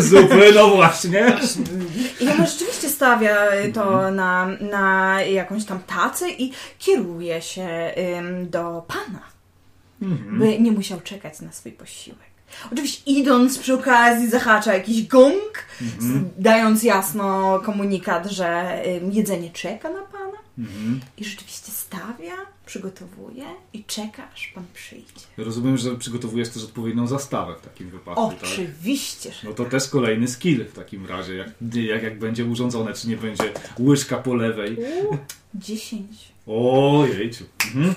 zupy, 0.00 0.52
no 0.54 0.68
właśnie. 0.68 1.36
I 2.20 2.28
ona 2.28 2.46
rzeczywiście 2.46 2.88
stawia 2.88 3.36
to 3.74 4.10
na, 4.10 4.48
na 4.70 5.20
jakąś 5.22 5.64
tam 5.64 5.78
tacę 5.86 6.30
i 6.30 6.52
kieruje 6.78 7.42
się 7.42 7.68
ym, 8.18 8.50
do 8.50 8.84
pana, 8.88 9.22
Mhm. 10.02 10.38
by 10.38 10.58
nie 10.58 10.72
musiał 10.72 11.00
czekać 11.00 11.40
na 11.40 11.52
swój 11.52 11.72
posiłek. 11.72 12.31
Oczywiście 12.72 13.02
idąc 13.06 13.58
przy 13.58 13.74
okazji 13.74 14.30
zahacza 14.30 14.74
jakiś 14.74 15.06
gong, 15.06 15.64
Mhm. 15.82 16.30
dając 16.38 16.82
jasno 16.82 17.60
komunikat, 17.60 18.26
że 18.30 18.78
jedzenie 19.12 19.50
czeka 19.50 19.90
na 19.90 20.02
pana. 20.02 20.38
Mhm. 20.58 21.00
I 21.16 21.24
rzeczywiście 21.24 21.70
stawia, 21.72 22.32
przygotowuje 22.66 23.44
i 23.72 23.84
czeka, 23.84 24.28
aż 24.34 24.52
pan 24.54 24.64
przyjdzie. 24.74 25.20
Rozumiem, 25.36 25.78
że 25.78 25.96
przygotowujesz 25.96 26.48
też 26.48 26.64
odpowiednią 26.64 27.06
zastawę 27.06 27.54
w 27.54 27.64
takim 27.64 27.90
wypadku, 27.90 28.28
tak? 28.30 28.38
Oczywiście, 28.42 29.32
że 29.32 29.48
No 29.48 29.54
to 29.54 29.64
też 29.64 29.88
kolejny 29.88 30.28
skill 30.28 30.64
w 30.64 30.72
takim 30.72 31.06
razie, 31.06 31.34
jak, 31.36 31.48
jak, 31.74 32.02
jak 32.02 32.18
będzie 32.18 32.44
urządzone, 32.44 32.92
czy 32.94 33.08
nie 33.08 33.16
będzie 33.16 33.52
łyżka 33.80 34.16
po 34.16 34.34
lewej. 34.34 34.76
U, 35.10 35.16
10. 35.54 36.06
O, 36.46 37.04
jejciu. 37.18 37.44
Mhm. 37.74 37.94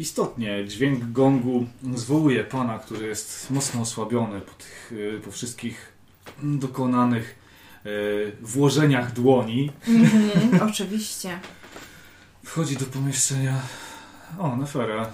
Istotnie, 0.00 0.64
dźwięk 0.68 1.12
gongu 1.12 1.66
zwołuje 1.94 2.44
pana, 2.44 2.78
który 2.78 3.06
jest 3.06 3.50
mocno 3.50 3.80
osłabiony 3.80 4.40
po, 4.40 4.52
tych, 4.52 4.92
y, 4.92 5.20
po 5.24 5.30
wszystkich 5.30 5.92
dokonanych 6.42 7.38
y, 7.86 8.32
włożeniach 8.40 9.12
dłoni. 9.12 9.72
Mhm, 9.88 10.62
oczywiście. 10.70 11.40
Wchodzi 12.44 12.76
do 12.76 12.84
pomieszczenia. 12.84 13.60
O, 14.38 14.56
Nefera. 14.56 15.10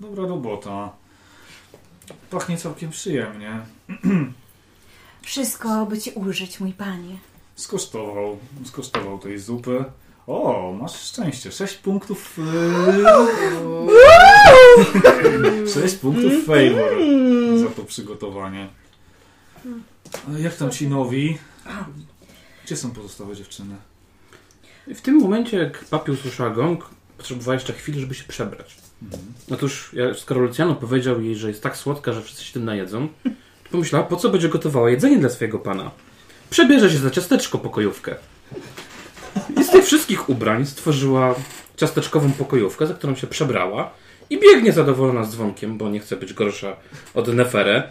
Dobra 0.00 0.26
robota. 0.26 0.92
Pachnie 2.30 2.56
całkiem 2.56 2.90
przyjemnie. 2.90 3.60
Wszystko, 5.22 5.86
by 5.86 5.98
ci 5.98 6.10
ulżyć, 6.10 6.60
mój 6.60 6.72
panie. 6.72 7.16
Skosztował, 7.56 8.38
skosztował 8.64 9.18
tej 9.18 9.38
zupy. 9.38 9.84
O, 10.32 10.72
masz 10.80 11.00
szczęście. 11.00 11.52
6 11.52 11.74
punktów. 11.74 12.38
Yy... 15.64 15.68
6 15.82 15.94
punktów 15.94 16.32
favor 16.46 16.90
za 17.56 17.70
to 17.76 17.82
przygotowanie. 17.84 18.68
A 20.28 20.38
jak 20.38 20.56
tam 20.56 20.70
ci 20.70 20.88
nowi? 20.88 21.38
Gdzie 22.64 22.76
są 22.76 22.90
pozostałe 22.90 23.36
dziewczyny? 23.36 23.74
W 24.86 25.00
tym 25.00 25.20
momencie, 25.20 25.56
jak 25.56 25.84
papi 25.84 26.12
usłyszała 26.12 26.50
gong, 26.50 26.90
potrzebowała 27.18 27.54
jeszcze 27.54 27.72
chwili, 27.72 28.00
żeby 28.00 28.14
się 28.14 28.24
przebrać. 28.24 28.76
Mhm. 29.02 29.22
Otóż, 29.50 29.90
ja- 29.92 30.14
skoro 30.14 30.40
Luciano 30.40 30.74
powiedział 30.74 31.20
jej, 31.20 31.36
że 31.36 31.48
jest 31.48 31.62
tak 31.62 31.76
słodka, 31.76 32.12
że 32.12 32.22
wszyscy 32.22 32.44
się 32.44 32.52
tym 32.52 32.64
najedzą, 32.64 33.08
to 33.64 33.70
pomyślała, 33.70 34.04
po 34.04 34.16
co 34.16 34.28
będzie 34.30 34.48
gotowała 34.48 34.90
jedzenie 34.90 35.18
dla 35.18 35.28
swojego 35.28 35.58
pana. 35.58 35.90
Przebierze 36.50 36.90
się 36.90 36.98
za 36.98 37.10
ciasteczko 37.10 37.58
pokojówkę. 37.58 38.14
Wszystkich 39.92 40.28
ubrań 40.28 40.66
stworzyła 40.66 41.34
ciasteczkową 41.76 42.32
pokojówkę, 42.32 42.86
za 42.86 42.94
którą 42.94 43.14
się 43.14 43.26
przebrała 43.26 43.90
i 44.30 44.40
biegnie 44.40 44.72
zadowolona 44.72 45.24
z 45.24 45.30
dzwonkiem, 45.30 45.78
bo 45.78 45.88
nie 45.88 46.00
chce 46.00 46.16
być 46.16 46.32
gorsza 46.34 46.76
od 47.14 47.28
Neferę. 47.34 47.82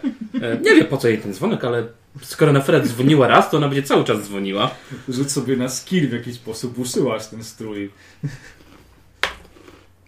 E, 0.42 0.58
Nie 0.62 0.74
wie 0.74 0.84
po 0.84 0.96
co 0.96 1.08
jej 1.08 1.18
ten 1.18 1.34
dzwonek, 1.34 1.64
ale 1.64 1.84
skoro 2.22 2.52
Nefera 2.52 2.80
dzwoniła 2.80 3.28
raz, 3.28 3.50
to 3.50 3.56
ona 3.56 3.68
będzie 3.68 3.82
cały 3.82 4.04
czas 4.04 4.22
dzwoniła. 4.22 4.70
Rzuć 5.08 5.32
sobie 5.32 5.56
na 5.56 5.68
skill 5.68 6.08
w 6.08 6.12
jakiś 6.12 6.34
sposób. 6.34 6.78
Uszyłaś 6.78 7.26
ten 7.26 7.44
strój. 7.44 7.90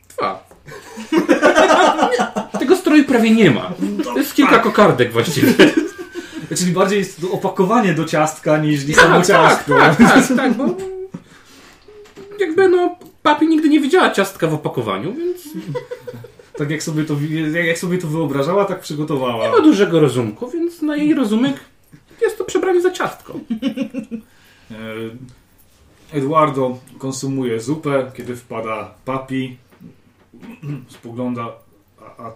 Dwa. 0.08 0.48
Tego 2.60 2.76
stroju 2.76 3.04
prawie 3.04 3.30
nie 3.30 3.50
ma. 3.50 3.72
To 4.04 4.18
jest 4.18 4.34
kilka 4.34 4.58
kokardek 4.58 5.12
właściwie. 5.12 5.52
Czyli 6.56 6.72
bardziej 6.72 6.98
jest 6.98 7.20
to 7.20 7.30
opakowanie 7.30 7.94
do 7.94 8.04
ciastka 8.04 8.58
niż 8.58 8.94
samo 8.96 9.16
Tak, 9.16 9.26
ciastko. 9.26 9.74
tak, 9.78 9.96
tak, 9.96 10.24
tak, 10.36 10.54
bo 10.54 10.64
jakby 12.40 12.68
no 12.68 12.96
papi 13.22 13.46
nigdy 13.48 13.68
nie 13.68 13.80
widziała 13.80 14.10
ciastka 14.10 14.46
w 14.46 14.54
opakowaniu, 14.54 15.14
więc 15.14 15.42
Tak 16.58 16.70
jak 16.70 16.82
sobie 16.82 17.04
to, 17.04 17.16
jak 17.64 17.78
sobie 17.78 17.98
to 17.98 18.06
wyobrażała, 18.06 18.64
tak 18.64 18.80
przygotowała. 18.80 19.44
nie 19.46 19.50
ma 19.52 19.60
dużego 19.60 20.00
rozumku, 20.00 20.50
więc 20.50 20.82
na 20.82 20.96
jej 20.96 21.14
rozumek 21.14 21.56
jest 22.22 22.38
to 22.38 22.44
przebranie 22.44 22.80
za 22.80 22.90
ciastko. 22.90 23.34
E, 24.70 24.74
Eduardo 26.12 26.78
konsumuje 26.98 27.60
zupę, 27.60 28.10
kiedy 28.16 28.36
wpada 28.36 28.94
papi. 29.04 29.56
Spogląda. 30.88 31.42
A, 32.00 32.22
a 32.22 32.32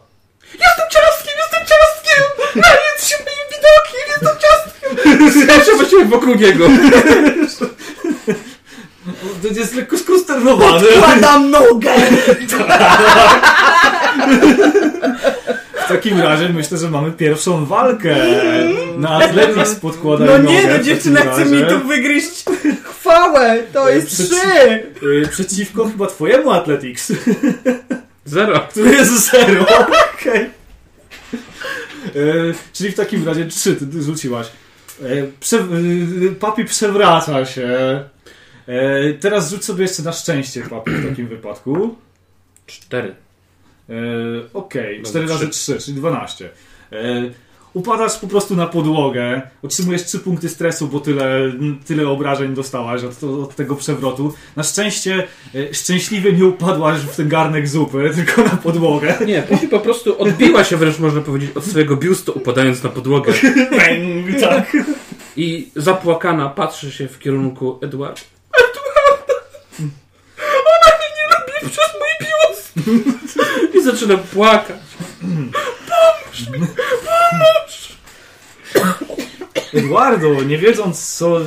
Jestem 0.53 0.86
ciastkiem, 0.90 1.34
jestem 1.38 1.61
ciastkiem! 1.66 2.24
Nic 2.57 3.07
się 3.09 3.16
moim 3.24 3.46
widokiem, 3.51 4.05
jestem 4.09 4.38
ciastkiem! 4.40 5.42
Skaczę 5.44 5.76
właściwie 5.76 6.05
wokół 6.05 6.34
niego. 6.34 6.66
to 9.42 9.48
jest 9.54 9.74
lekko 9.74 9.98
skonsternowany. 9.98 10.86
Kładam 10.86 11.50
nogę! 11.50 11.90
W 15.84 15.88
takim 15.88 16.20
razie 16.20 16.48
myślę, 16.48 16.78
że 16.78 16.90
mamy 16.90 17.12
pierwszą 17.12 17.66
walkę. 17.66 18.16
Na 18.96 19.09
Athletics 19.11 19.74
podkłada 19.74 20.24
No 20.24 20.38
nogę 20.38 20.50
nie, 20.52 20.61
w 20.61 20.64
no 20.64 20.70
takim 20.70 20.84
dziewczyna 20.84 21.20
chce 21.20 21.44
mi 21.44 21.64
tu 21.66 21.88
wygryźć 21.88 22.44
chwałę! 22.84 23.62
To 23.72 23.88
jest 23.88 24.06
Przeci- 24.09 24.24
trzy! 24.24 24.82
Y, 25.02 25.28
Przeciwko 25.30 25.84
chyba 25.84 26.06
twojemu 26.06 26.50
Athletics, 26.50 27.12
Zero. 28.24 28.61
który 28.70 28.90
jest 28.90 29.30
zero. 29.30 29.66
Okej. 30.14 30.50
Y, 32.16 32.54
Czyli 32.72 32.90
w 32.90 32.94
takim 32.94 33.26
razie 33.26 33.46
trzy 33.46 33.76
ty 33.76 34.02
rzuciłaś. 34.02 34.46
Prze 35.40 35.59
papi 36.40 36.64
przewraca 36.64 37.46
się. 37.46 37.68
Y, 38.69 39.19
Teraz 39.21 39.51
rzuć 39.51 39.64
sobie 39.64 39.83
jeszcze 39.83 40.03
na 40.03 40.12
szczęście 40.12 40.62
papi 40.62 40.91
w 40.91 41.09
takim 41.09 41.29
wypadku. 41.29 41.95
Cztery. 42.66 43.14
E, 43.89 43.95
Okej, 44.55 45.03
4 45.03 45.27
razy 45.27 45.49
trzy. 45.49 45.77
3, 45.77 45.85
czyli 45.85 45.97
12. 45.97 46.51
E, 46.93 47.31
upadasz 47.75 48.19
po 48.19 48.27
prostu 48.27 48.57
na 48.57 48.66
podłogę, 48.66 49.43
otrzymujesz 49.62 50.05
3 50.05 50.19
punkty 50.19 50.49
stresu, 50.49 50.89
bo 50.89 51.01
tyle, 51.01 51.53
tyle 51.87 52.09
obrażeń 52.09 52.55
dostałaś 52.55 53.03
od, 53.05 53.25
od 53.25 53.55
tego 53.55 53.77
przewrotu. 53.77 54.35
Na 54.57 54.62
szczęście 54.62 55.27
e, 55.55 55.75
szczęśliwie 55.75 56.33
nie 56.33 56.45
upadłaś 56.45 57.01
w 57.01 57.16
ten 57.16 57.29
garnek 57.29 57.69
zupy, 57.69 58.11
tylko 58.16 58.43
na 58.43 58.57
podłogę. 58.57 59.14
Nie, 59.27 59.43
po 59.71 59.81
prostu 59.81 60.23
odbiła 60.23 60.64
się 60.64 60.77
wręcz 60.77 60.99
można 60.99 61.21
powiedzieć 61.21 61.57
od 61.57 61.64
swojego 61.64 61.97
biustu 61.97 62.33
upadając 62.37 62.83
na 62.83 62.91
podłogę. 62.91 63.33
Bang, 63.71 64.41
tak. 64.41 64.77
I 65.37 65.69
zapłakana 65.77 66.49
patrzy 66.49 66.93
się 66.93 67.09
w 67.09 67.19
kierunku 67.19 67.79
Edward. 67.83 68.38
Ona 69.79 70.97
mnie 70.97 71.09
nie 71.16 71.26
lubi 71.35 71.72
przez 71.72 71.91
mój 71.95 72.29
biust! 72.29 72.72
I 73.76 73.83
zaczyna 73.83 74.16
płakać. 74.16 74.76
Eduardo, 79.74 80.43
nie 80.43 80.59
wiedząc 80.59 81.14
co, 81.16 81.41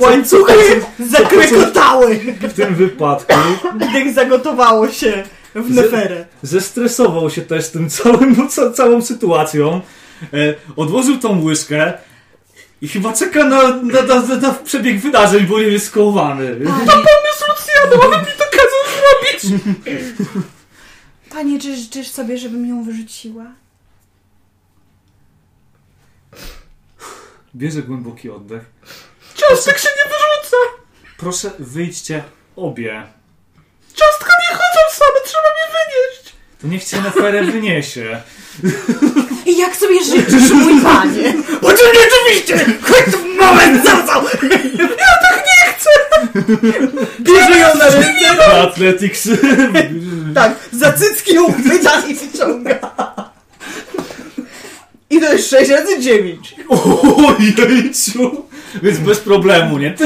Łańcuchy 0.00 0.80
zakrekotały, 1.10 2.20
w 2.40 2.52
tym 2.54 2.74
wypadku, 2.74 3.34
gdy 3.76 4.12
zagotowało 4.12 4.90
się 4.90 5.24
w 5.54 5.70
neferę. 5.70 6.26
zestresował 6.42 7.30
się 7.30 7.42
też 7.42 7.68
tym 7.68 7.90
całym, 7.90 8.48
ca, 8.48 8.70
całą 8.78 9.02
sytuacją. 9.02 9.80
E, 10.34 10.54
odłożył 10.76 11.18
tą 11.18 11.42
łyżkę 11.44 11.92
i 12.80 12.88
chyba 12.88 13.12
czeka 13.12 13.44
na, 13.44 13.76
na, 13.76 14.02
na, 14.02 14.36
na 14.36 14.54
przebieg 14.54 15.00
wydarzeń, 15.00 15.46
bo 15.46 15.58
nie 15.58 15.66
jest 15.66 15.86
skołowany. 15.86 16.56
Pomysł 16.56 17.44
Luciano, 17.48 18.02
ale 18.04 18.18
mi 18.18 18.26
to 18.26 18.44
kazał 18.50 18.82
zrobić! 18.96 19.62
Panie, 21.30 21.60
czy 21.60 21.76
życzysz 21.76 22.08
sobie, 22.08 22.38
żebym 22.38 22.68
ją 22.68 22.84
wyrzuciła? 22.84 23.44
Bierze 27.54 27.82
głęboki 27.82 28.30
oddech. 28.30 28.64
Ciastek 29.34 29.78
się 29.78 29.88
nie 29.88 30.04
wyrzuca! 30.04 30.56
Proszę, 31.16 31.50
wyjdźcie 31.58 32.24
obie. 32.56 33.06
Ciastka 33.94 34.32
nie 34.50 34.56
chodzą 34.56 34.80
same, 34.90 35.20
trzeba 35.24 35.48
mnie 35.48 35.76
wynieść! 35.76 36.36
To 36.60 36.66
niech 36.66 36.84
cię 36.84 37.00
Neferę 37.02 37.44
wyniesie. 37.44 38.22
I 39.46 39.58
jak 39.58 39.76
sobie 39.76 40.04
życzysz, 40.04 40.50
mój 40.50 40.80
panie? 40.82 41.34
Poczekaj, 41.60 42.05
oczywiście! 42.26 42.58
Chodź 42.82 43.14
tu 43.14 43.18
moment, 43.44 43.84
zarazał! 43.84 44.22
Ja 44.98 45.08
tak 45.22 45.44
nie 45.46 45.72
chcę! 45.72 45.90
Bierze 47.20 47.58
ją 47.58 47.68
na 47.78 47.88
ręce! 47.88 48.60
Athletics. 48.62 49.28
Tak, 50.34 50.52
za 50.72 50.92
cycki 50.92 51.34
ją 51.34 51.52
chwyta 51.52 52.02
i 52.08 52.14
wyciąga. 52.14 52.78
I 55.10 55.20
to 55.20 55.32
jest 55.32 55.50
6 55.50 55.70
razy 55.70 56.00
9. 56.00 56.54
Ojejciu. 56.68 58.46
Więc 58.82 58.98
bez 58.98 59.18
problemu, 59.18 59.78
nie? 59.78 59.90
Ty, 59.90 60.04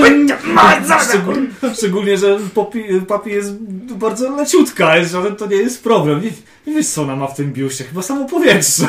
szczególnie, 1.09 1.49
szczególnie, 1.77 2.18
że 2.18 2.39
popi, 2.55 2.85
papi 3.09 3.31
jest 3.31 3.53
bardzo 3.95 4.37
leciutka, 4.37 4.97
jest, 4.97 5.12
żaden 5.12 5.37
to 5.37 5.47
nie 5.47 5.57
jest 5.57 5.83
problem. 5.83 6.23
Nie, 6.23 6.31
nie 6.66 6.75
wiesz, 6.75 6.87
co 6.87 7.03
ona 7.03 7.16
ma 7.16 7.27
w 7.27 7.37
tym 7.37 7.53
biuście, 7.53 7.85
chyba 7.85 8.03
samo 8.03 8.25
powietrze. 8.25 8.87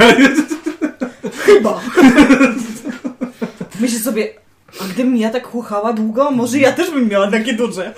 Chyba. 1.45 1.81
Myślę 3.81 3.99
sobie, 3.99 4.33
a 4.81 4.83
gdybym 4.83 5.17
ja 5.17 5.29
tak 5.29 5.47
chuchała 5.47 5.93
długo, 5.93 6.31
może 6.31 6.59
ja 6.59 6.71
też 6.71 6.91
bym 6.91 7.07
miała 7.07 7.31
takie 7.31 7.53
duże. 7.53 7.93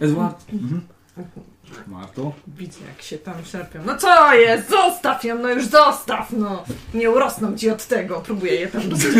Edward. 0.00 0.44
Mhm. 0.52 0.80
Marto. 1.86 2.32
Widzę, 2.46 2.78
jak 2.88 3.02
się 3.02 3.18
tam 3.18 3.34
szarpią. 3.44 3.80
No 3.86 3.96
co 3.96 4.34
jest? 4.34 4.70
Zostaw 4.70 5.24
ją, 5.24 5.38
no 5.38 5.48
już 5.48 5.66
zostaw, 5.66 6.30
no! 6.30 6.64
Nie 6.94 7.10
urosną 7.10 7.56
ci 7.56 7.70
od 7.70 7.86
tego. 7.86 8.22
Próbuję 8.26 8.54
je 8.54 8.66
tam 8.66 8.88
dostać. 8.90 9.12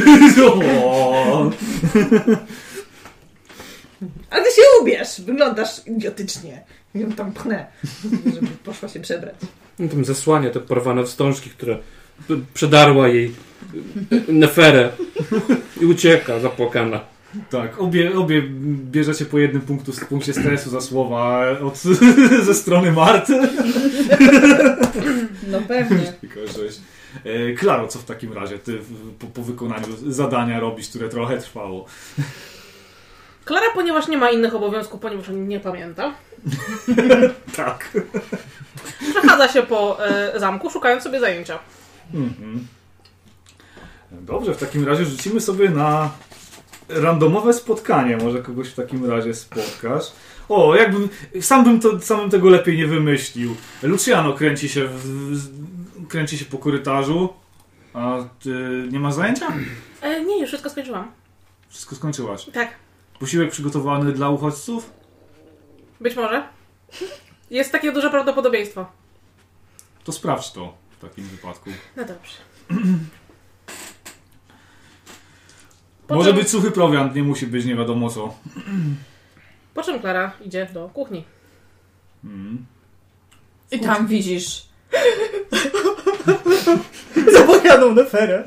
O, 4.02 4.06
A 4.30 4.36
ty 4.36 4.50
się 4.50 4.62
ubierz! 4.82 5.20
Wyglądasz 5.20 5.86
idiotycznie. 5.86 6.62
Ją 6.94 7.12
tam 7.12 7.32
pchnę, 7.32 7.66
żeby 8.34 8.46
poszła 8.64 8.88
się 8.88 9.00
przebrać. 9.00 9.34
No, 9.78 9.88
tam 9.88 10.04
zasłania 10.04 10.50
te 10.50 10.60
porwane 10.60 11.04
wstążki, 11.04 11.50
które 11.50 11.78
przedarła 12.54 13.08
jej 13.08 13.34
neferę 14.28 14.92
i 15.80 15.84
ucieka 15.86 16.40
zapłakana. 16.40 17.00
tak, 17.50 17.80
obie, 17.80 18.18
obie 18.18 18.42
bierzecie 18.92 19.24
po 19.24 19.38
jednym 19.38 19.62
punktu, 19.62 19.92
punkcie 20.08 20.32
stresu 20.32 20.70
za 20.70 20.80
słowa 20.80 21.50
od, 21.60 21.78
ze 22.46 22.54
strony 22.54 22.92
Marty. 22.92 23.40
No 25.48 25.60
pewnie. 25.68 26.12
E, 27.24 27.52
Klaro, 27.52 27.88
co 27.88 27.98
w 27.98 28.04
takim 28.04 28.32
razie 28.32 28.58
ty 28.58 28.78
po, 29.18 29.26
po 29.26 29.42
wykonaniu 29.42 29.86
zadania 30.08 30.60
robisz, 30.60 30.88
które 30.88 31.08
trochę 31.08 31.38
trwało? 31.38 31.86
Klara, 33.46 33.66
ponieważ 33.74 34.08
nie 34.08 34.18
ma 34.18 34.30
innych 34.30 34.54
obowiązków, 34.54 35.00
ponieważ 35.00 35.28
o 35.28 35.32
nim 35.32 35.48
nie 35.48 35.60
pamięta, 35.60 36.14
Tak. 37.56 37.90
przechadza 39.10 39.48
się 39.48 39.62
po 39.62 40.06
e, 40.06 40.40
zamku, 40.40 40.70
szukając 40.70 41.02
sobie 41.02 41.20
zajęcia. 41.20 41.58
Mhm. 42.14 42.66
Dobrze, 44.10 44.54
w 44.54 44.58
takim 44.58 44.86
razie 44.86 45.04
rzucimy 45.04 45.40
sobie 45.40 45.68
na 45.70 46.10
randomowe 46.88 47.52
spotkanie. 47.52 48.16
Może 48.16 48.42
kogoś 48.42 48.68
w 48.68 48.74
takim 48.74 49.10
razie 49.10 49.34
spotkasz. 49.34 50.12
O, 50.48 50.74
jakbym. 50.76 51.08
Sam 51.40 51.64
bym, 51.64 51.80
to, 51.80 52.00
sam 52.00 52.20
bym 52.20 52.30
tego 52.30 52.50
lepiej 52.50 52.78
nie 52.78 52.86
wymyślił. 52.86 53.56
Luciano 53.82 54.32
kręci 54.32 54.68
się, 54.68 54.86
w, 54.86 55.06
w, 55.36 56.08
kręci 56.08 56.38
się 56.38 56.44
po 56.44 56.58
korytarzu. 56.58 57.28
A 57.94 58.18
ty 58.42 58.84
nie 58.90 59.00
masz 59.00 59.14
zajęcia? 59.14 59.46
E, 60.02 60.24
nie, 60.24 60.40
już 60.40 60.48
wszystko 60.48 60.70
skończyłam. 60.70 61.10
Wszystko 61.68 61.96
skończyłaś. 61.96 62.44
Tak, 62.52 62.68
Posiłek 63.18 63.50
przygotowany 63.50 64.12
dla 64.12 64.30
uchodźców? 64.30 64.90
być 66.00 66.16
może. 66.16 66.48
Jest 67.50 67.72
takie 67.72 67.92
duże 67.92 68.10
prawdopodobieństwo. 68.10 68.86
To 70.04 70.12
sprawdź 70.12 70.52
to 70.52 70.74
w 70.90 71.00
takim 71.00 71.24
wypadku. 71.24 71.70
No 71.96 72.04
dobrze. 72.04 72.34
Może 76.08 76.32
być 76.32 76.50
suchy 76.50 76.70
prowiant, 76.70 77.14
nie 77.14 77.22
musi 77.22 77.46
być 77.46 77.64
nie 77.64 77.76
wiadomo 77.76 78.10
co. 78.10 78.34
Po 79.74 79.82
czym 79.82 80.00
Klara 80.00 80.32
idzie 80.40 80.68
do 80.72 80.88
kuchni. 80.88 81.24
Mhm. 82.24 82.66
I 83.70 83.80
tam 83.80 84.06
widzisz. 84.06 84.66
Zapomnianą 87.32 87.94
neferę. 87.94 88.44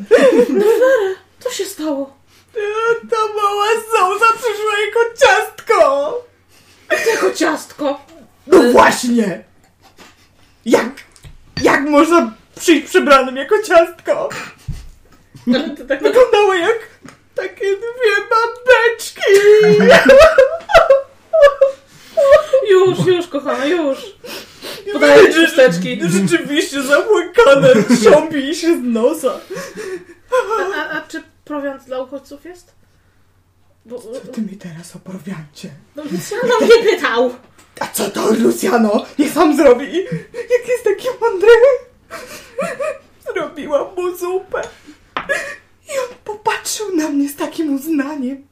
Co 1.40 1.50
się 1.52 1.66
stało? 1.66 2.19
Ta 3.10 3.18
mała 3.42 3.68
zołza 3.92 4.26
przyszła 4.26 4.74
jako 4.86 5.00
ciastko. 5.20 6.26
Jako 7.14 7.32
ciastko. 7.32 8.02
No 8.48 8.64
właśnie. 8.72 9.44
Jak, 10.66 10.90
jak 11.62 11.82
można 11.82 12.34
przyjść 12.60 12.88
przebranym 12.88 13.38
jako 13.38 13.56
ciastko? 13.64 14.30
Ale 15.48 15.70
to 15.70 15.86
tak 15.86 16.04
Wyglądało 16.04 16.54
jak 16.54 16.80
takie 17.36 17.66
dwie 17.66 18.16
babeczki. 18.30 19.22
Już, 22.70 23.08
już, 23.08 23.28
kochana, 23.28 23.66
już. 23.66 23.98
Podaję 24.94 25.34
ci 25.34 25.46
chusteczki. 25.46 26.00
Rzeczywiście 26.02 26.82
zamłykane, 26.82 27.70
trząbi 28.00 28.56
się 28.56 28.78
z 28.78 28.84
nosa. 28.84 29.40
A, 30.32 30.76
a, 30.76 30.98
a 30.98 31.08
czy 31.08 31.24
prowiant 31.50 31.84
dla 31.86 32.00
uchodźców 32.02 32.46
jest? 32.46 32.72
Bo, 33.86 34.00
Ty 34.34 34.42
mi 34.42 34.58
teraz 34.58 34.96
o 34.96 35.00
prowiancie. 35.00 35.70
no 35.96 36.04
Luciano 36.04 36.54
mnie 36.62 36.92
pytał. 36.92 37.32
A 37.80 37.88
co 37.88 38.10
to, 38.10 38.34
Luciano? 38.34 39.06
Niech 39.20 39.34
sam 39.34 39.58
zrobi. 39.58 40.04
Jak 40.34 40.68
jest 40.68 40.84
taki 40.84 41.08
mądry. 41.22 41.50
Zrobiłam 43.34 43.96
mu 43.96 44.18
zupę. 44.18 44.62
I 45.88 45.92
on 46.00 46.16
popatrzył 46.26 46.96
na 46.96 47.10
mnie 47.10 47.30
z 47.30 47.36
takim 47.36 47.76
uznaniem. 47.76 48.48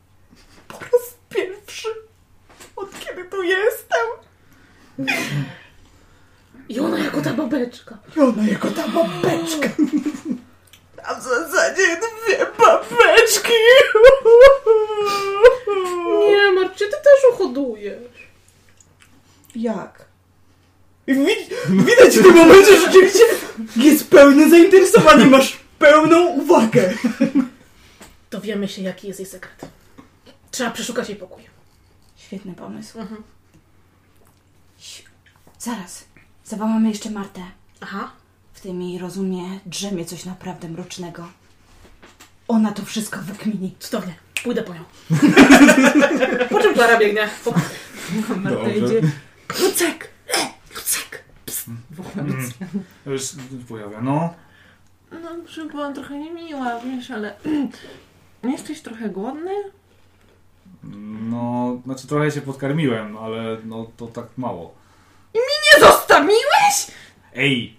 Po 0.67 0.79
raz 0.79 1.15
pierwszy. 1.29 1.87
Od 2.75 2.99
kiedy 2.99 3.25
tu 3.25 3.43
jestem. 3.43 4.07
I 6.69 6.79
ona 6.79 6.99
jako 6.99 7.21
ta 7.21 7.33
babeczka. 7.33 7.97
I 8.17 8.19
ona 8.19 8.47
jako 8.47 8.71
ta 8.71 8.87
babeczka. 8.87 9.69
A 11.07 11.15
w 11.15 11.23
zasadzie 11.23 11.83
dwie 11.97 12.45
babeczki. 12.57 13.53
Nie, 16.29 16.51
Marcie, 16.51 16.85
ty 16.85 16.91
też 16.91 17.33
uhodujesz. 17.33 18.27
Jak? 19.55 20.05
Widać, 21.07 21.37
widać 21.69 22.17
w 22.17 22.23
tym 22.23 22.35
momencie 22.35 22.79
rzeczywiście 22.79 23.23
jest 23.75 24.09
pełne 24.09 24.49
zainteresowanie, 24.49 25.25
masz 25.25 25.59
pełną 25.79 26.25
uwagę. 26.25 26.93
Dowiemy 28.31 28.67
się, 28.67 28.81
jaki 28.81 29.07
jest 29.07 29.19
jej 29.19 29.29
sekret. 29.29 29.65
Trzeba 30.51 30.71
przeszukać 30.71 31.09
jej 31.09 31.17
pokój. 31.17 31.43
Świetny 32.17 32.53
pomysł. 32.53 32.99
Mhm. 32.99 33.23
Zaraz, 35.59 36.05
zawołamy 36.45 36.89
jeszcze 36.89 37.09
Martę. 37.09 37.41
Aha. 37.81 38.11
W 38.57 38.61
tym 38.61 38.81
jej 38.81 38.99
rozumie 38.99 39.43
drzemie 39.65 40.05
coś 40.05 40.25
naprawdę 40.25 40.69
mrocznego. 40.69 41.27
Ona 42.47 42.71
to 42.71 42.85
wszystko 42.85 43.19
wykmini. 43.21 43.75
Cudownie. 43.79 44.13
Pójdę 44.43 44.63
po 44.63 44.73
nią. 44.73 44.83
po 46.51 46.59
czym 46.59 46.73
Klara 46.73 46.99
biegnie? 46.99 47.29
Po... 47.45 47.53
Marta 48.35 48.69
idzie. 48.69 49.01
Lucek! 49.59 50.09
Lucek! 50.75 51.23
Psst. 51.45 51.67
Mm. 52.17 52.51
To 53.05 53.11
już 53.11 53.23
pojawia. 53.69 54.01
No. 54.01 54.33
No, 55.11 55.29
że 55.47 55.65
byłam 55.65 55.93
trochę 55.93 56.17
niemiła, 56.17 56.79
wiesz, 56.79 57.11
ale... 57.11 57.35
Nie 58.43 58.51
jesteś 58.57 58.81
trochę 58.81 59.09
głodny? 59.09 59.51
No, 61.29 61.77
znaczy 61.85 62.07
trochę 62.07 62.31
się 62.31 62.41
podkarmiłem, 62.41 63.17
ale 63.17 63.57
no 63.65 63.87
to 63.97 64.07
tak 64.07 64.25
mało. 64.37 64.73
Nie 65.35 65.85
zostawiłeś? 65.85 66.87
Ej! 67.35 67.76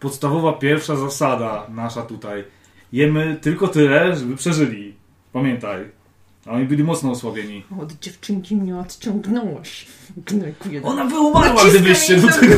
Podstawowa 0.00 0.52
pierwsza 0.52 0.96
zasada 0.96 1.66
nasza 1.74 2.02
tutaj. 2.02 2.44
Jemy 2.92 3.38
tylko 3.40 3.68
tyle, 3.68 4.16
żeby 4.16 4.36
przeżyli. 4.36 4.94
Pamiętaj. 5.32 5.84
A 6.46 6.50
oni 6.50 6.64
byli 6.64 6.84
mocno 6.84 7.10
osłabieni. 7.10 7.64
Od 7.80 7.92
dziewczynki 7.92 8.56
mnie 8.56 8.76
odciągnąłeś. 8.78 9.86
Gnojku 10.16 10.68
jeden. 10.70 10.90
Ona 10.90 11.04
by 11.04 11.20
umarła, 11.20 11.64
gdybyście 11.64 12.12
jej 12.12 12.22
do 12.22 12.28
tego... 12.28 12.54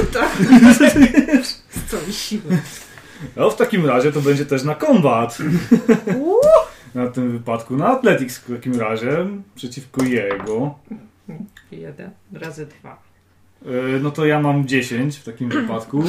Z 1.43 1.91
całej 1.91 2.13
siły. 2.13 2.59
No 3.37 3.51
w 3.51 3.57
takim 3.57 3.87
razie 3.87 4.13
to 4.13 4.21
będzie 4.21 4.47
też 4.47 4.65
na 4.65 4.75
kombat. 4.75 5.39
Na 6.95 7.07
tym 7.09 7.33
wypadku 7.33 7.77
na 7.77 7.87
Athletics 7.87 8.39
w 8.39 8.55
takim 8.57 8.81
razie 8.81 9.27
przeciwko 9.55 10.05
jego. 10.05 10.75
jeden 11.73 12.11
razy 12.33 12.67
dwa. 12.67 13.14
E, 13.65 13.99
No 14.03 14.11
to 14.11 14.27
ja 14.27 14.41
mam 14.41 14.67
10 14.69 15.17
w 15.17 15.25
takim 15.25 15.49
wypadku. 15.61 16.05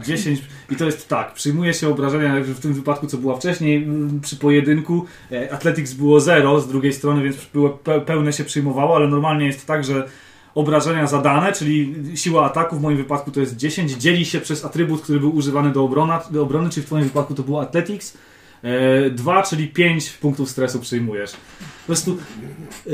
E, 0.00 0.02
10 0.04 0.42
i 0.70 0.76
to 0.76 0.84
jest 0.84 1.08
tak, 1.08 1.34
przyjmuje 1.34 1.74
się 1.74 1.88
obrażenia 1.88 2.34
jak 2.34 2.44
w 2.44 2.60
tym 2.60 2.74
wypadku, 2.74 3.06
co 3.06 3.18
było 3.18 3.36
wcześniej 3.36 3.88
przy 4.22 4.36
pojedynku. 4.36 5.04
e, 5.32 5.52
Athletics 5.52 5.92
było 5.94 6.20
0 6.20 6.60
z 6.60 6.68
drugiej 6.68 6.92
strony, 6.92 7.22
więc 7.22 7.36
było 7.52 7.78
pe- 7.84 8.00
pełne 8.00 8.32
się 8.32 8.44
przyjmowało, 8.44 8.96
ale 8.96 9.08
normalnie 9.08 9.46
jest 9.46 9.66
tak, 9.66 9.84
że 9.84 10.08
obrażenia 10.54 11.06
zadane, 11.06 11.52
czyli 11.52 11.94
siła 12.14 12.44
ataku 12.44 12.76
w 12.76 12.82
moim 12.82 12.96
wypadku 12.96 13.30
to 13.30 13.40
jest 13.40 13.56
10, 13.56 13.92
dzieli 13.92 14.24
się 14.24 14.40
przez 14.40 14.64
atrybut, 14.64 15.00
który 15.02 15.20
był 15.20 15.36
używany 15.36 15.70
do, 15.72 15.84
obrona, 15.84 16.22
do 16.30 16.42
obrony, 16.42 16.70
czyli 16.70 16.82
w 16.82 16.86
twoim 16.86 17.04
wypadku 17.04 17.34
to 17.34 17.42
było 17.42 17.62
Athletics. 17.62 18.16
2, 19.10 19.42
czyli 19.42 19.68
5 19.68 20.10
punktów 20.10 20.50
stresu 20.50 20.80
przyjmujesz. 20.80 21.30
Po 21.32 21.86
prostu 21.86 22.18
e, 22.86 22.90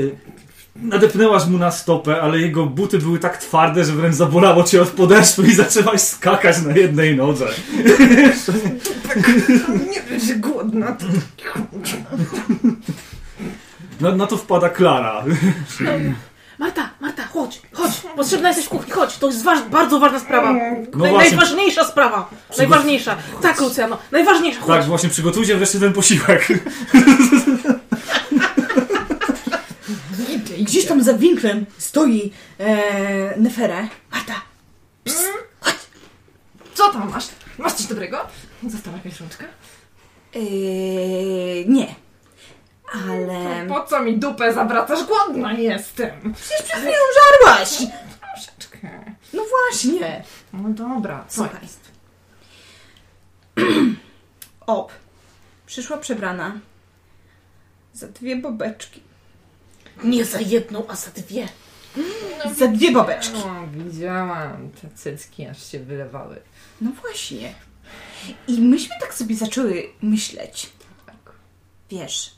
Nadepnęłaś 0.81 1.45
mu 1.45 1.57
na 1.57 1.71
stopę, 1.71 2.21
ale 2.21 2.39
jego 2.39 2.65
buty 2.65 2.97
były 2.97 3.19
tak 3.19 3.37
twarde, 3.37 3.85
że 3.85 3.93
wręcz 3.93 4.15
zabolało 4.15 4.63
cię 4.63 4.81
od 4.81 4.89
podeszwy 4.89 5.43
i 5.47 5.53
zaczęłaś 5.53 6.01
skakać 6.01 6.61
na 6.61 6.75
jednej 6.75 7.15
nodze. 7.15 7.45
Nie 10.11 10.19
że 10.19 10.35
głodna. 10.35 10.91
To... 10.91 11.05
Na, 14.01 14.15
na 14.15 14.27
to 14.27 14.37
wpada 14.37 14.69
Klara. 14.69 15.23
Marta, 16.59 16.89
Marta, 16.99 17.23
chodź, 17.27 17.61
chodź. 17.73 17.91
Potrzebna 18.15 18.47
jesteś 18.47 18.65
w 18.65 18.69
kuchni, 18.69 18.91
chodź. 18.91 19.17
To 19.17 19.27
jest 19.27 19.43
waż, 19.43 19.59
bardzo 19.71 19.99
ważna 19.99 20.19
sprawa. 20.19 20.53
Naj, 20.53 20.87
No 20.93 21.07
właśnie. 21.07 21.17
najważniejsza 21.29 21.83
sprawa. 21.83 22.29
Najważniejsza. 22.57 23.15
Tak, 23.41 23.61
Luciano, 23.61 23.97
najważniejsza. 24.11 24.59
Chodź. 24.61 24.77
Tak, 24.79 24.85
właśnie 24.85 25.09
przygotujcie 25.09 25.55
wreszcie 25.55 25.79
ten 25.79 25.93
posiłek. 25.93 26.47
Gdzieś 30.67 30.85
tam 30.85 31.03
za 31.03 31.13
winklem 31.13 31.65
stoi 31.77 32.31
e, 32.59 33.39
Nefere. 33.39 33.87
Marta, 34.11 34.33
Co 36.73 36.89
tam 36.93 37.11
masz? 37.11 37.27
Masz 37.57 37.73
coś 37.73 37.85
dobrego? 37.85 38.27
Została 38.67 38.97
jakaś 38.97 39.19
rączka? 39.19 39.45
e, 40.33 40.39
nie. 41.65 41.95
Ale... 42.93 43.65
Po 43.67 43.83
co 43.85 44.03
mi 44.03 44.17
dupę 44.17 44.53
zawracasz? 44.53 45.03
Głodna 45.05 45.53
jestem. 45.53 46.33
Przecież 46.33 46.61
przed 46.63 46.79
chwilą 46.79 46.93
żarłaś! 47.17 47.77
Troszeczkę. 48.33 48.89
No 49.33 49.43
właśnie. 49.49 50.23
No 50.53 50.69
dobra, 50.69 51.25
co 51.27 51.35
Słuchaj. 51.43 51.61
jest? 51.61 51.91
Op. 54.67 54.91
Przyszła 55.65 55.97
przebrana 55.97 56.59
za 57.93 58.07
dwie 58.07 58.35
bobeczki. 58.35 59.01
Nie 60.03 60.25
za 60.25 60.39
jedną, 60.39 60.87
a 60.87 60.95
za 60.95 61.11
dwie. 61.11 61.47
Za 62.57 62.67
dwie 62.67 62.91
bobeczki. 62.91 63.37
No, 63.45 63.67
widziałam. 63.83 64.69
Te 64.81 64.89
cycki 64.95 65.45
aż 65.47 65.71
się 65.71 65.79
wylewały. 65.79 66.39
No 66.81 66.91
właśnie. 67.01 67.53
I 68.47 68.61
myśmy 68.61 68.95
tak 69.01 69.13
sobie 69.13 69.35
zaczęły 69.35 69.89
myśleć. 70.01 70.69
Tak. 71.05 71.31
Wiesz, 71.89 72.35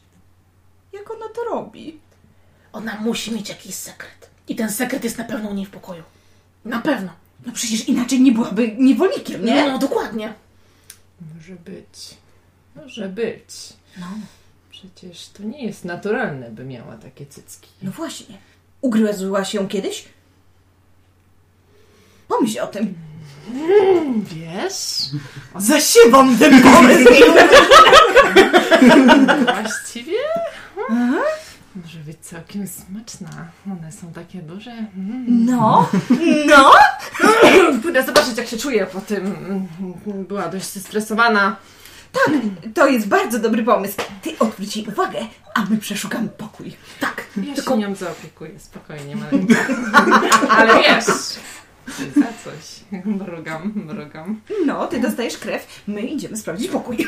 jak 0.93 1.11
ona 1.11 1.25
to 1.35 1.43
robi? 1.43 1.99
Ona 2.73 2.95
musi 3.01 3.31
mieć 3.31 3.49
jakiś 3.49 3.75
sekret. 3.75 4.29
I 4.47 4.55
ten 4.55 4.71
sekret 4.71 5.03
jest 5.03 5.17
na 5.17 5.23
pewno 5.23 5.49
u 5.49 5.53
niej 5.53 5.65
w 5.65 5.69
pokoju. 5.69 6.03
Na 6.65 6.81
pewno. 6.81 7.13
No 7.45 7.53
przecież 7.53 7.87
inaczej 7.87 8.21
nie 8.21 8.31
byłaby 8.31 8.75
niewolnikiem, 8.77 9.45
nie? 9.45 9.67
No, 9.67 9.79
dokładnie. 9.79 10.33
Może 11.35 11.53
być. 11.53 12.17
Może 12.75 13.09
być. 13.09 13.73
No, 13.97 14.07
Przecież 14.79 15.27
to 15.29 15.43
nie 15.43 15.65
jest 15.65 15.85
naturalne, 15.85 16.49
by 16.51 16.65
miała 16.65 16.95
takie 16.95 17.25
cycki. 17.25 17.69
no 17.81 17.91
właśnie. 17.91 18.37
Ugryzłaś 18.81 19.53
ją 19.53 19.67
kiedyś? 19.67 20.05
Pomyśl 22.27 22.59
o 22.59 22.67
tym. 22.67 22.93
Wiesz? 24.23 24.99
Zasiewam 25.57 26.37
ten 26.37 26.61
pomysł! 26.61 27.09
Właściwie? 29.45 30.17
Może 31.75 31.99
być 32.05 32.17
całkiem 32.21 32.67
smaczna. 32.67 33.29
One 33.71 33.91
są 33.91 34.13
takie 34.13 34.41
duże. 34.41 34.71
Mm. 34.71 35.45
No, 35.45 35.89
no. 36.45 36.71
Pójdę 37.81 38.03
zobaczyć, 38.05 38.37
jak 38.37 38.47
się 38.47 38.57
czuje 38.57 38.85
po 38.85 39.01
tym. 39.01 39.25
Mm, 40.05 40.23
Była 40.23 40.47
dość 40.49 40.65
zestresowana. 42.13 42.73
To 42.73 42.87
jest 42.87 43.07
bardzo 43.07 43.39
dobry 43.39 43.63
pomysł. 43.63 43.97
Ty 44.21 44.39
odwróć 44.39 44.77
jej 44.77 44.87
uwagę, 44.87 45.19
a 45.55 45.65
my 45.65 45.77
przeszukamy 45.77 46.27
pokój. 46.29 46.73
Tak. 46.99 47.23
Ja 47.43 47.55
Tylko 47.55 47.73
się 47.73 47.79
nią 47.79 47.95
zaopiekuję, 47.95 48.59
spokojnie. 48.59 49.15
Ale 50.57 50.73
wiesz, 50.83 51.05
za 52.15 52.27
coś. 52.43 52.79
Mrugam, 53.05 53.71
mrugam. 53.75 54.41
No, 54.65 54.87
ty 54.87 54.99
dostajesz 54.99 55.37
krew, 55.37 55.81
my 55.87 56.01
idziemy 56.01 56.37
sprawdzić 56.37 56.69
pokój. 56.71 56.97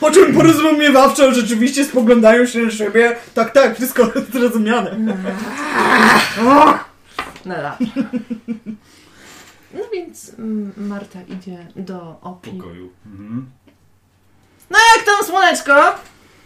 Po 0.00 0.10
czym 0.10 0.34
porozumiewawczo 0.34 1.34
rzeczywiście 1.34 1.84
spoglądają 1.84 2.46
się 2.46 2.58
na 2.58 2.70
siebie. 2.70 3.16
Tak, 3.34 3.50
tak, 3.50 3.76
wszystko 3.76 4.10
zrozumiane. 4.32 4.96
No 4.98 5.12
dobra. 5.12 6.84
No 9.74 9.80
więc 9.92 10.34
mm, 10.38 10.72
Marta 10.76 11.18
idzie 11.22 11.66
do 11.76 12.16
Opi. 12.22 12.50
pokoju. 12.50 12.90
Mhm. 13.06 13.50
No 14.70 14.78
jak 14.96 15.06
tam 15.06 15.24
słoneczko? 15.26 15.74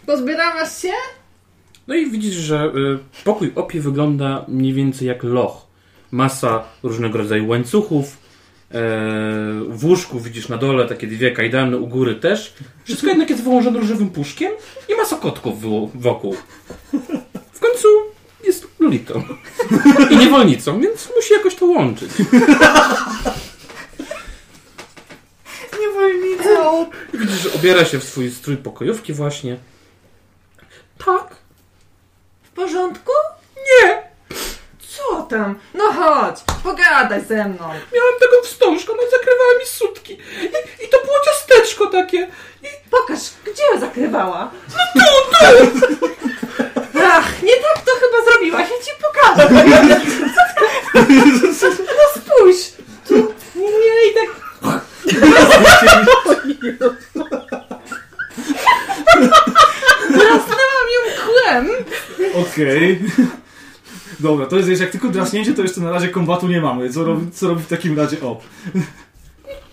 Pozbierałaś 0.06 0.82
się? 0.82 0.92
No 1.86 1.94
i 1.94 2.10
widzisz, 2.10 2.34
że 2.34 2.64
y, 2.64 3.24
pokój 3.24 3.52
Opie 3.54 3.80
wygląda 3.80 4.44
mniej 4.48 4.72
więcej 4.72 5.08
jak 5.08 5.22
loch. 5.22 5.66
Masa 6.10 6.64
różnego 6.82 7.18
rodzaju 7.18 7.48
łańcuchów. 7.48 8.16
e, 8.70 8.74
w 9.68 9.84
łóżku 9.84 10.20
widzisz 10.20 10.48
na 10.48 10.56
dole 10.56 10.86
takie 10.86 11.06
dwie 11.06 11.30
kajdany, 11.30 11.78
u 11.78 11.86
góry 11.86 12.14
też. 12.14 12.54
Wszystko 12.84 13.06
jednak 13.06 13.30
jest 13.30 13.42
wyłożone 13.44 13.78
różowym 13.80 14.10
puszkiem 14.10 14.52
i 14.88 14.94
masa 14.96 15.16
kotków 15.16 15.62
wo- 15.62 15.90
wokół. 15.94 16.36
Lolitą 18.80 19.22
i 20.10 20.16
niewolnicą, 20.16 20.80
więc 20.80 21.08
musi 21.16 21.32
jakoś 21.32 21.54
to 21.54 21.66
łączyć. 21.66 22.10
Niewolnicą. 25.80 26.90
Widzisz, 27.14 27.40
że 27.40 27.48
ubiera 27.48 27.84
się 27.84 27.98
w 27.98 28.04
swój 28.04 28.30
strój 28.30 28.56
pokojówki 28.56 29.12
właśnie. 29.12 29.56
Tak. 31.06 31.36
W 32.42 32.50
porządku? 32.50 33.12
Nie. 33.56 34.02
Co 34.88 35.22
tam? 35.22 35.58
No 35.74 35.92
chodź, 35.92 36.36
pogadaj 36.64 37.24
ze 37.24 37.44
mną. 37.44 37.64
Miałam 37.68 38.14
taką 38.20 38.42
wstążkę, 38.44 38.92
no 38.96 39.02
zakrywała 39.10 39.58
mi 39.60 39.66
sutki. 39.66 40.12
I, 40.12 40.84
I 40.84 40.88
to 40.88 40.98
było 41.04 41.16
ciasteczko 41.24 41.86
takie. 41.86 42.28
Pokaż, 42.90 43.18
gdzie 43.52 43.62
ją 43.74 43.80
zakrywała? 43.80 44.50
No 44.68 45.02
tu, 45.02 45.10
tu! 45.30 46.08
Ach, 47.10 47.42
nie 47.42 47.52
tak 47.52 47.84
to 47.84 47.90
chyba 48.00 48.30
zrobiłaś, 48.30 48.68
ja 48.70 48.84
ci 48.84 48.92
pokażę. 49.02 49.48
No 51.98 52.04
spójrz, 52.22 52.72
tu, 53.08 53.14
nie, 53.54 54.10
i 54.10 54.14
tak... 54.14 54.30
Drasnęłam 60.10 60.88
ją 60.94 61.00
kłem. 61.26 61.68
Okej. 62.42 63.00
Dobra, 64.20 64.46
to 64.46 64.56
jest 64.56 64.80
jak 64.80 64.90
tylko 64.90 65.08
draśnięcie, 65.08 65.54
to 65.54 65.62
jeszcze 65.62 65.80
na 65.80 65.90
razie 65.90 66.08
kombatu 66.08 66.48
nie 66.48 66.60
mamy. 66.60 66.90
Co 66.90 67.04
robi, 67.04 67.32
co 67.32 67.48
robi 67.48 67.62
w 67.62 67.68
takim 67.68 67.98
razie 67.98 68.16
op? 68.22 68.42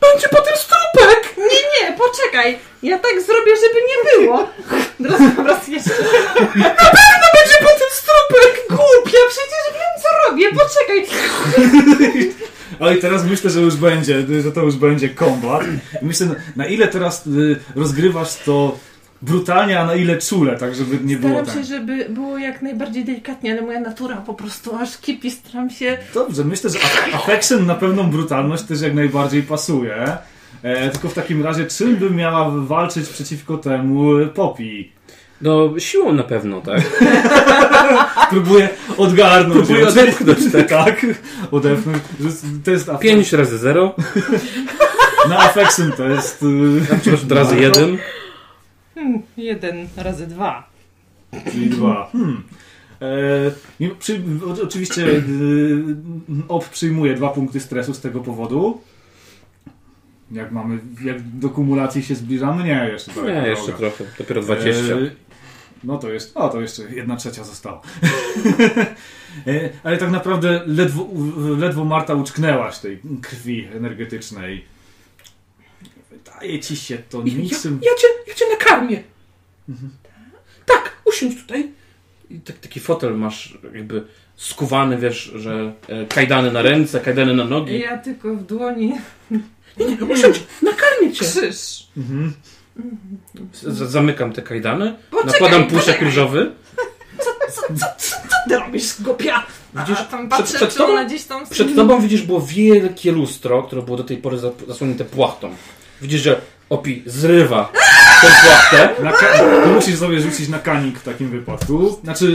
Będzie 0.01 0.27
potem 0.29 0.53
strupek! 0.57 1.37
Nie, 1.37 1.43
nie, 1.89 1.97
poczekaj, 1.97 2.59
ja 2.83 2.99
tak 2.99 3.21
zrobię, 3.21 3.51
żeby 3.55 3.79
nie 3.87 3.97
było. 4.19 4.49
Drasnęłam 4.99 5.47
raz 5.47 5.67
jeszcze. 5.67 5.89
Potem 6.53 6.75
strupek! 6.77 7.24
Głupia, 9.15 9.29
przecież 9.29 9.73
wiem 9.73 10.01
co 10.03 10.29
robię, 10.29 10.45
poczekaj. 10.51 11.07
Ale 12.79 12.95
teraz 12.97 13.25
myślę, 13.25 13.49
że 13.49 13.61
już 13.61 13.75
będzie, 13.75 14.25
że 14.43 14.51
to 14.51 14.61
już 14.63 14.75
będzie 14.75 15.09
kombat. 15.09 15.61
Myślę, 16.01 16.27
na- 16.55 16.67
ile 16.67 16.87
teraz 16.87 17.27
y, 17.27 17.59
rozgrywasz 17.75 18.35
to 18.35 18.77
brutalnie, 19.21 19.79
a 19.79 19.85
na 19.85 19.95
ile 19.95 20.17
czule, 20.17 20.57
tak 20.57 20.75
żeby 20.75 20.99
nie 21.03 21.17
było 21.17 21.31
Staram 21.31 21.45
tak. 21.45 21.55
się, 21.55 21.63
żeby 21.63 22.05
było 22.09 22.37
jak 22.37 22.61
najbardziej 22.61 23.05
delikatnie, 23.05 23.51
ale 23.51 23.61
moja 23.61 23.79
natura 23.79 24.17
po 24.17 24.33
prostu 24.33 24.75
aż 24.75 24.97
kipi, 24.97 25.31
staram 25.31 25.69
się... 25.69 25.97
Dobrze, 26.13 26.43
myślę, 26.43 26.69
że 26.69 26.79
affection 27.13 27.65
na 27.65 27.75
pewną 27.75 28.09
brutalność 28.09 28.63
też 28.63 28.81
jak 28.81 28.93
najbardziej 28.93 29.43
pasuje. 29.43 30.17
E, 30.63 30.89
tylko 30.89 31.09
w 31.09 31.13
takim 31.13 31.43
razie, 31.43 31.65
czym 31.65 31.95
by 31.95 32.11
miała 32.11 32.49
walczyć 32.49 33.09
przeciwko 33.09 33.57
temu 33.57 34.11
Poppy? 34.35 34.85
No, 35.41 35.79
siłą 35.79 36.13
na 36.13 36.23
pewno, 36.23 36.61
tak? 36.61 36.81
Próbuję 38.29 38.69
odgarnąć. 38.97 39.53
Próbuję 39.53 39.87
odepchnąć, 39.87 40.39
tak. 40.51 40.69
tak, 40.85 41.05
odepchnąć. 41.51 42.03
To 42.65 42.71
jest 42.71 42.87
aff- 42.87 42.99
5 42.99 43.33
razy 43.33 43.57
0, 43.57 43.95
Na 45.29 45.39
affection 45.39 45.91
to 45.91 46.09
jest... 46.09 46.43
y, 46.43 46.97
przepraszam, 47.01 47.29
razy 47.29 47.59
1. 47.59 47.97
Hmm, 48.95 49.21
jeden 49.37 49.87
razy 49.97 50.27
dwa. 50.27 50.69
Czyli 51.51 51.69
dwa. 51.69 52.09
Hmm. 52.11 52.43
E, 53.01 53.91
przy, 53.99 54.21
oczywiście 54.63 55.07
y, 55.07 55.21
OP 56.47 56.69
przyjmuje 56.69 57.13
dwa 57.13 57.29
punkty 57.29 57.59
stresu 57.59 57.93
z 57.93 58.01
tego 58.01 58.19
powodu. 58.19 58.81
Jak 60.31 60.51
mamy, 60.51 60.79
jak 61.03 61.21
do 61.21 61.49
kumulacji 61.49 62.03
się 62.03 62.15
zbliżamy? 62.15 62.63
Nie, 62.63 62.89
jeszcze 62.91 63.11
daleko 63.11 63.27
Nie, 63.29 63.35
droga. 63.35 63.49
jeszcze 63.49 63.71
trochę. 63.73 64.03
Dopiero 64.17 64.41
20. 64.41 64.93
E, 64.93 64.97
no 65.85 65.97
to 65.97 66.09
jest, 66.13 66.37
o 66.37 66.49
to 66.49 66.61
jeszcze 66.61 66.83
jedna 66.83 67.15
trzecia 67.15 67.43
została. 67.43 67.81
E, 69.47 69.69
Ale 69.83 69.97
tak 69.97 70.11
naprawdę 70.11 70.61
ledwo, 70.67 71.07
ledwo 71.57 71.85
Marta 71.85 72.13
uczknęłaś 72.13 72.79
tej 72.79 72.99
krwi 73.21 73.67
energetycznej. 73.75 74.65
Wydaje 76.11 76.59
ci 76.59 76.75
się 76.75 76.97
to 76.97 77.17
Ja, 77.17 77.23
niczym... 77.33 77.79
ja, 77.83 77.91
cię, 78.01 78.07
ja 78.27 78.33
cię 78.33 78.45
nakarmię. 78.51 79.03
Tak, 80.65 81.01
usiądź 81.05 81.41
tutaj. 81.41 81.71
I 82.29 82.39
tak, 82.39 82.57
taki 82.59 82.79
fotel 82.79 83.17
masz 83.17 83.57
jakby 83.73 84.03
skuwany, 84.35 84.97
wiesz, 84.97 85.31
że 85.35 85.73
e, 85.87 86.05
kajdany 86.05 86.51
na 86.51 86.61
ręce, 86.61 86.99
kajdany 86.99 87.33
na 87.33 87.45
nogi. 87.45 87.79
Ja 87.79 87.97
tylko 87.97 88.35
w 88.35 88.43
dłoni 88.45 88.93
Nie, 89.31 89.85
nie, 89.85 90.05
usiądź, 90.05 90.43
nakarmię 90.61 91.13
cię. 91.13 91.25
krzyż. 91.25 91.87
Mhm. 91.97 92.33
Z- 93.53 93.91
zamykam 93.91 94.33
te 94.33 94.41
kajdany, 94.41 94.95
Poczekaj, 95.11 95.31
nakładam 95.33 95.63
puszek 95.63 95.79
poczekaj. 95.85 96.05
różowy. 96.05 96.51
Co, 97.19 97.31
co, 97.51 97.61
co, 97.97 98.05
co 98.29 98.35
ty 98.49 98.55
robisz, 98.59 99.01
głupia? 99.01 99.43
Widzisz, 99.75 99.97
A 99.99 100.03
tam 100.03 100.29
przed, 100.29 100.39
patrzę, 100.39 100.55
przed, 100.57 100.71
czy 100.71 100.77
tobą, 100.77 100.93
ona 100.93 101.05
gdzieś 101.05 101.23
tam... 101.23 101.47
przed 101.49 101.75
tobą 101.75 102.01
widzisz 102.01 102.21
było 102.21 102.41
wielkie 102.41 103.11
lustro, 103.11 103.63
które 103.63 103.81
było 103.81 103.97
do 103.97 104.03
tej 104.03 104.17
pory 104.17 104.37
zap- 104.37 104.67
zasłonięte 104.67 105.05
płachtą. 105.05 105.49
Widzisz, 106.01 106.21
że 106.21 106.41
Opi 106.69 107.03
zrywa 107.05 107.71
tę 108.21 108.27
płachtę. 108.43 109.03
Na 109.03 109.11
ka- 109.11 109.37
to 109.63 109.67
musisz 109.75 109.95
sobie 109.99 110.19
rzucić 110.21 110.49
na 110.49 110.59
kanik 110.59 110.99
w 110.99 111.03
takim 111.03 111.29
wypadku. 111.29 111.99
Znaczy, 112.03 112.25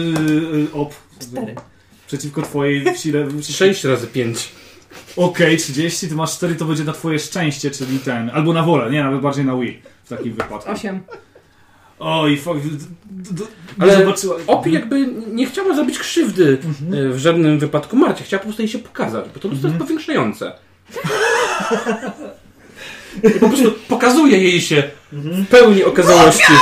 y, 0.70 0.72
op. 0.74 0.95
Przeciwko 2.07 2.43
twojej 2.43 2.84
sile. 2.97 3.28
6 3.43 3.84
razy 3.84 4.07
5. 4.07 4.49
Okej, 5.16 5.57
30, 5.57 6.09
ty 6.09 6.14
masz 6.14 6.32
4, 6.36 6.55
to 6.55 6.64
będzie 6.64 6.84
na 6.84 6.93
twoje 6.93 7.18
szczęście, 7.18 7.70
czyli 7.70 7.99
ten. 7.99 8.30
Albo 8.34 8.53
na 8.53 8.62
wolę, 8.62 8.91
nie, 8.91 9.05
nawet 9.05 9.20
bardziej 9.20 9.45
na 9.45 9.57
Wii 9.57 9.82
takim 10.11 10.33
wypadku. 10.35 10.71
Osiem. 10.71 11.01
Oj, 11.99 12.37
fuck. 12.37 12.57
Ale 13.79 13.97
zobaczyła. 13.97 14.37
Opi 14.47 14.73
jakby 14.73 15.07
nie 15.27 15.47
chciała 15.47 15.75
zrobić 15.75 15.99
krzywdy 15.99 16.59
Mhm. 16.65 17.07
e, 17.07 17.15
w 17.15 17.19
żadnym 17.19 17.59
wypadku 17.59 17.97
Marcie. 17.97 18.25
Chciała 18.25 18.39
po 18.39 18.45
prostu 18.45 18.63
jej 18.63 18.69
się 18.69 18.79
pokazać, 18.79 19.25
bo 19.35 19.41
to 19.41 19.49
lustro 19.49 19.69
Mhm. 19.69 19.73
jest 19.75 19.79
powiększające. 19.83 20.53
I 23.23 23.31
po 23.31 23.49
prostu 23.49 23.73
pokazuje 23.89 24.39
jej 24.39 24.61
się 24.61 24.83
Mhm. 25.13 25.45
w 25.45 25.49
pełni 25.49 25.85
okazałości. 25.85 26.53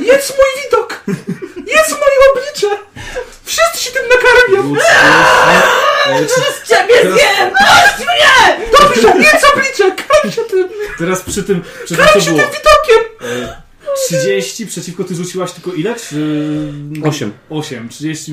Jest 0.00 0.34
mój 0.38 0.62
widok. 0.64 1.04
Jest 1.66 1.90
moje 1.90 2.18
oblicze. 2.32 2.76
Wszyscy 3.44 3.84
się 3.84 3.90
tym 3.90 4.02
nakarmią. 4.08 4.74
Czy- 6.18 6.68
Ciebie 6.68 6.94
Teraz- 7.02 7.14
zjem! 7.14 7.50
Dobrze, 8.94 9.08
jedz 9.18 9.44
oblicze. 9.54 9.96
Karm 10.08 10.30
się 10.32 10.42
tym. 10.42 10.68
Teraz 10.98 11.22
przy 11.22 11.42
tym, 11.42 11.62
przy 11.84 11.96
tym 11.96 12.06
tym 12.14 12.22
widokiem. 12.34 13.02
E, 13.22 13.62
30 14.06 14.66
przeciwko 14.66 15.04
ty 15.04 15.14
rzuciłaś 15.14 15.52
tylko 15.52 15.72
ile? 15.72 15.94
Czy... 15.94 16.72
8. 17.04 17.32
8. 17.50 17.88
30, 17.88 18.32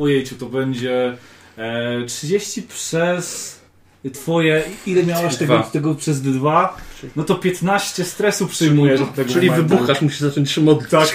ojejciu, 0.00 0.34
to 0.34 0.46
będzie 0.46 1.16
e, 1.58 2.04
30 2.06 2.62
przez 2.62 3.58
twoje, 4.14 4.62
ile 4.86 5.02
miałaś 5.02 5.36
tego, 5.36 5.62
tego 5.72 5.94
przez 5.94 6.22
dwa? 6.22 6.76
No 7.16 7.24
to 7.24 7.34
15 7.34 8.04
stresu 8.04 8.46
przyjmujesz 8.46 9.00
od 9.00 9.14
tego 9.14 9.32
Czyli 9.32 9.50
momentu. 9.50 9.68
wybuchasz, 9.68 10.00
musisz 10.00 10.20
zacząć 10.20 10.50
się 10.50 10.60
modlić. 10.60 10.90
Tak. 10.90 11.08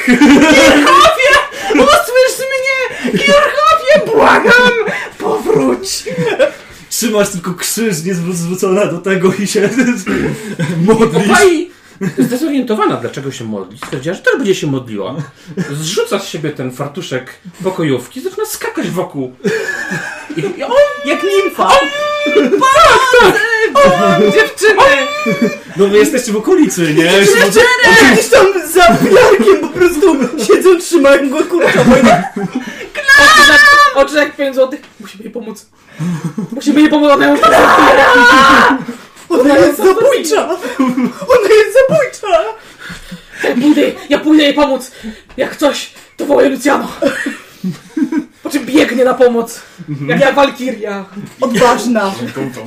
Usłysz 1.71 2.39
mnie. 2.39 3.11
Kierchowie, 3.11 4.11
błagam. 4.13 4.71
Powróć. 5.19 6.03
Trzymasz 7.03 7.29
tylko 7.29 7.53
krzyż 7.53 8.03
nie 8.03 8.15
zwró- 8.15 8.33
zwrócona 8.33 8.85
do 8.85 8.97
tego 8.97 9.33
i 9.33 9.47
się 9.47 9.69
modlisz. 10.87 11.27
Zdezorientowana, 12.17 12.95
dlaczego 12.97 13.31
się 13.31 13.43
modli, 13.43 13.77
stwierdziła, 13.77 14.15
że 14.15 14.21
też 14.21 14.37
będzie 14.37 14.55
się 14.55 14.67
modliła. 14.67 15.15
Zrzuca 15.71 16.19
z 16.19 16.27
siebie 16.27 16.49
ten 16.49 16.71
fartuszek 16.71 17.39
pokojówki, 17.63 18.21
zaczyna 18.21 18.45
skakać 18.45 18.89
wokół. 18.89 19.35
I, 20.37 20.41
i 20.59 20.63
on, 20.63 20.71
Jak 21.05 21.23
nimfa. 21.23 21.69
Dziewczyny! 24.33 24.81
No 25.77 25.87
wy 25.87 25.97
jesteście 25.97 26.31
w 26.31 26.37
okolicy, 26.37 26.93
nie? 26.93 27.11
Gdzieś 28.13 28.27
tam 28.29 28.45
za 28.73 28.81
piarkiem 28.81 29.59
po 29.61 29.67
prostu 29.67 30.15
siedzą, 30.47 30.79
trzymają 30.79 31.29
go 31.29 31.43
kurczowo. 31.43 31.91
Oczy 31.91 33.51
jak, 33.51 33.61
oczy 33.95 34.15
jak 34.15 34.35
5 34.35 34.55
złotych. 34.55 34.81
Musimy 34.99 35.23
jej 35.23 35.33
pomóc. 35.33 35.65
Musimy 36.51 36.81
jej 36.81 36.89
pomóc, 36.89 37.11
ona 37.11 37.31
już 37.31 37.39
Ona 39.39 39.57
jest 39.57 39.77
zabójcza! 39.77 40.49
Ona 41.27 41.49
jest 41.55 41.77
zabójcza! 41.79 42.43
Ja 43.43 43.55
pójdę, 43.61 43.81
ja 44.09 44.19
pójdę 44.19 44.43
jej 44.43 44.53
pomóc. 44.53 44.91
Jak 45.37 45.55
coś, 45.55 45.91
to 46.17 46.25
wołaj 46.25 46.49
Luciano. 46.49 46.87
Po 48.43 48.49
czym 48.49 48.65
biegnie 48.65 49.05
na 49.05 49.13
pomoc. 49.13 49.61
Jak 50.07 50.19
ja 50.19 50.31
Walkiria. 50.31 51.05
Odważna. 51.41 52.11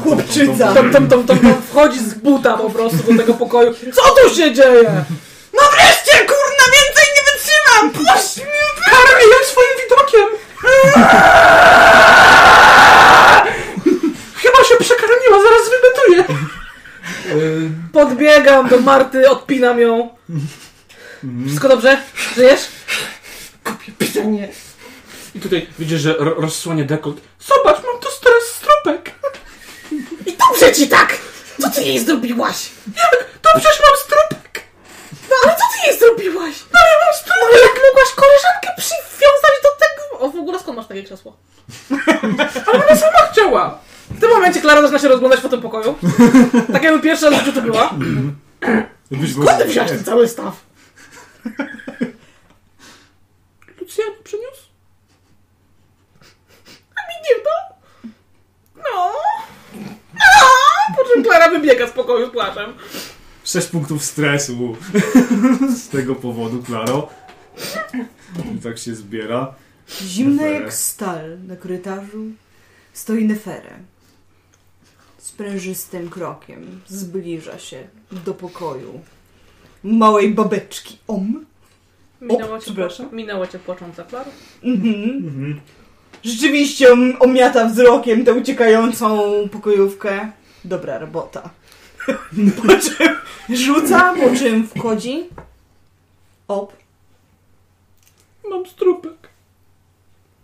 Chłopczyca. 0.03 0.75
Tam, 0.75 0.93
tam, 0.93 1.09
tam, 1.09 1.25
tam, 1.27 1.39
tam 1.39 1.55
wchodzi 1.71 2.01
z 2.01 2.15
buta 2.15 2.57
po 2.59 2.71
prostu 2.71 3.13
do 3.13 3.19
tego 3.19 3.35
pokoju. 3.35 3.75
Co 3.95 4.03
tu 4.15 4.35
się 4.35 4.55
dzieje? 4.55 5.05
No 5.55 5.61
wreszcie, 5.73 6.13
kurna, 6.27 6.65
więcej 6.77 7.07
nie 7.17 7.23
wytrzymam! 7.33 7.91
Puść 7.91 8.37
mnie! 8.37 8.67
Karmię 8.91 9.25
ją 9.33 9.39
swoim 9.47 9.77
widokiem. 9.83 10.27
Chyba 14.43 14.65
się 14.65 14.77
przekarmiła, 14.81 15.43
zaraz 15.43 15.71
Podbiegam 17.93 18.69
do 18.69 18.79
Marty, 18.81 19.31
odpinam 19.31 19.81
ją. 19.81 20.09
Wszystko 21.47 21.69
dobrze? 21.69 22.03
Żyjesz? 22.37 22.61
Pytanie. 23.99 24.49
I 25.35 25.41
tutaj 25.41 25.67
widzisz, 25.79 26.01
że 26.01 26.13
ro, 26.19 26.35
rozsłania 26.35 26.85
dekolt. 26.85 27.17
Zobacz, 27.41 27.77
mam 27.85 28.01
tu 28.01 28.09
stres 28.11 28.45
stropek. 28.57 29.11
I 30.27 30.37
dobrze 30.37 30.73
ci 30.73 30.89
tak! 30.89 31.19
Co 31.61 31.71
ty 31.71 31.83
jej 31.83 31.99
zrobiłaś? 31.99 32.69
To 33.43 33.49
przecież 33.55 33.81
mam 33.81 33.97
strupek. 34.05 34.63
No 35.31 35.37
ale 35.45 35.53
co 35.53 35.63
ty 35.73 35.89
jej 35.91 35.99
zrobiłaś? 35.99 36.55
No 36.75 36.81
ja 36.81 36.97
mam 37.05 37.15
sprawę. 37.21 37.41
No 37.53 37.59
jak 37.59 37.77
mogłaś 37.89 38.11
koleżankę 38.15 38.69
przywiązać 38.83 39.57
do 39.63 39.69
tego? 39.85 40.19
O, 40.25 40.29
w 40.31 40.37
ogóle 40.37 40.59
skąd 40.61 40.77
masz 40.77 40.87
takie 40.87 41.03
krzesło? 41.03 41.37
Sama 43.01 43.33
chciała. 43.33 43.79
W 44.11 44.21
tym 44.21 44.31
momencie 44.31 44.61
Klara 44.61 44.81
zaczyna 44.83 44.99
się 44.99 45.09
rozglądać 45.09 45.41
po 45.41 45.49
tym 45.49 45.61
pokoju. 45.61 45.95
Tak 46.73 46.83
jakby 46.83 47.01
pierwsza 47.01 47.31
raz 47.31 47.43
w 47.43 47.45
życiu 47.45 47.61
tu 47.61 47.67
była. 47.67 47.91
Skąd 49.33 49.59
ty 49.59 49.65
wziąłeś 49.65 49.91
ten 49.91 50.05
cały 50.05 50.29
staw? 50.29 50.65
Lucjano 53.81 54.13
przyniósł? 54.25 54.67
Nie 57.29 57.43
to? 57.43 57.75
No. 58.77 59.13
No. 60.15 60.21
Po 60.97 61.05
czym 61.13 61.25
Klara 61.25 61.49
wybiega 61.51 61.87
z 61.87 61.91
pokoju 61.91 62.29
z 62.29 62.33
płaczem. 62.33 62.75
6 63.45 63.69
punktów 63.69 64.05
stresu 64.05 64.77
z 65.85 65.89
tego 65.89 66.15
powodu, 66.15 66.63
Klaro. 66.63 67.09
I 68.57 68.59
tak 68.59 68.79
się 68.79 68.95
zbiera. 68.95 69.55
Zimna 70.03 70.43
Nefere. 70.43 70.61
jak 70.61 70.73
stal 70.73 71.39
na 71.47 71.57
korytarzu 71.57 72.25
stoi 72.93 73.25
Nefere. 73.25 73.71
Sprężystym 75.41 76.11
krokiem 76.11 76.81
zbliża 76.87 77.59
się 77.59 77.89
do 78.25 78.35
pokoju 78.35 79.01
małej 79.85 80.31
babeczki. 80.35 80.99
Om. 81.09 81.47
Minęło 82.21 82.59
cię, 82.59 82.73
minęło 83.13 83.47
cię 83.47 83.59
płacząca 83.59 84.05
Klara. 84.05 84.31
Mhm. 84.63 85.61
Rzeczywiście 86.25 86.93
om- 86.93 87.17
omiata 87.21 87.69
wzrokiem 87.69 88.25
tę 88.25 88.35
uciekającą 88.35 89.19
pokojówkę. 89.49 90.33
Dobra 90.65 90.99
robota. 90.99 91.51
Po 92.63 92.69
czym 92.69 93.09
rzuca, 93.57 94.15
po 94.15 94.37
czym 94.39 94.69
wchodzi. 94.69 95.25
Op. 96.49 96.73
Mam 98.51 98.67
strupek. 98.67 99.29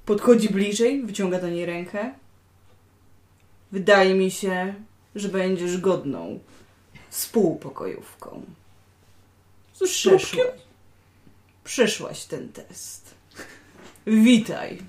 Podchodzi 0.07 0.49
bliżej, 0.49 1.03
wyciąga 1.03 1.40
do 1.40 1.49
niej 1.49 1.66
rękę. 1.66 2.12
Wydaje 3.72 4.14
mi 4.14 4.30
się, 4.30 4.74
że 5.14 5.28
będziesz 5.28 5.78
godną 5.78 6.38
współpokojówką. 7.10 8.42
Przeszłaś. 9.74 10.36
Przeszłaś 11.64 12.24
ten 12.24 12.52
test. 12.52 13.14
Witaj, 14.06 14.82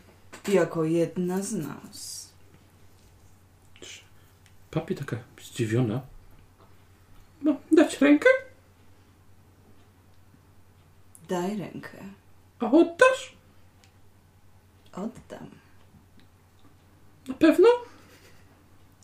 jako 0.47 0.83
jedna 0.83 1.41
z 1.41 1.53
nas. 1.53 2.29
Papi 4.71 4.95
taka 4.95 5.17
zdziwiona. 5.41 6.01
No, 7.41 7.55
dać 7.71 8.01
rękę? 8.01 8.29
Daj 11.29 11.57
rękę. 11.57 11.97
A 12.59 12.71
oddasz? 12.71 13.35
Oddam. 14.93 15.49
Na 17.27 17.33
pewno? 17.33 17.69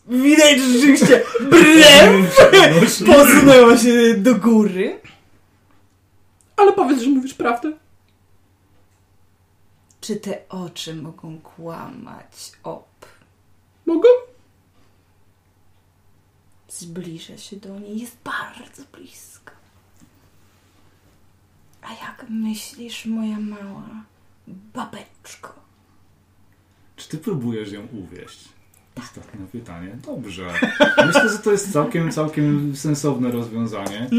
Widać 0.07 0.59
że 0.59 0.73
rzeczywiście 0.73 1.23
brew 1.41 2.37
posunęła 3.15 3.77
się 3.77 4.13
do 4.17 4.35
góry. 4.35 4.99
Ale 6.55 6.73
powiedz, 6.73 7.01
że 7.01 7.09
mówisz 7.09 7.33
prawdę. 7.33 7.71
Czy 10.01 10.15
te 10.15 10.49
oczy 10.49 10.95
mogą 10.95 11.41
kłamać? 11.41 12.51
Op. 12.63 13.05
Mogą? 13.85 14.07
Zbliża 16.69 17.37
się 17.37 17.55
do 17.55 17.79
niej, 17.79 17.99
jest 17.99 18.17
bardzo 18.23 18.83
blisko. 18.97 19.51
A 21.81 21.93
jak 21.93 22.25
myślisz, 22.29 23.05
moja 23.05 23.39
mała 23.39 23.89
babeczko? 24.47 25.53
Czy 26.95 27.09
ty 27.09 27.17
próbujesz 27.17 27.71
ją 27.71 27.87
uwieść? 27.87 28.49
Ostatnie 28.95 29.45
pytanie. 29.51 29.95
Dobrze. 30.05 30.45
Myślę, 31.07 31.29
że 31.29 31.39
to 31.39 31.51
jest 31.51 31.73
całkiem, 31.73 32.11
całkiem 32.11 32.75
sensowne 32.75 33.31
rozwiązanie. 33.31 34.09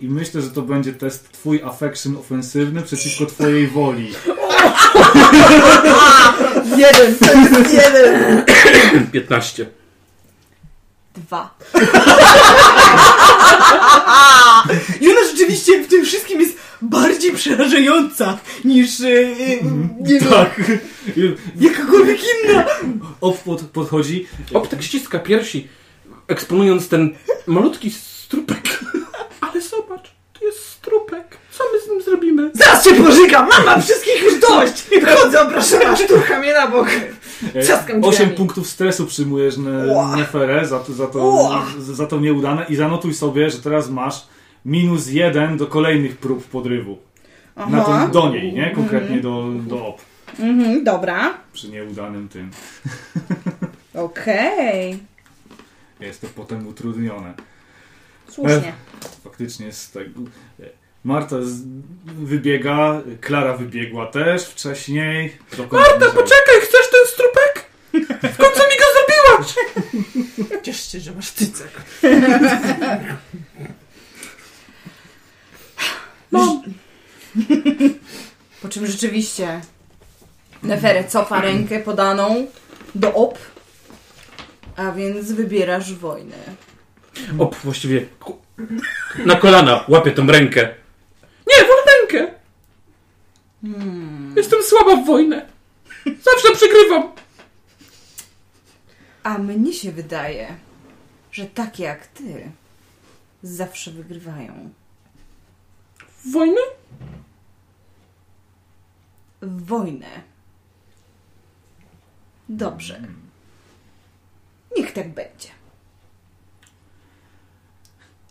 I 0.00 0.08
myślę, 0.08 0.42
że 0.42 0.50
to 0.50 0.62
będzie 0.62 0.92
test 0.92 1.32
twój 1.32 1.62
affection 1.62 2.16
ofensywny 2.16 2.82
przeciwko 2.82 3.26
twojej 3.26 3.68
woli. 3.68 4.12
Jeden, 6.76 7.14
jeden. 7.72 8.44
15. 9.12 9.66
Dwa. 11.16 11.54
I 15.00 15.10
ona 15.10 15.20
rzeczywiście 15.30 15.84
w 15.84 15.88
tym 15.88 16.04
wszystkim 16.04 16.40
jest 16.40 16.56
bardziej 16.88 17.32
przerażająca 17.32 18.38
niż 18.64 19.00
e, 19.00 19.06
e, 19.06 19.28
nie 20.00 20.20
wiem, 20.20 20.30
Tak. 20.30 20.60
jakakolwiek 21.60 22.20
inna. 22.20 22.64
Op 23.20 23.38
pod, 23.38 23.60
podchodzi. 23.62 24.26
Op 24.54 24.68
tak 24.68 24.82
ściska 24.82 25.18
piersi, 25.18 25.68
eksponując 26.28 26.88
ten 26.88 27.10
malutki 27.46 27.90
strupek. 27.90 28.80
Ale 29.40 29.60
zobacz, 29.60 30.14
to 30.32 30.44
jest 30.44 30.58
strupek. 30.68 31.38
Co 31.50 31.64
my 31.72 31.80
z 31.80 31.88
nim 31.90 32.02
zrobimy? 32.02 32.50
Zaraz 32.54 32.84
cię 32.84 32.94
pożygam! 32.94 33.48
Mama, 33.48 33.80
wszystkich 33.80 34.22
już 34.22 34.40
dość! 34.40 34.84
Chodzę, 35.16 35.42
oproszona, 35.42 35.96
szturcha 35.96 36.40
mnie 36.40 36.52
na 36.52 36.68
bok. 36.68 36.88
Trzaskam 37.62 38.00
drzwiami. 38.00 38.16
8 38.16 38.30
punktów 38.30 38.66
stresu 38.66 39.06
przyjmujesz 39.06 39.56
ne, 39.56 39.86
neferę 40.16 40.66
za 40.66 40.78
to, 40.78 40.92
za, 40.92 41.06
to, 41.06 41.62
za 41.78 42.06
to 42.06 42.20
nieudane 42.20 42.66
i 42.68 42.76
zanotuj 42.76 43.14
sobie, 43.14 43.50
że 43.50 43.58
teraz 43.58 43.90
masz 43.90 44.26
minus 44.64 45.08
jeden 45.08 45.56
do 45.56 45.66
kolejnych 45.66 46.16
prób 46.16 46.44
podrywu. 46.44 46.98
Na 47.56 47.84
tym, 47.84 48.10
do 48.10 48.28
niej, 48.28 48.52
nie? 48.52 48.70
Konkretnie 48.70 49.20
do, 49.20 49.48
do 49.66 49.86
op. 49.86 50.00
Mhm, 50.38 50.84
dobra. 50.84 51.38
Przy 51.52 51.68
nieudanym 51.68 52.28
tym. 52.28 52.50
Okej. 53.94 54.98
Jest 56.00 56.20
to 56.20 56.26
potem 56.34 56.66
utrudnione. 56.66 57.34
Słusznie. 58.28 58.72
Faktycznie 59.24 59.72
z 59.72 59.90
tego. 59.90 60.20
Marta 61.04 61.36
z, 61.42 61.62
wybiega, 62.04 63.02
Klara 63.20 63.56
wybiegła 63.56 64.06
też 64.06 64.44
wcześniej. 64.46 65.36
Marta, 65.72 66.06
poczekaj, 66.06 66.60
chcesz 66.62 66.90
ten 66.90 67.06
strupek? 67.06 67.64
W 68.32 68.36
końcu 68.36 68.60
mi 68.60 68.76
go 68.78 68.84
zrobiłaś! 68.94 69.54
Ciesz 70.64 70.92
się, 70.92 71.00
że 71.00 71.12
masz 71.12 71.30
cycek. 71.30 71.70
Mam. 76.38 76.62
Po 78.62 78.68
czym 78.68 78.86
rzeczywiście 78.86 79.60
Neferę 80.62 81.04
cofa 81.04 81.40
rękę 81.40 81.78
podaną 81.80 82.46
do 82.94 83.14
op, 83.14 83.38
a 84.76 84.92
więc 84.92 85.32
wybierasz 85.32 85.92
wojnę. 85.94 86.36
Op 87.38 87.56
właściwie 87.56 88.00
ku- 88.20 88.38
na 89.26 89.36
kolana 89.36 89.84
łapie 89.88 90.10
tą 90.10 90.26
rękę. 90.26 90.68
Nie, 91.46 91.64
wolę 91.64 91.82
rękę. 92.00 92.34
Jestem 94.36 94.62
słaba 94.62 94.96
w 94.96 95.06
wojnę. 95.06 95.46
Zawsze 96.06 96.52
przegrywam. 96.54 97.12
A 99.22 99.38
mnie 99.38 99.72
się 99.72 99.92
wydaje, 99.92 100.54
że 101.32 101.46
takie 101.46 101.84
jak 101.84 102.06
ty 102.06 102.50
zawsze 103.42 103.90
wygrywają. 103.90 104.70
W 106.24 106.32
wojnę? 106.32 106.60
Wojnę. 109.42 110.22
Dobrze. 112.48 113.00
Niech 114.76 114.92
tak 114.92 115.08
będzie. 115.08 115.48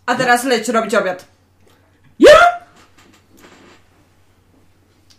A 0.05 0.15
teraz 0.15 0.43
leć 0.43 0.67
robić 0.67 0.95
obiad. 0.95 1.27
Ja? 2.19 2.31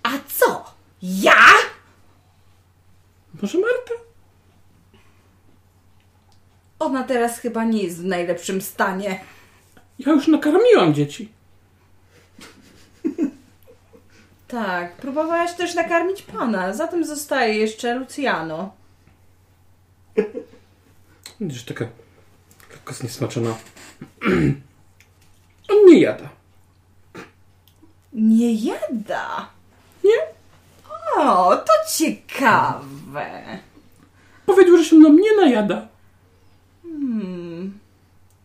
A 0.03 0.11
co? 0.29 0.75
Ja? 1.03 1.37
Może 3.43 3.59
Marta? 3.59 3.95
Ona 6.79 7.05
teraz 7.05 7.39
chyba 7.39 7.64
nie 7.64 7.83
jest 7.83 8.03
w 8.03 8.05
najlepszym 8.05 8.62
stanie. 8.62 9.20
Ja 9.99 10.12
już 10.12 10.29
nakarmiłam 10.29 10.95
dzieci. 10.95 11.34
Tak, 14.55 14.92
próbowałaś 14.92 15.55
też 15.55 15.74
nakarmić 15.74 16.22
pana. 16.22 16.74
Zatem 16.74 17.05
zostaje 17.05 17.55
jeszcze 17.55 17.94
Luciano. 17.94 18.72
Widzisz, 21.40 21.64
taka 21.64 21.84
lekko 22.70 22.94
zniesmaczona. 22.94 23.50
On 25.70 25.76
nie 25.86 26.00
jada. 26.00 26.28
Nie 28.12 28.55
jada. 28.55 29.48
Nie? 30.05 30.16
O, 31.16 31.57
to 31.57 31.72
ciekawe. 31.96 33.59
Powiedział, 34.46 34.76
że 34.76 34.84
się 34.84 34.96
mną 34.96 35.12
nie 35.12 35.36
najada. 35.36 35.88
Hmm. 36.82 37.78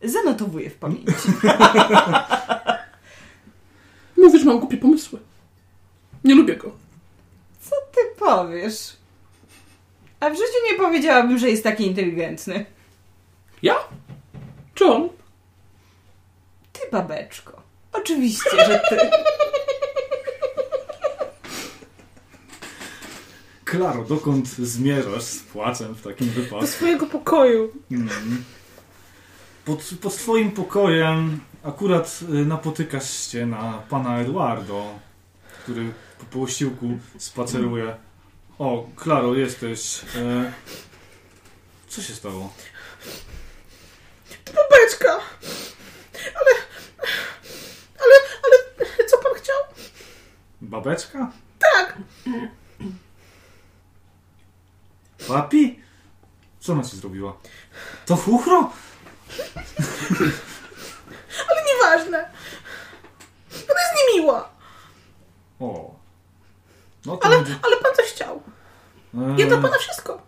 Zanotowuję 0.03 0.69
w 0.69 0.75
pamięci. 0.75 1.13
Mówisz, 4.17 4.43
mam 4.43 4.59
głupie 4.59 4.77
pomysły. 4.77 5.19
Nie 6.23 6.35
lubię 6.35 6.55
go. 6.55 6.71
Co 7.61 7.75
ty 7.91 8.01
powiesz? 8.19 8.97
A 10.19 10.29
w 10.29 10.33
życiu 10.33 10.57
nie 10.71 10.77
powiedziałabym, 10.77 11.37
że 11.37 11.49
jest 11.49 11.63
taki 11.63 11.87
inteligentny. 11.87 12.65
Ja? 13.61 13.75
Czy 14.75 14.85
on? 14.85 15.09
Ty, 16.73 16.79
babeczko. 16.91 17.61
Oczywiście, 17.93 18.49
że 18.65 18.81
ty. 18.89 18.97
Klaro, 23.65 24.03
dokąd 24.03 24.47
zmierzasz 24.47 25.23
z 25.23 25.39
płaczem 25.39 25.95
w 25.95 26.01
takim 26.01 26.27
Do 26.27 26.33
wypadku? 26.33 26.67
swojego 26.67 27.05
pokoju. 27.05 27.71
Mhm. 27.91 28.43
Pod, 29.65 29.89
pod 30.01 30.15
twoim 30.15 30.51
pokojem 30.51 31.39
akurat 31.63 32.19
y, 32.21 32.45
napotykasz 32.45 33.27
się 33.31 33.45
na 33.45 33.83
pana 33.89 34.19
Eduardo, 34.19 34.85
który 35.63 35.91
po 36.19 36.25
posiłku 36.25 36.99
spaceruje. 37.17 37.97
O, 38.59 38.87
Klaro, 38.95 39.35
jesteś. 39.35 40.01
E, 40.15 40.53
co 41.87 42.01
się 42.01 42.13
stało? 42.15 42.53
Babeczka! 44.45 45.19
Ale... 46.23 46.51
Ale... 47.99 48.15
Ale... 48.43 49.07
Co 49.07 49.17
pan 49.17 49.33
chciał? 49.35 49.55
Babeczka? 50.61 51.31
Tak! 51.59 51.97
Papi? 55.27 55.81
Co 56.59 56.73
ona 56.73 56.83
ci 56.83 56.97
zrobiła? 56.97 57.37
To 58.05 58.15
chuchro? 58.15 58.71
Ale 61.49 61.63
nieważne. 61.67 62.31
Ona 63.51 63.81
jest 63.81 63.93
niemiła. 64.07 64.49
O. 65.59 65.98
No 67.05 67.17
to 67.17 67.25
Ale, 67.25 67.35
będzie- 67.37 67.55
ale 67.63 67.75
pan 67.77 67.95
coś 67.95 68.05
chciał. 68.05 68.41
e, 69.13 69.35
Ja 69.37 69.47
dla 69.47 69.57
pana 69.57 69.77
wszystko. 69.77 70.21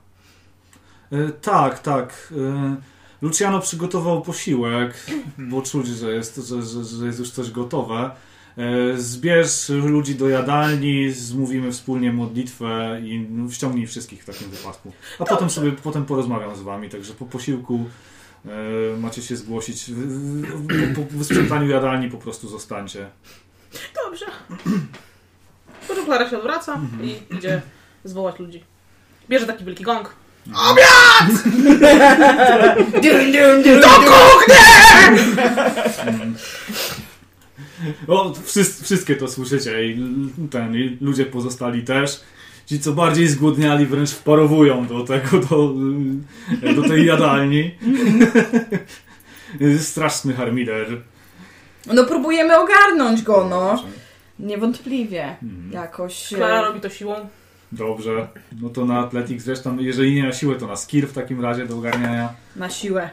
E, 1.11 1.29
tak, 1.29 1.79
tak. 1.79 2.33
E, 2.37 2.75
Luciano 3.21 3.59
przygotował 3.59 4.21
posiłek, 4.21 5.05
bo 5.37 5.61
czuć, 5.61 5.87
że 5.87 6.11
jest, 6.13 6.35
że, 6.35 6.61
że, 6.61 6.83
że 6.83 7.05
jest 7.05 7.19
już 7.19 7.29
coś 7.31 7.51
gotowe. 7.51 8.11
E, 8.57 8.97
zbierz 8.97 9.69
ludzi 9.69 10.15
do 10.15 10.29
jadalni, 10.29 11.11
zmówimy 11.11 11.71
wspólnie 11.71 12.13
modlitwę 12.13 13.01
i 13.03 13.19
no, 13.29 13.51
ściągnij 13.51 13.87
wszystkich 13.87 14.23
w 14.23 14.25
takim 14.25 14.49
wypadku. 14.49 14.91
A 15.19 15.25
potem 15.25 15.49
sobie 15.49 15.71
potem 15.71 16.05
porozmawiam 16.05 16.55
z 16.55 16.61
wami, 16.61 16.89
także 16.89 17.13
po 17.13 17.25
posiłku 17.25 17.85
e, 18.45 18.49
macie 18.97 19.21
się 19.21 19.35
zgłosić. 19.35 19.91
Po, 20.95 21.01
po 21.01 21.17
wysprzątaniu 21.17 21.69
jadalni 21.69 22.09
po 22.11 22.17
prostu 22.17 22.47
zostańcie. 22.49 23.09
Dobrze. 24.05 24.25
No, 25.89 26.05
Klara 26.05 26.29
się 26.29 26.37
odwraca 26.37 26.79
i 27.03 27.35
idzie 27.37 27.61
zwołać 28.03 28.39
ludzi. 28.39 28.63
Bierze 29.29 29.45
taki 29.45 29.65
wielki 29.65 29.83
gong. 29.83 30.15
Dum, 33.01 33.31
dum, 33.31 33.63
dum, 33.63 33.81
O, 38.07 38.33
wszyscy, 38.45 38.83
wszystkie 38.83 39.15
to 39.15 39.27
słyszycie 39.27 39.85
i 39.85 39.99
ten, 40.51 40.75
i 40.75 40.97
ludzie 41.01 41.25
pozostali 41.25 41.83
też. 41.83 42.21
Ci, 42.65 42.79
co 42.79 42.91
bardziej 42.93 43.27
zgłodniali, 43.27 43.85
wręcz 43.85 44.11
wparowują 44.11 44.87
do 44.87 45.03
tego, 45.03 45.39
do, 45.39 45.73
do 46.75 46.89
tej 46.89 47.05
jadalni. 47.05 47.75
Straszny 49.79 50.33
harmider. 50.33 51.01
No 51.85 52.05
próbujemy 52.05 52.59
ogarnąć 52.59 53.21
go, 53.21 53.47
no. 53.49 53.83
Niewątpliwie. 54.41 55.23
Mhm. 55.43 55.71
Jakoś... 55.71 56.33
e, 56.33 56.35
Klara 56.35 56.61
robi 56.61 56.81
to 56.81 56.89
siłą. 56.89 57.29
Dobrze. 57.71 58.27
No 58.61 58.69
to 58.69 58.85
na 58.85 58.99
Athletics 58.99 59.43
zresztą, 59.43 59.77
jeżeli 59.79 60.15
nie 60.15 60.23
na 60.23 60.33
siłę, 60.33 60.55
to 60.55 60.67
na 60.67 60.75
skill 60.75 61.07
w 61.07 61.13
takim 61.13 61.41
razie 61.41 61.65
do 61.65 61.77
ogarniania. 61.77 62.33
Na 62.55 62.69
siłę. 62.69 63.09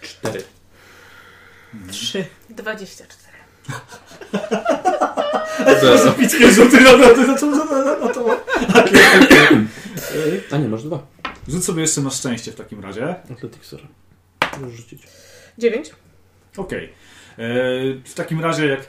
Cztery. 0.00 0.42
Trzy. 1.90 2.24
24. 2.50 3.10
Zero. 5.80 6.10
Epickie 6.10 6.50
rzuty 6.52 6.80
na, 6.80 6.92
na, 6.96 7.08
na, 7.08 7.14
na, 7.26 7.64
na, 7.84 7.98
na 8.06 8.08
to. 8.14 8.44
A 10.52 10.56
nie, 10.56 10.68
masz 10.68 10.82
dwa. 10.84 11.06
Rzuć 11.48 11.64
sobie 11.64 11.82
jeszcze 11.82 12.00
na 12.00 12.10
szczęście 12.10 12.52
w 12.52 12.54
takim 12.54 12.80
razie. 12.80 13.14
Athletics, 13.32 13.68
sorry. 13.68 13.86
Możesz 14.60 14.76
rzucić. 14.76 15.02
9. 15.58 15.90
Okej. 16.56 16.84
E, 16.84 16.90
W 18.04 18.14
takim 18.14 18.40
razie, 18.40 18.66
jak 18.66 18.80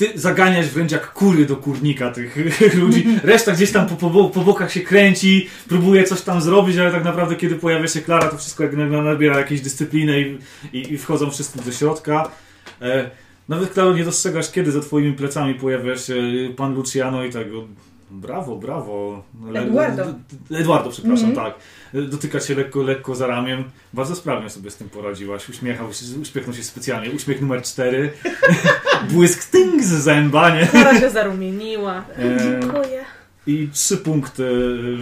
ty 0.00 0.18
zaganiasz 0.18 0.66
wręcz 0.68 0.92
jak 0.92 1.12
kury 1.12 1.46
do 1.46 1.56
kurnika 1.56 2.10
tych 2.10 2.36
ludzi, 2.82 3.06
reszta 3.22 3.52
gdzieś 3.52 3.72
tam 3.72 3.86
po, 3.86 3.96
po, 4.10 4.24
po 4.30 4.40
bokach 4.40 4.72
się 4.72 4.80
kręci, 4.80 5.48
próbuje 5.68 6.04
coś 6.04 6.22
tam 6.22 6.40
zrobić, 6.40 6.76
ale 6.76 6.90
tak 6.92 7.04
naprawdę 7.04 7.36
kiedy 7.36 7.54
pojawia 7.54 7.88
się 7.88 8.00
Klara, 8.00 8.28
to 8.28 8.38
wszystko 8.38 8.62
jak 8.62 8.72
na- 8.76 9.02
nabiera 9.02 9.38
jakiejś 9.38 9.60
dyscypliny 9.60 10.20
i, 10.20 10.38
i, 10.78 10.92
i 10.92 10.98
wchodzą 10.98 11.30
wszyscy 11.30 11.64
do 11.64 11.72
środka. 11.72 12.30
E, 12.82 13.10
Nawet 13.48 13.70
Klaro 13.72 13.92
nie 13.94 14.04
dostrzegasz, 14.04 14.50
kiedy 14.52 14.72
za 14.72 14.80
twoimi 14.80 15.12
plecami 15.12 15.54
pojawia 15.54 15.96
się 15.96 16.14
pan 16.56 16.74
Luciano 16.74 17.24
i 17.24 17.30
tak 17.30 17.46
brawo, 18.10 18.56
brawo. 18.56 19.22
Le- 19.50 19.60
Eduardo. 19.60 20.04
Eduardo, 20.50 20.90
przepraszam, 20.90 21.28
Mhm. 21.30 21.46
tak. 21.46 21.54
Dotyka 22.10 22.40
cię 22.40 22.54
lekko, 22.54 22.82
lekko 22.82 23.14
za 23.14 23.26
ramię. 23.26 23.64
Bardzo 23.92 24.16
sprawnie 24.16 24.50
sobie 24.50 24.70
z 24.70 24.76
tym 24.76 24.88
poradziłaś. 24.88 25.48
Uśmiechał 25.48 25.92
się, 25.92 26.04
uśmiechnął 26.22 26.54
się 26.56 26.62
specjalnie. 26.64 27.10
Uśmiech 27.10 27.40
numer 27.40 27.62
cztery. 27.62 28.12
Błysk 29.12 29.44
tynk 29.50 29.82
z 29.82 29.88
zęba, 29.88 30.50
nie? 30.60 30.66
Klara 30.66 31.00
się 31.00 31.10
zarumieniła. 31.10 32.04
E, 32.18 32.38
Dziękuję. 32.60 33.04
I 33.46 33.68
trzy 33.72 33.96
punkty 33.96 34.42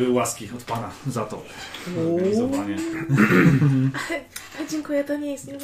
y, 0.01 0.11
łaski 0.11 0.49
od 0.57 0.63
pana 0.65 0.91
za 1.07 1.25
to. 1.25 1.43
Organizowanie. 2.15 2.77
Dziękuję, 4.71 5.05
to 5.05 5.17
nie 5.17 5.33
jest... 5.33 5.47
Nie... 5.47 5.55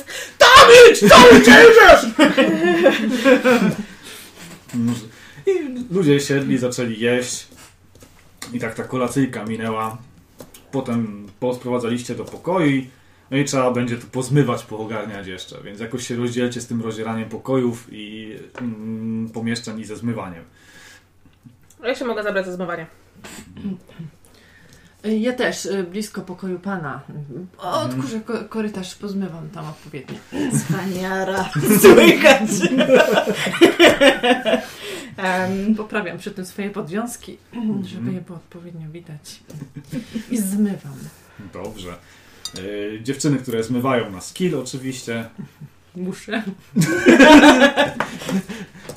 Może- 4.74 5.13
I 5.46 5.84
ludzie 5.94 6.20
siedli, 6.20 6.58
zaczęli 6.58 7.00
jeść. 7.00 7.46
I 8.52 8.60
tak 8.60 8.74
ta 8.74 8.84
kolacyjka 8.84 9.44
minęła. 9.44 9.98
Potem 10.72 11.26
posprowadzaliście 11.40 12.14
do 12.14 12.24
pokoju. 12.24 12.82
No 13.30 13.36
i 13.36 13.44
trzeba 13.44 13.70
będzie 13.70 13.96
to 13.96 14.06
pozmywać, 14.12 14.62
poogarniać 14.64 15.26
jeszcze. 15.26 15.62
Więc 15.62 15.80
jakoś 15.80 16.06
się 16.06 16.16
rozdzielcie 16.16 16.60
z 16.60 16.66
tym 16.66 16.82
rozdzieraniem 16.82 17.28
pokojów 17.28 17.88
i 17.92 18.36
mm, 18.60 19.30
pomieszczeń 19.30 19.80
i 19.80 19.84
ze 19.84 19.96
zmywaniem. 19.96 20.44
Ja 21.82 21.94
się 21.94 22.04
mogę 22.04 22.22
zabrać 22.22 22.46
za 22.46 22.52
zmywanie. 22.52 22.86
Ja 25.04 25.32
też, 25.32 25.66
y, 25.66 25.84
blisko 25.90 26.20
pokoju 26.20 26.58
pana. 26.58 27.00
O, 27.58 27.80
odkurzę 27.80 28.20
ko- 28.20 28.44
korytarz, 28.48 28.94
pozmywam 28.94 29.50
tam 29.50 29.64
odpowiednio. 29.68 30.18
Wspaniara. 30.58 31.50
Słychać. 31.82 32.50
Em, 35.16 35.74
Poprawiam 35.74 36.18
przy 36.18 36.30
tym 36.30 36.46
swoje 36.46 36.70
podwiązki, 36.70 37.36
żeby 37.84 38.12
je 38.12 38.20
było 38.20 38.38
odpowiednio 38.38 38.90
widać. 38.90 39.40
I 40.30 40.38
zmywam. 40.38 40.94
Dobrze. 41.52 41.94
Yy, 42.54 43.00
dziewczyny, 43.02 43.38
które 43.38 43.62
zmywają 43.64 44.10
na 44.10 44.20
skill 44.20 44.58
oczywiście. 44.58 45.24
Muszę. 45.96 46.42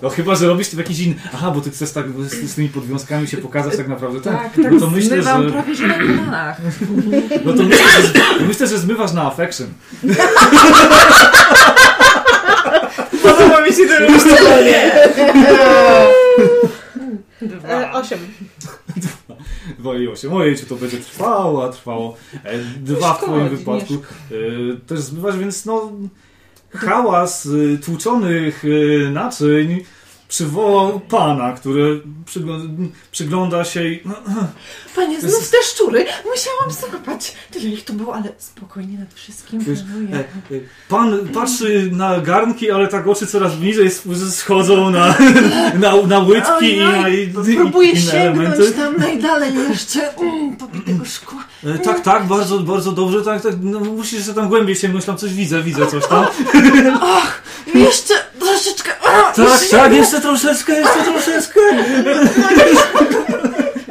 No 0.01 0.09
chyba, 0.09 0.35
że 0.35 0.47
robisz 0.47 0.69
to 0.69 0.75
w 0.75 0.79
jakiś 0.79 0.99
inny... 0.99 1.15
Aha, 1.33 1.51
bo 1.51 1.61
ty 1.61 1.71
chcesz 1.71 1.91
tak 1.91 2.05
z, 2.11 2.51
z 2.51 2.55
tymi 2.55 2.69
podwiązkami 2.69 3.27
się 3.27 3.37
pokazać 3.37 3.77
tak 3.77 3.87
naprawdę. 3.87 4.21
Tak, 4.21 4.33
Tak, 4.43 4.63
tak, 4.63 4.71
no 4.73 4.79
to 4.79 4.89
myślę, 4.89 5.09
zmywam 5.21 5.43
że... 5.43 5.49
prawie 5.51 5.75
że 5.75 5.87
na 5.87 5.93
kolanach. 5.97 6.61
No 7.45 7.53
to 7.53 7.63
myślę, 7.63 7.85
że, 8.01 8.45
myślę, 8.47 8.67
że 8.67 8.77
zmywasz 8.79 9.11
na 9.13 9.23
affection. 9.27 9.67
Podoba 13.23 13.61
mi 13.61 13.73
się 13.73 13.85
to 13.87 13.99
rozdzielenie. 13.99 14.91
Dwa. 17.41 17.67
E, 17.67 17.91
8. 17.93 18.19
2 19.79 19.97
i 19.99 20.07
8. 20.07 20.33
Ojejciu, 20.33 20.65
to 20.65 20.75
będzie 20.75 20.97
trwało, 20.97 21.65
a 21.65 21.69
trwało. 21.69 22.17
E, 22.43 22.57
Dwa 22.59 23.13
w 23.13 23.21
twoim 23.21 23.49
wypadku. 23.49 23.93
E, 23.93 23.97
Też 24.87 24.99
zmywasz, 24.99 25.37
więc 25.37 25.65
no... 25.65 25.91
Hałas 26.69 27.45
y, 27.45 27.79
tłuczonych 27.85 28.65
y, 28.65 29.09
naczyń 29.13 29.83
przywołał 30.27 30.99
pana, 30.99 31.51
który 31.53 32.01
przyglą- 32.25 32.87
przygląda 33.11 33.63
się 33.65 33.87
i... 33.87 34.03
Panie, 34.95 35.21
znów 35.21 35.49
te 35.49 35.57
szczury. 35.63 36.05
Musiałam 36.25 36.71
złapać. 36.91 37.35
Tyle 37.51 37.65
ich 37.65 37.85
tu 37.85 37.93
było, 37.93 38.15
ale 38.15 38.23
spokojnie 38.37 38.97
nad 38.99 39.13
wszystkim 39.13 39.59
Wiesz. 39.59 39.79
E, 40.13 40.19
e, 40.19 40.23
Pan 40.89 41.27
patrzy 41.33 41.89
na 41.91 42.19
garnki, 42.19 42.71
ale 42.71 42.87
tak 42.87 43.07
oczy 43.07 43.27
coraz 43.27 43.55
bliżej 43.55 43.89
sch- 43.89 44.31
schodzą 44.31 44.89
na, 44.89 45.15
na, 45.83 45.95
na 46.07 46.19
łydki 46.19 46.73
i 46.73 46.77
na 46.79 47.09
i, 47.09 47.23
i, 47.23 47.55
Próbuję 47.55 47.91
inne 47.91 48.01
sięgnąć 48.11 48.47
elementy. 48.47 48.71
tam 48.71 48.97
najdalej 48.97 49.53
jeszcze 49.69 50.13
mm, 50.17 50.55
pobitego 50.55 51.05
szkła. 51.05 51.43
E, 51.65 51.79
Tak, 51.79 51.99
tak, 52.01 52.25
bardzo, 52.27 52.59
bardzo 52.59 52.91
dobrze, 52.91 53.21
tak, 53.21 53.41
tak. 53.41 53.53
No, 53.61 53.79
musisz 53.79 54.13
jeszcze 54.13 54.33
tam 54.33 54.49
głębiej 54.49 54.75
sięgnąć, 54.75 55.05
tam 55.05 55.17
coś 55.17 55.33
widzę, 55.33 55.63
widzę 55.63 55.87
coś 55.87 56.07
tam. 56.07 56.25
Jeszcze 57.75 58.13
troszeczkę. 58.63 58.91
A, 59.07 59.21
Tak, 59.31 59.37
jeszcze 59.37 59.77
tak, 59.77 59.93
jeszcze 59.93 60.21
troszeczkę, 60.21 60.73
jeszcze 60.73 61.03
troszeczkę. 61.03 61.59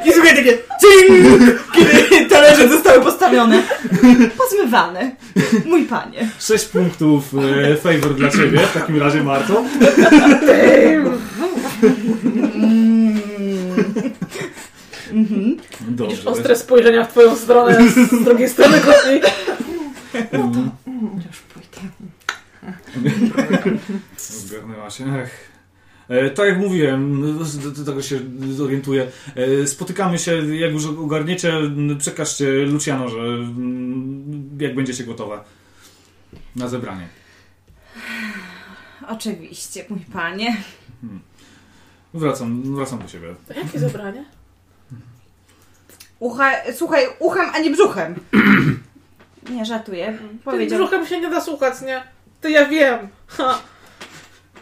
I 0.05 0.13
słuchaj 0.13 0.35
takie 0.35 0.57
cing, 0.81 1.39
kiedy 1.75 2.25
talerze 2.29 2.67
zostały 2.69 3.01
postawione. 3.01 3.63
Pozmywane. 4.37 5.11
Mój 5.65 5.83
panie. 5.83 6.29
Sześć 6.39 6.65
punktów 6.65 7.23
e, 7.71 7.75
favor 7.75 8.15
dla 8.15 8.29
ciebie, 8.29 8.59
w 8.59 8.73
takim 8.73 8.99
razie, 9.01 9.23
Marto. 9.23 9.63
Mm. 12.55 13.21
Mhm. 15.11 15.57
Dobrze. 15.87 16.29
Ostre 16.29 16.55
spojrzenia 16.55 17.03
w 17.05 17.11
twoją 17.11 17.35
stronę 17.35 17.77
z 18.11 18.23
drugiej 18.23 18.49
strony 18.49 18.79
kotli. 18.79 19.21
Mm, 20.31 20.69
Mm, 20.87 21.09
Już. 21.27 21.46
Zgarnęła 24.17 24.89
się, 24.89 25.15
ech. 25.17 25.51
E, 26.09 26.29
tak 26.29 26.47
jak 26.47 26.57
mówiłem, 26.57 27.23
z- 27.45 27.73
do 27.73 27.85
tego 27.85 28.01
się 28.01 28.19
zorientuję. 28.51 29.11
E, 29.35 29.67
spotykamy 29.67 30.19
się, 30.19 30.55
jak 30.55 30.71
już 30.71 30.85
ogarniecie, 30.85 31.53
przekażcie 31.99 32.51
Luciano, 32.51 33.09
że 33.09 33.17
mm, 33.19 34.49
jak 34.59 34.75
będziecie 34.75 35.03
gotowe 35.03 35.39
na 36.55 36.67
zebranie. 36.67 37.07
Oczywiście, 39.07 39.85
mój 39.89 39.99
panie. 40.13 40.57
Wracam, 42.13 42.75
wracam 42.75 42.99
do 42.99 43.07
siebie. 43.07 43.35
Jakie 43.55 43.79
zebranie? 43.79 44.25
Ucha, 46.19 46.51
słuchaj, 46.75 47.03
uchem, 47.19 47.45
a 47.53 47.59
nie 47.59 47.69
brzuchem. 47.69 48.15
Nie, 49.49 49.65
żartuję. 49.65 50.17
Tym 50.17 50.39
Powiedział. 50.39 50.79
brzuchem 50.79 51.05
się 51.05 51.21
nie 51.21 51.29
da 51.29 51.41
słuchać, 51.41 51.81
nie? 51.81 52.03
To 52.41 52.47
ja 52.47 52.65
wiem. 52.65 53.07
Ha. 53.27 53.61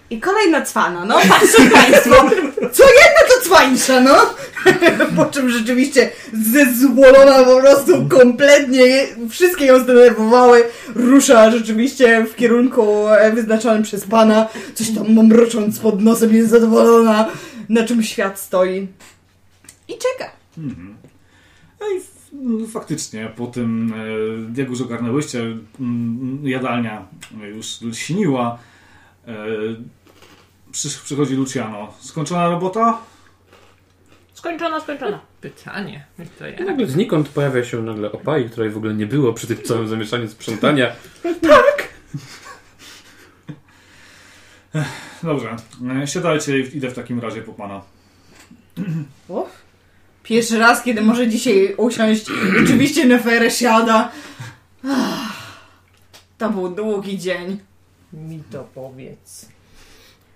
I 0.09 0.19
kolejna 0.19 0.61
cwana, 0.61 1.05
no 1.05 1.19
patrzcie 1.29 1.69
państwo. 1.69 2.15
Co 2.71 2.83
jedna 2.83 3.21
to 3.29 3.41
cwańsza, 3.43 4.01
no. 4.01 4.15
Po 5.17 5.25
czym 5.25 5.49
rzeczywiście 5.49 6.11
zezwolona 6.53 7.43
po 7.43 7.61
prostu 7.61 8.09
kompletnie, 8.09 9.07
wszystkie 9.29 9.65
ją 9.65 9.79
zdenerwowały. 9.79 10.63
Rusza 10.95 11.51
rzeczywiście 11.51 12.25
w 12.25 12.35
kierunku 12.35 13.07
e, 13.07 13.31
wyznaczonym 13.31 13.83
przez 13.83 14.07
pana. 14.07 14.47
Coś 14.73 14.91
tam 14.95 15.13
mamrocząc 15.13 15.79
pod 15.79 16.01
nosem, 16.01 16.35
jest 16.35 16.49
zadowolona, 16.49 17.29
na 17.69 17.83
czym 17.83 18.03
świat 18.03 18.39
stoi. 18.39 18.87
I 19.87 19.93
czeka. 19.93 20.31
Mhm. 20.57 20.95
No 22.41 22.67
faktycznie, 22.67 23.31
po 23.35 23.47
tym, 23.47 23.93
e, 24.55 24.61
jak 24.61 24.69
już 24.69 24.81
ogarnęłyście, 24.81 25.39
mm, 25.79 26.39
jadalnia 26.47 27.05
już 27.55 27.81
lśniła. 27.81 28.59
E, 29.27 29.35
Przy, 30.75 30.89
przychodzi 30.89 31.35
Luciano. 31.35 31.93
Skończona 31.99 32.49
robota? 32.49 32.97
Skończona, 34.33 34.79
skończona. 34.79 35.19
Pytanie. 35.41 36.05
To 36.39 36.47
I 36.47 36.51
ja. 36.59 36.65
nagle 36.65 36.87
znikąd 36.87 37.29
pojawia 37.29 37.63
się 37.63 37.81
nagle 37.81 38.11
Opai, 38.11 38.49
której 38.49 38.69
w 38.69 38.77
ogóle 38.77 38.93
nie 38.93 39.05
było 39.05 39.33
przy 39.33 39.47
tym 39.47 39.57
całym 39.63 39.87
zamieszaniu 39.87 40.27
sprzątania. 40.27 40.91
Dobrze, 45.23 45.55
e, 46.03 46.07
siadajcie 46.07 46.59
i 46.59 46.77
idę 46.77 46.89
w 46.89 46.93
takim 46.93 47.19
razie 47.19 47.41
po 47.41 47.53
pana. 47.53 47.81
Pierwszy 50.25 50.59
raz, 50.59 50.83
kiedy 50.83 51.01
może 51.01 51.27
dzisiaj 51.27 51.73
usiąść, 51.77 52.25
oczywiście 52.63 53.05
Neferę 53.05 53.51
siada. 53.51 54.11
To 56.37 56.49
był 56.49 56.69
długi 56.69 57.19
dzień. 57.19 57.59
Mi 58.13 58.43
to 58.51 58.67
powiedz. 58.73 59.49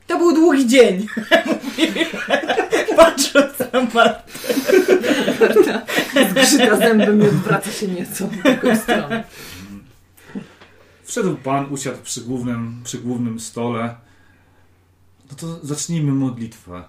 To 0.08 0.18
był 0.18 0.34
długi 0.34 0.68
dzień. 0.68 1.08
Patrząc 2.98 3.60
na 3.74 3.82
Martę. 3.94 4.24
Zgrzyta 6.30 6.76
zębem 6.76 7.22
i 7.22 7.28
odwraca 7.28 7.72
się 7.72 7.88
nieco 7.88 8.28
w 8.28 8.44
drugą 8.44 8.76
stronę. 8.76 9.24
Wszedł 11.04 11.36
pan, 11.36 11.74
usiadł 11.74 11.98
przy 12.04 12.22
głównym, 12.22 12.82
przy 12.84 12.98
głównym 12.98 13.40
stole. 13.40 13.96
No 15.32 15.38
to 15.38 15.60
zacznijmy 15.66 16.12
modlitwę. 16.12 16.84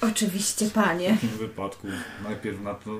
Oczywiście, 0.00 0.70
panie. 0.74 1.16
W 1.16 1.20
tym 1.20 1.28
wypadku 1.28 1.86
najpierw 2.24 2.60
na 2.60 2.74
to... 2.74 2.90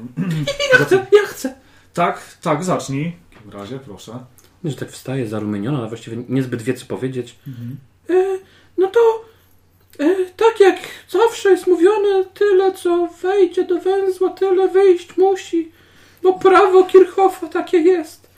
Ja 0.72 0.84
chcę, 0.84 1.06
ja 1.12 1.22
chcę. 1.26 1.54
Tak, 1.94 2.36
tak, 2.42 2.64
zacznij. 2.64 3.12
W 3.30 3.34
takim 3.34 3.50
razie, 3.50 3.78
proszę. 3.78 4.24
Że 4.64 4.76
tak 4.76 4.90
wstaje 4.90 5.26
zarumieniona, 5.26 5.78
ale 5.78 5.88
właściwie 5.88 6.16
niezbyt 6.28 6.62
wie 6.62 6.74
co 6.74 6.86
powiedzieć. 6.86 7.36
E, 8.10 8.14
no 8.78 8.86
to 8.86 9.24
e, 9.98 10.16
tak 10.36 10.60
jak 10.60 10.76
zawsze 11.08 11.50
jest 11.50 11.66
mówione, 11.66 12.24
tyle 12.34 12.72
co 12.72 13.08
wejdzie 13.22 13.64
do 13.64 13.80
węzła, 13.80 14.30
tyle 14.30 14.68
wyjść 14.68 15.16
musi. 15.16 15.72
Bo 16.22 16.32
prawo 16.32 16.84
Kirchhoffa 16.84 17.46
takie 17.48 17.78
jest. 17.78 18.30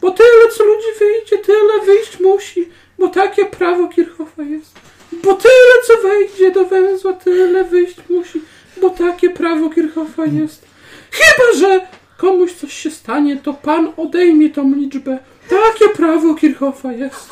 Bo 0.00 0.10
tyle 0.10 0.50
co 0.56 0.64
ludzi 0.64 0.86
wyjdzie, 0.98 1.38
tyle 1.38 1.86
wyjść 1.86 2.20
musi. 2.20 2.68
Bo 2.98 3.08
takie 3.08 3.46
prawo 3.46 3.88
Kirchhoffa 3.88 4.42
jest. 4.42 4.80
Bo 5.12 5.34
tyle 5.34 5.74
co 5.86 6.08
wejdzie 6.08 6.50
do 6.50 6.64
węzła, 6.64 7.12
tyle 7.12 7.64
wyjść 7.64 7.96
musi. 8.10 8.40
Bo 8.80 8.90
takie 8.90 9.30
prawo 9.30 9.70
Kirchhoffa 9.70 10.24
jest. 10.26 10.66
Chyba, 11.10 11.58
że 11.68 11.86
komuś 12.16 12.52
coś 12.52 12.72
się 12.72 12.90
stanie, 12.90 13.36
to 13.36 13.54
pan 13.54 13.92
odejmie 13.96 14.50
tą 14.50 14.74
liczbę. 14.74 15.18
Takie 15.48 15.88
prawo 15.96 16.34
Kirchhoffa 16.34 16.92
jest. 16.92 17.30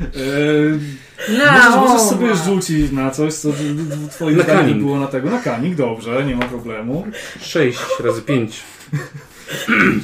Eee, 0.00 0.78
No, 1.38 1.44
możesz, 1.46 1.76
możesz 1.90 2.00
sobie 2.08 2.34
rzucić 2.36 2.92
na 2.92 3.10
coś, 3.10 3.34
co 3.34 3.48
w- 3.52 4.08
twoim 4.10 4.36
Na 4.36 4.42
zdaniu 4.44 4.58
kaning. 4.60 4.78
było 4.82 4.98
na 5.00 5.06
tego. 5.06 5.30
Na 5.30 5.38
kanik, 5.40 5.74
dobrze, 5.74 6.24
nie 6.24 6.36
ma 6.36 6.44
problemu. 6.44 7.06
6 7.40 7.78
razy 8.00 8.22
5. 8.22 8.60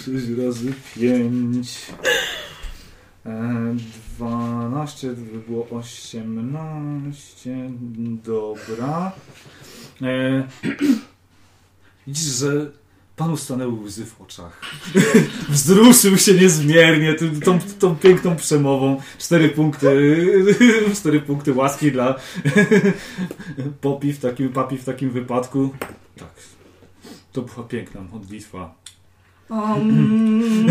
6 0.04 0.06
razy 0.46 0.72
5. 0.96 1.68
E, 4.12 4.16
12, 4.16 5.08
to 5.08 5.16
by 5.16 5.38
było 5.38 5.68
18. 5.70 7.70
Dobra. 8.24 9.12
E, 10.02 10.48
widzisz, 12.06 12.24
że 12.24 12.70
panu 13.16 13.36
stanęły 13.36 13.72
łzy 13.72 14.06
w 14.06 14.20
oczach. 14.20 14.60
Wzruszył 15.48 16.18
się 16.18 16.34
niezmiernie 16.34 17.14
tą, 17.44 17.58
tą 17.78 17.96
piękną 17.96 18.36
przemową. 18.36 19.00
Cztery 19.18 19.48
punkty, 19.48 20.26
cztery 20.98 21.20
punkty 21.20 21.52
łaski 21.52 21.92
dla 21.92 22.14
Popi 23.80 24.12
w 24.12 24.18
takim, 24.18 24.48
papi 24.48 24.78
w 24.78 24.84
takim 24.84 25.10
wypadku. 25.10 25.74
Tak. 26.16 26.32
To 27.32 27.42
była 27.42 27.66
piękna 27.66 28.00
modlitwa. 28.00 28.74
Um, 29.52 30.66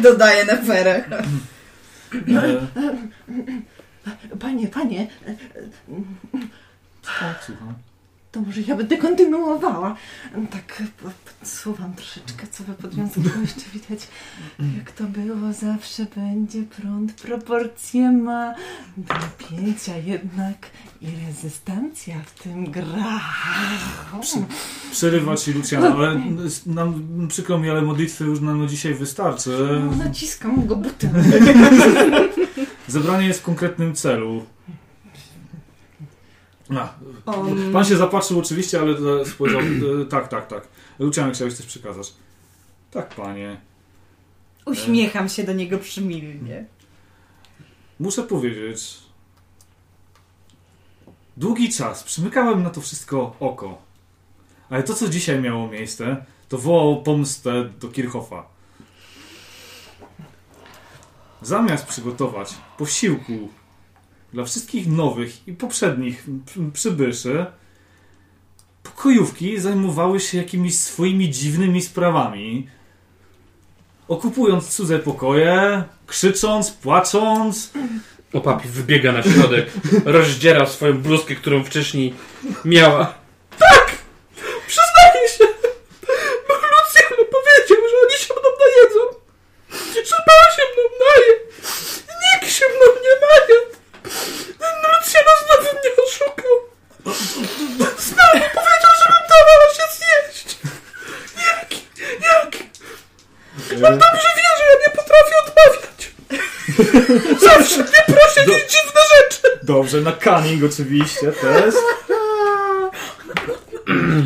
dodaję 0.02 0.44
Neferę. 0.44 1.04
E, 2.36 2.66
Panie, 4.40 4.68
panie, 4.68 5.06
tak, 7.20 7.44
słucham. 7.44 7.74
To 8.32 8.40
może 8.40 8.60
ja 8.60 8.76
będę 8.76 8.96
kontynuowała. 8.96 9.96
Tak, 10.50 10.82
po- 11.02 11.10
podsuwam 11.40 11.94
troszeczkę, 11.94 12.46
co 12.50 12.64
wy 12.64 13.40
jeszcze 13.40 13.70
widać, 13.72 14.08
jak 14.78 14.92
to 14.92 15.04
było. 15.04 15.52
Zawsze 15.52 16.06
będzie 16.16 16.62
prąd, 16.62 17.12
proporcje 17.12 18.12
ma 18.12 18.54
do 18.96 19.14
napięcia 19.14 19.96
jednak 19.96 20.70
i 21.00 21.06
rezystancja 21.26 22.14
w 22.26 22.42
tym 22.42 22.70
gra. 22.70 23.20
Przerywa 24.90 25.36
ci 25.36 25.52
Luciana, 25.52 25.94
ale 25.94 26.20
nam, 26.66 27.04
przykro 27.28 27.58
mi, 27.58 27.70
ale 27.70 27.82
modlitwy 27.82 28.24
już 28.24 28.40
nam 28.40 28.60
na 28.62 28.66
dzisiaj 28.66 28.94
wystarczy. 28.94 29.80
No, 29.90 30.04
naciskam 30.04 30.66
go 30.66 30.76
butem. 30.76 31.10
Zebranie 32.88 33.26
jest 33.26 33.40
w 33.40 33.42
konkretnym 33.42 33.94
celu. 33.94 34.44
A, 36.76 36.94
Um, 37.36 37.72
pan 37.72 37.84
się 37.84 37.96
zapatrzył 37.96 38.38
oczywiście, 38.38 38.80
ale 38.80 39.20
e, 39.20 39.24
spojrzał. 39.24 39.60
e, 39.60 40.04
Tak, 40.10 40.28
tak, 40.28 40.46
tak. 40.46 40.68
Luciana, 40.98 41.32
chciałeś 41.32 41.54
coś 41.54 41.66
przekazać. 41.66 42.12
Tak, 42.90 43.08
panie. 43.14 43.60
uśmiecham 44.66 45.28
się 45.28 45.44
do 45.44 45.52
niego 45.52 45.78
przymilnie. 45.78 46.64
Muszę 48.00 48.22
powiedzieć. 48.22 48.98
Długi 51.36 51.72
czas 51.72 52.02
przymykałem 52.04 52.62
na 52.62 52.70
to 52.70 52.80
wszystko 52.80 53.36
oko. 53.40 53.78
Ale 54.70 54.82
to, 54.82 54.94
co 54.94 55.08
dzisiaj 55.08 55.40
miało 55.40 55.68
miejsce, 55.68 56.24
to 56.48 56.58
wołało 56.58 56.96
pomstę 56.96 57.64
do 57.64 57.88
Kirchhoffa. 57.88 58.46
Zamiast 61.42 61.86
przygotować 61.86 62.54
posiłku 62.78 63.48
dla 64.32 64.44
wszystkich 64.44 64.86
nowych 64.88 65.48
i 65.48 65.52
poprzednich 65.52 66.24
przy- 66.46 66.70
przybyszy, 66.72 67.46
pokojówki 68.82 69.58
zajmowały 69.60 70.20
się 70.20 70.38
jakimiś 70.38 70.78
swoimi 70.78 71.30
dziwnymi 71.30 71.82
sprawami. 71.82 72.68
Okupując 74.08 74.68
cudze 74.76 74.98
pokoje, 74.98 75.84
krzycząc, 76.06 76.70
płacząc, 76.70 77.70
O 78.32 78.40
papi 78.40 78.68
wybiega 78.68 79.12
na 79.12 79.22
środek, 79.22 79.66
rozdziera 80.04 80.66
swoją 80.66 80.98
bluzkę, 81.02 81.34
którą 81.34 81.64
wcześniej 81.64 82.14
miała. 82.64 83.14
Tak! 83.58 83.92
Przyznaję 84.66 85.28
się! 85.38 85.44
Bo 86.48 86.54
Lucjano 86.54 87.24
powiedział, 87.36 87.88
że 87.90 87.96
oni 88.04 88.18
się 88.24 88.34
mną 88.34 88.50
najedzą. 88.64 89.00
Że 90.08 90.16
pan 90.26 90.48
się 90.56 90.62
mną 90.72 90.84
naje. 91.04 91.32
Nikt 92.22 92.54
się 92.54 92.64
mną 92.68 92.86
nie 93.04 93.14
naje. 93.26 93.60
Lucjano 94.82 95.30
znowu 95.44 95.78
mnie 95.78 95.90
oszukał. 96.06 96.56
Znowu 97.98 98.32
powiedział, 98.54 98.92
żebym 99.00 99.22
dawała 99.32 99.68
się 99.76 99.82
zjeść. 99.96 100.58
Jaki? 101.46 101.82
Jaki? 102.22 102.58
Pan 103.82 103.98
dobrze 103.98 104.28
wie, 104.36 104.48
że 104.58 104.64
ja 104.70 104.76
nie 104.86 104.96
potrafię 104.96 105.34
odmawiać. 105.46 106.10
Zawsze 107.40 107.78
mnie 107.78 108.02
prosi 108.06 108.46
Do- 108.46 108.52
jakieś 108.52 108.70
dziwne 108.72 109.00
rzeczy. 109.16 109.48
Dobrze, 109.68 110.00
na 110.00 110.12
cunning 110.12 110.64
oczywiście 110.64 111.32
też. 111.32 111.74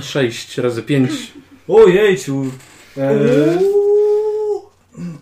6 0.02 0.58
razy 0.58 0.82
5. 0.82 1.10
Ojejciu. 1.68 2.46
E, 2.96 3.58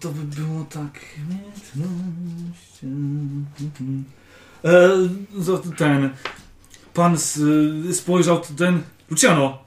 to 0.01 0.09
by 0.09 0.43
było 0.43 0.67
tak. 0.71 1.01
E, 4.65 5.09
za- 5.39 5.59
ten. 5.79 6.11
Pan 6.95 7.15
s, 7.15 7.41
spojrzał 7.93 8.41
ten. 8.59 8.83
Luciano! 9.11 9.59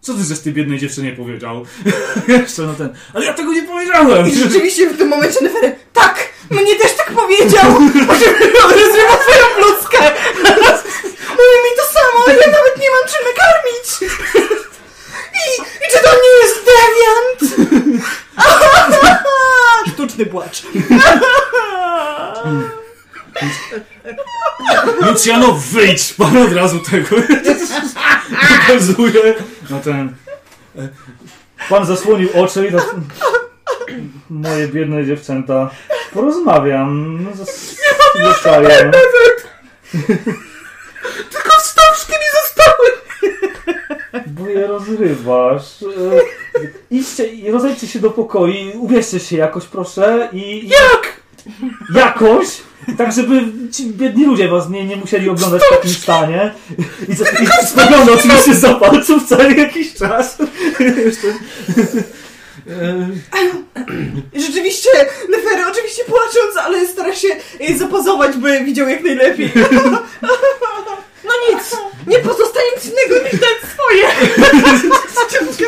Co 0.00 0.14
ty 0.14 0.24
żeś 0.24 0.38
tej 0.38 0.52
biednej 0.52 0.78
dziewczynie 0.78 1.12
powiedział? 1.12 1.64
Jeszcze 2.28 2.62
no 2.62 2.74
ten. 2.74 2.88
Ale 3.14 3.24
ja 3.24 3.34
tego 3.34 3.52
nie 3.52 3.62
powiedziałem! 3.62 4.28
I 4.28 4.34
rzeczywiście 4.34 4.90
w 4.90 4.98
tym 4.98 5.08
momencie 5.08 5.40
Neferę, 5.42 5.72
tak, 5.92 6.31
mnie 6.60 6.76
też 6.76 6.96
tak 6.96 7.10
powiedział. 7.10 7.64
Rozrywa 8.70 9.16
twoją 9.16 9.46
bluzkę. 9.56 9.98
Mówi 11.30 11.58
mi 11.64 11.76
to 11.76 11.84
samo, 11.92 12.40
ja 12.40 12.46
nawet 12.46 12.76
nie 12.78 12.90
mam 12.90 13.08
czym 13.08 13.24
nakarmić. 13.26 14.14
I, 15.34 15.62
I 15.62 15.92
czy 15.92 16.02
to 16.02 16.10
nie 16.22 16.30
jest 16.42 16.58
dewiant? 16.64 17.72
Sztuczny 19.94 20.26
płacz. 20.26 20.62
Luciano, 25.00 25.52
wyjdź! 25.52 26.12
Pan 26.12 26.36
od 26.36 26.52
razu 26.52 26.78
tego 26.78 27.08
pokazuje. 28.66 29.34
No 29.70 29.80
ten. 29.80 30.14
Pan 31.68 31.86
zasłonił 31.86 32.28
oczy 32.34 32.68
i. 32.68 32.72
Moje 34.30 34.68
biedne 34.68 35.06
dziewczęta. 35.06 35.70
Porozmawiam. 36.14 37.18
No. 37.24 37.30
Nie 37.30 38.24
mam 38.24 38.62
no. 38.84 38.98
Tylko 41.32 41.50
wstążki 41.60 42.12
mi 42.12 42.26
zostały! 42.42 42.88
Bo 44.26 44.48
je 44.48 44.66
rozrywasz. 44.66 45.82
E, 45.82 46.66
Idźcie 46.90 47.26
i 47.26 47.50
rozejdźcie 47.50 47.86
się 47.86 47.98
do 47.98 48.10
pokoi, 48.10 48.72
ubierzcie 48.74 49.20
się 49.20 49.36
jakoś 49.36 49.64
proszę 49.64 50.28
i... 50.32 50.68
Jak? 50.68 51.20
Jakoś! 51.94 52.46
Tak, 52.98 53.12
żeby 53.12 53.42
ci 53.72 53.86
biedni 53.86 54.26
ludzie 54.26 54.48
was 54.48 54.68
nie, 54.68 54.84
nie 54.84 54.96
musieli 54.96 55.28
oglądać 55.30 55.62
w 55.62 55.76
takim 55.76 55.90
stanie. 55.90 56.54
I, 57.08 57.12
i 57.42 57.66
spogląda 57.66 58.12
oczywiście 58.12 58.54
za 58.54 58.74
palców 58.74 59.28
cały 59.28 59.54
jakiś 59.54 59.94
czas. 59.94 60.38
E, 62.70 63.08
Rzeczywiście, 64.40 64.88
Nefery 65.28 65.66
oczywiście 65.70 66.04
płacząc, 66.04 66.56
ale 66.64 66.86
stara 66.86 67.14
się 67.14 67.28
e, 67.60 67.74
zapozować, 67.78 68.36
by 68.36 68.60
widział 68.64 68.88
jak 68.88 69.02
najlepiej. 69.04 69.52
No 71.24 71.32
nic, 71.50 71.76
nie 72.06 72.18
pozostaje 72.18 72.66
nic 72.76 72.84
innego 72.84 73.24
niż 73.24 73.32
dać 73.40 73.70
swoje. 73.74 74.08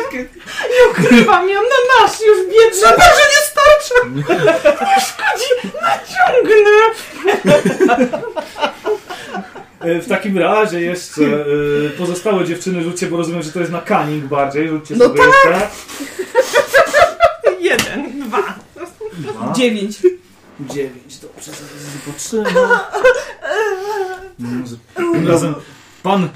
Nie 0.71 0.89
ukrywam, 0.91 1.49
ją 1.49 1.61
na 1.61 2.05
nasz 2.05 2.21
już 2.21 2.37
biedny. 2.37 2.87
Chyba, 2.89 3.03
że 3.03 3.25
nie 3.31 3.41
starczy. 3.45 3.93
Nie 4.15 5.01
szkodzi, 5.07 5.51
naciągnę. 5.81 6.81
e, 9.81 9.99
W 10.01 10.07
takim 10.07 10.37
razie 10.37 10.81
jeszcze 10.81 11.21
pozostałe 11.97 12.45
dziewczyny 12.45 12.83
rzućcie, 12.83 13.07
bo 13.07 13.17
rozumiem, 13.17 13.43
że 13.43 13.51
to 13.51 13.59
jest 13.59 13.71
na 13.71 13.81
cunning 13.81 14.25
bardziej. 14.25 14.67
Rzućcie 14.69 14.95
No 14.97 15.05
sobie 15.05 15.19
tak. 15.19 15.27
jeszcze. 15.27 15.67
Jeden, 17.59 18.19
dwa. 18.27 18.43
Dwa. 19.13 19.44
Dziewięć. 19.57 19.97
Dziewięć, 20.59 21.17
dobrze, 21.17 21.51
zaraz 21.51 22.29
zobaczymy. 22.29 22.69
Tym 24.95 25.27
razem 25.27 25.55
pan 26.03 26.29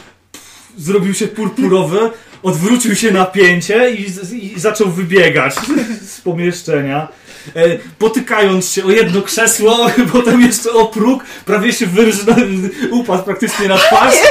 zrobił 0.78 1.14
się 1.14 1.28
purpurowy, 1.28 2.00
odwrócił 2.44 2.96
się 2.96 3.12
na 3.12 3.26
pięcie 3.26 3.92
i, 3.92 4.06
i 4.34 4.60
zaczął 4.60 4.90
wybiegać 4.90 5.56
z 6.08 6.22
pomieszczenia. 6.22 7.08
E, 7.56 7.78
potykając 8.00 8.72
się 8.72 8.86
o 8.86 8.92
jedno 8.92 9.22
krzesło, 9.22 9.88
potem 10.14 10.42
jeszcze 10.42 10.72
o 10.72 10.86
próg, 10.86 11.24
prawie 11.46 11.74
się 11.74 11.86
wyrżnął, 11.86 12.36
upadł 12.92 13.24
praktycznie 13.24 13.68
na 13.68 13.78
twarz. 13.78 14.16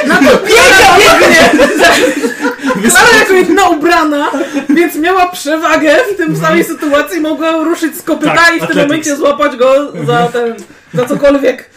Klara 2.62 3.18
jako 3.20 3.32
jedna 3.32 3.68
ubrana, 3.68 4.30
więc 4.68 4.94
miała 4.96 5.26
przewagę 5.26 5.96
w 6.14 6.16
tym 6.16 6.36
samej 6.36 6.64
sytuacji, 6.64 7.20
mogła 7.20 7.52
ruszyć 7.64 7.96
z 7.96 8.02
kopyta 8.02 8.34
Tak, 8.34 8.48
i 8.48 8.56
w 8.56 8.58
tym 8.58 8.62
athletics. 8.62 8.82
momencie 8.88 9.16
złapać 9.16 9.56
go 9.56 9.92
za 10.06 10.28
ten, 10.28 10.54
za 10.94 11.04
cokolwiek. 11.04 11.70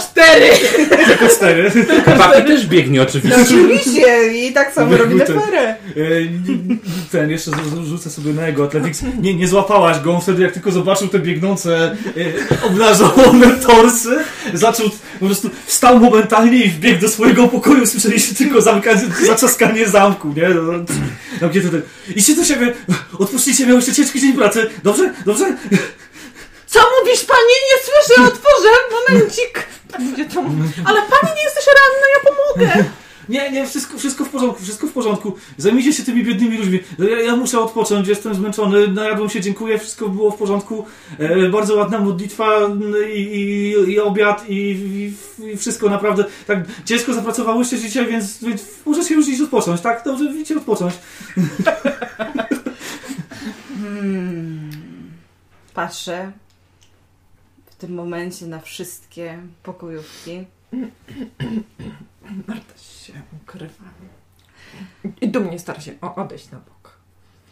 Cztery! 0.00 0.50
Tylko 1.06 1.28
cztery. 1.28 1.70
Papi 2.18 2.42
też 2.44 2.66
biegnie 2.66 3.02
oczywiście. 3.02 3.42
Oczywiście, 3.42 4.32
i 4.32 4.52
tak 4.52 4.72
samo 4.74 4.96
robi 4.96 5.20
Ten- 5.20 5.36
Nefery. 5.36 5.58
E, 5.58 5.76
Ten, 7.12 7.30
jeszcze 7.30 7.50
rzucę 7.84 8.10
sobie 8.10 8.32
na 8.32 8.46
jego 8.46 8.64
Athletics. 8.64 9.02
Nie, 9.22 9.34
nie 9.34 9.48
złapałaś 9.48 9.98
go, 10.00 10.14
on 10.14 10.20
wtedy 10.20 10.42
jak 10.42 10.52
tylko 10.52 10.70
zobaczył 10.70 11.08
te 11.08 11.18
biegnące, 11.18 11.96
e, 12.62 12.66
obnażone 12.66 13.50
torsy, 13.66 14.16
zaczął, 14.54 14.86
po 15.20 15.26
prostu 15.26 15.50
wstał 15.66 15.98
momentalnie 16.00 16.58
i 16.64 16.68
wbiegł 16.70 17.00
do 17.00 17.08
swojego 17.08 17.48
pokoju, 17.48 17.86
słyszeliście 17.86 18.34
tylko 18.34 18.60
zamykanie, 18.60 18.83
zaczaskanie 19.26 19.88
zamku, 19.88 20.28
nie? 20.36 20.48
No, 20.48 20.62
no, 20.62 20.84
Zamknięty 21.40 21.70
ten. 21.70 21.82
Idźcie 22.16 22.36
do 22.36 22.44
siebie, 22.44 22.74
odpuścicie, 23.18 23.66
miał 23.66 23.76
jeszcze 23.76 23.92
ciężki 23.92 24.20
dzień 24.20 24.32
pracy, 24.32 24.70
dobrze? 24.82 25.14
Dobrze? 25.26 25.56
Co 26.66 26.80
mówisz, 27.00 27.24
pani? 27.24 27.54
Nie 27.70 27.82
słyszę, 27.84 28.22
otworzę, 28.22 28.68
momencik. 28.92 29.66
Gdzie 30.14 30.24
to? 30.24 30.40
Ale 30.84 31.02
pani 31.02 31.34
nie 31.36 31.44
jesteś 31.44 31.64
ranna, 31.66 32.06
ja 32.14 32.30
pomogę! 32.30 32.84
Nie, 33.28 33.50
nie, 33.50 33.66
wszystko, 33.66 33.98
wszystko 33.98 34.24
w 34.24 34.28
porządku, 34.28 34.62
wszystko 34.62 34.86
w 34.86 34.92
porządku. 34.92 35.32
Zajmijcie 35.56 35.92
się 35.92 36.02
tymi 36.02 36.24
biednymi 36.24 36.58
ludźmi. 36.58 36.80
Ja, 36.98 37.20
ja 37.20 37.36
muszę 37.36 37.60
odpocząć, 37.60 38.08
jestem 38.08 38.34
zmęczony, 38.34 38.88
najadłem 38.88 39.28
się, 39.30 39.40
dziękuję, 39.40 39.78
wszystko 39.78 40.08
było 40.08 40.30
w 40.30 40.36
porządku. 40.36 40.84
E, 41.18 41.48
bardzo 41.48 41.74
ładna 41.76 41.98
modlitwa 41.98 42.58
n- 42.58 42.94
i, 43.14 43.18
i, 43.20 43.70
i 43.92 44.00
obiad 44.00 44.44
i, 44.48 44.54
i, 45.44 45.56
wszystko 45.56 45.88
naprawdę. 45.90 46.24
Tak 46.46 46.58
ciężko 46.84 47.12
zapracowałyście 47.14 47.78
dzisiaj, 47.78 48.06
więc, 48.06 48.44
więc 48.44 48.62
możecie 48.86 49.14
już 49.14 49.28
iść 49.28 49.40
odpocząć, 49.40 49.80
tak? 49.80 50.02
Dobrze, 50.04 50.32
widzicie 50.32 50.56
odpocząć. 50.56 50.94
Hmm. 53.82 54.70
Patrzę 55.74 56.32
w 57.66 57.74
tym 57.74 57.94
momencie 57.94 58.46
na 58.46 58.60
wszystkie 58.60 59.38
pokojówki. 59.62 60.44
Marta 62.46 62.78
się 62.78 63.12
ukrywa. 63.42 63.84
I 65.20 65.28
dumnie 65.28 65.58
stara 65.58 65.80
się 65.80 65.94
odejść 66.00 66.50
na 66.50 66.58
bok. 66.58 66.98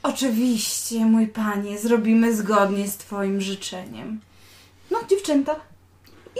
Oczywiście, 0.02 1.06
mój 1.06 1.26
panie, 1.26 1.78
zrobimy 1.78 2.36
zgodnie 2.36 2.88
z 2.88 2.96
twoim 2.96 3.40
życzeniem. 3.40 4.20
No, 4.90 4.98
dziewczęta, 5.10 5.56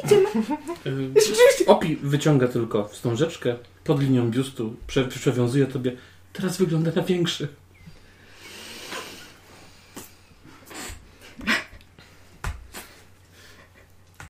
idziemy. 0.04 0.28
Opi 1.66 1.96
wyciąga 1.96 2.48
tylko 2.48 2.88
wstążeczkę 2.88 3.56
pod 3.84 4.00
linią 4.00 4.30
biustu, 4.30 4.76
prze, 4.86 5.04
przewiązuje 5.04 5.66
tobie. 5.66 5.96
Teraz 6.32 6.56
wygląda 6.56 6.92
na 6.96 7.02
większy. 7.02 7.48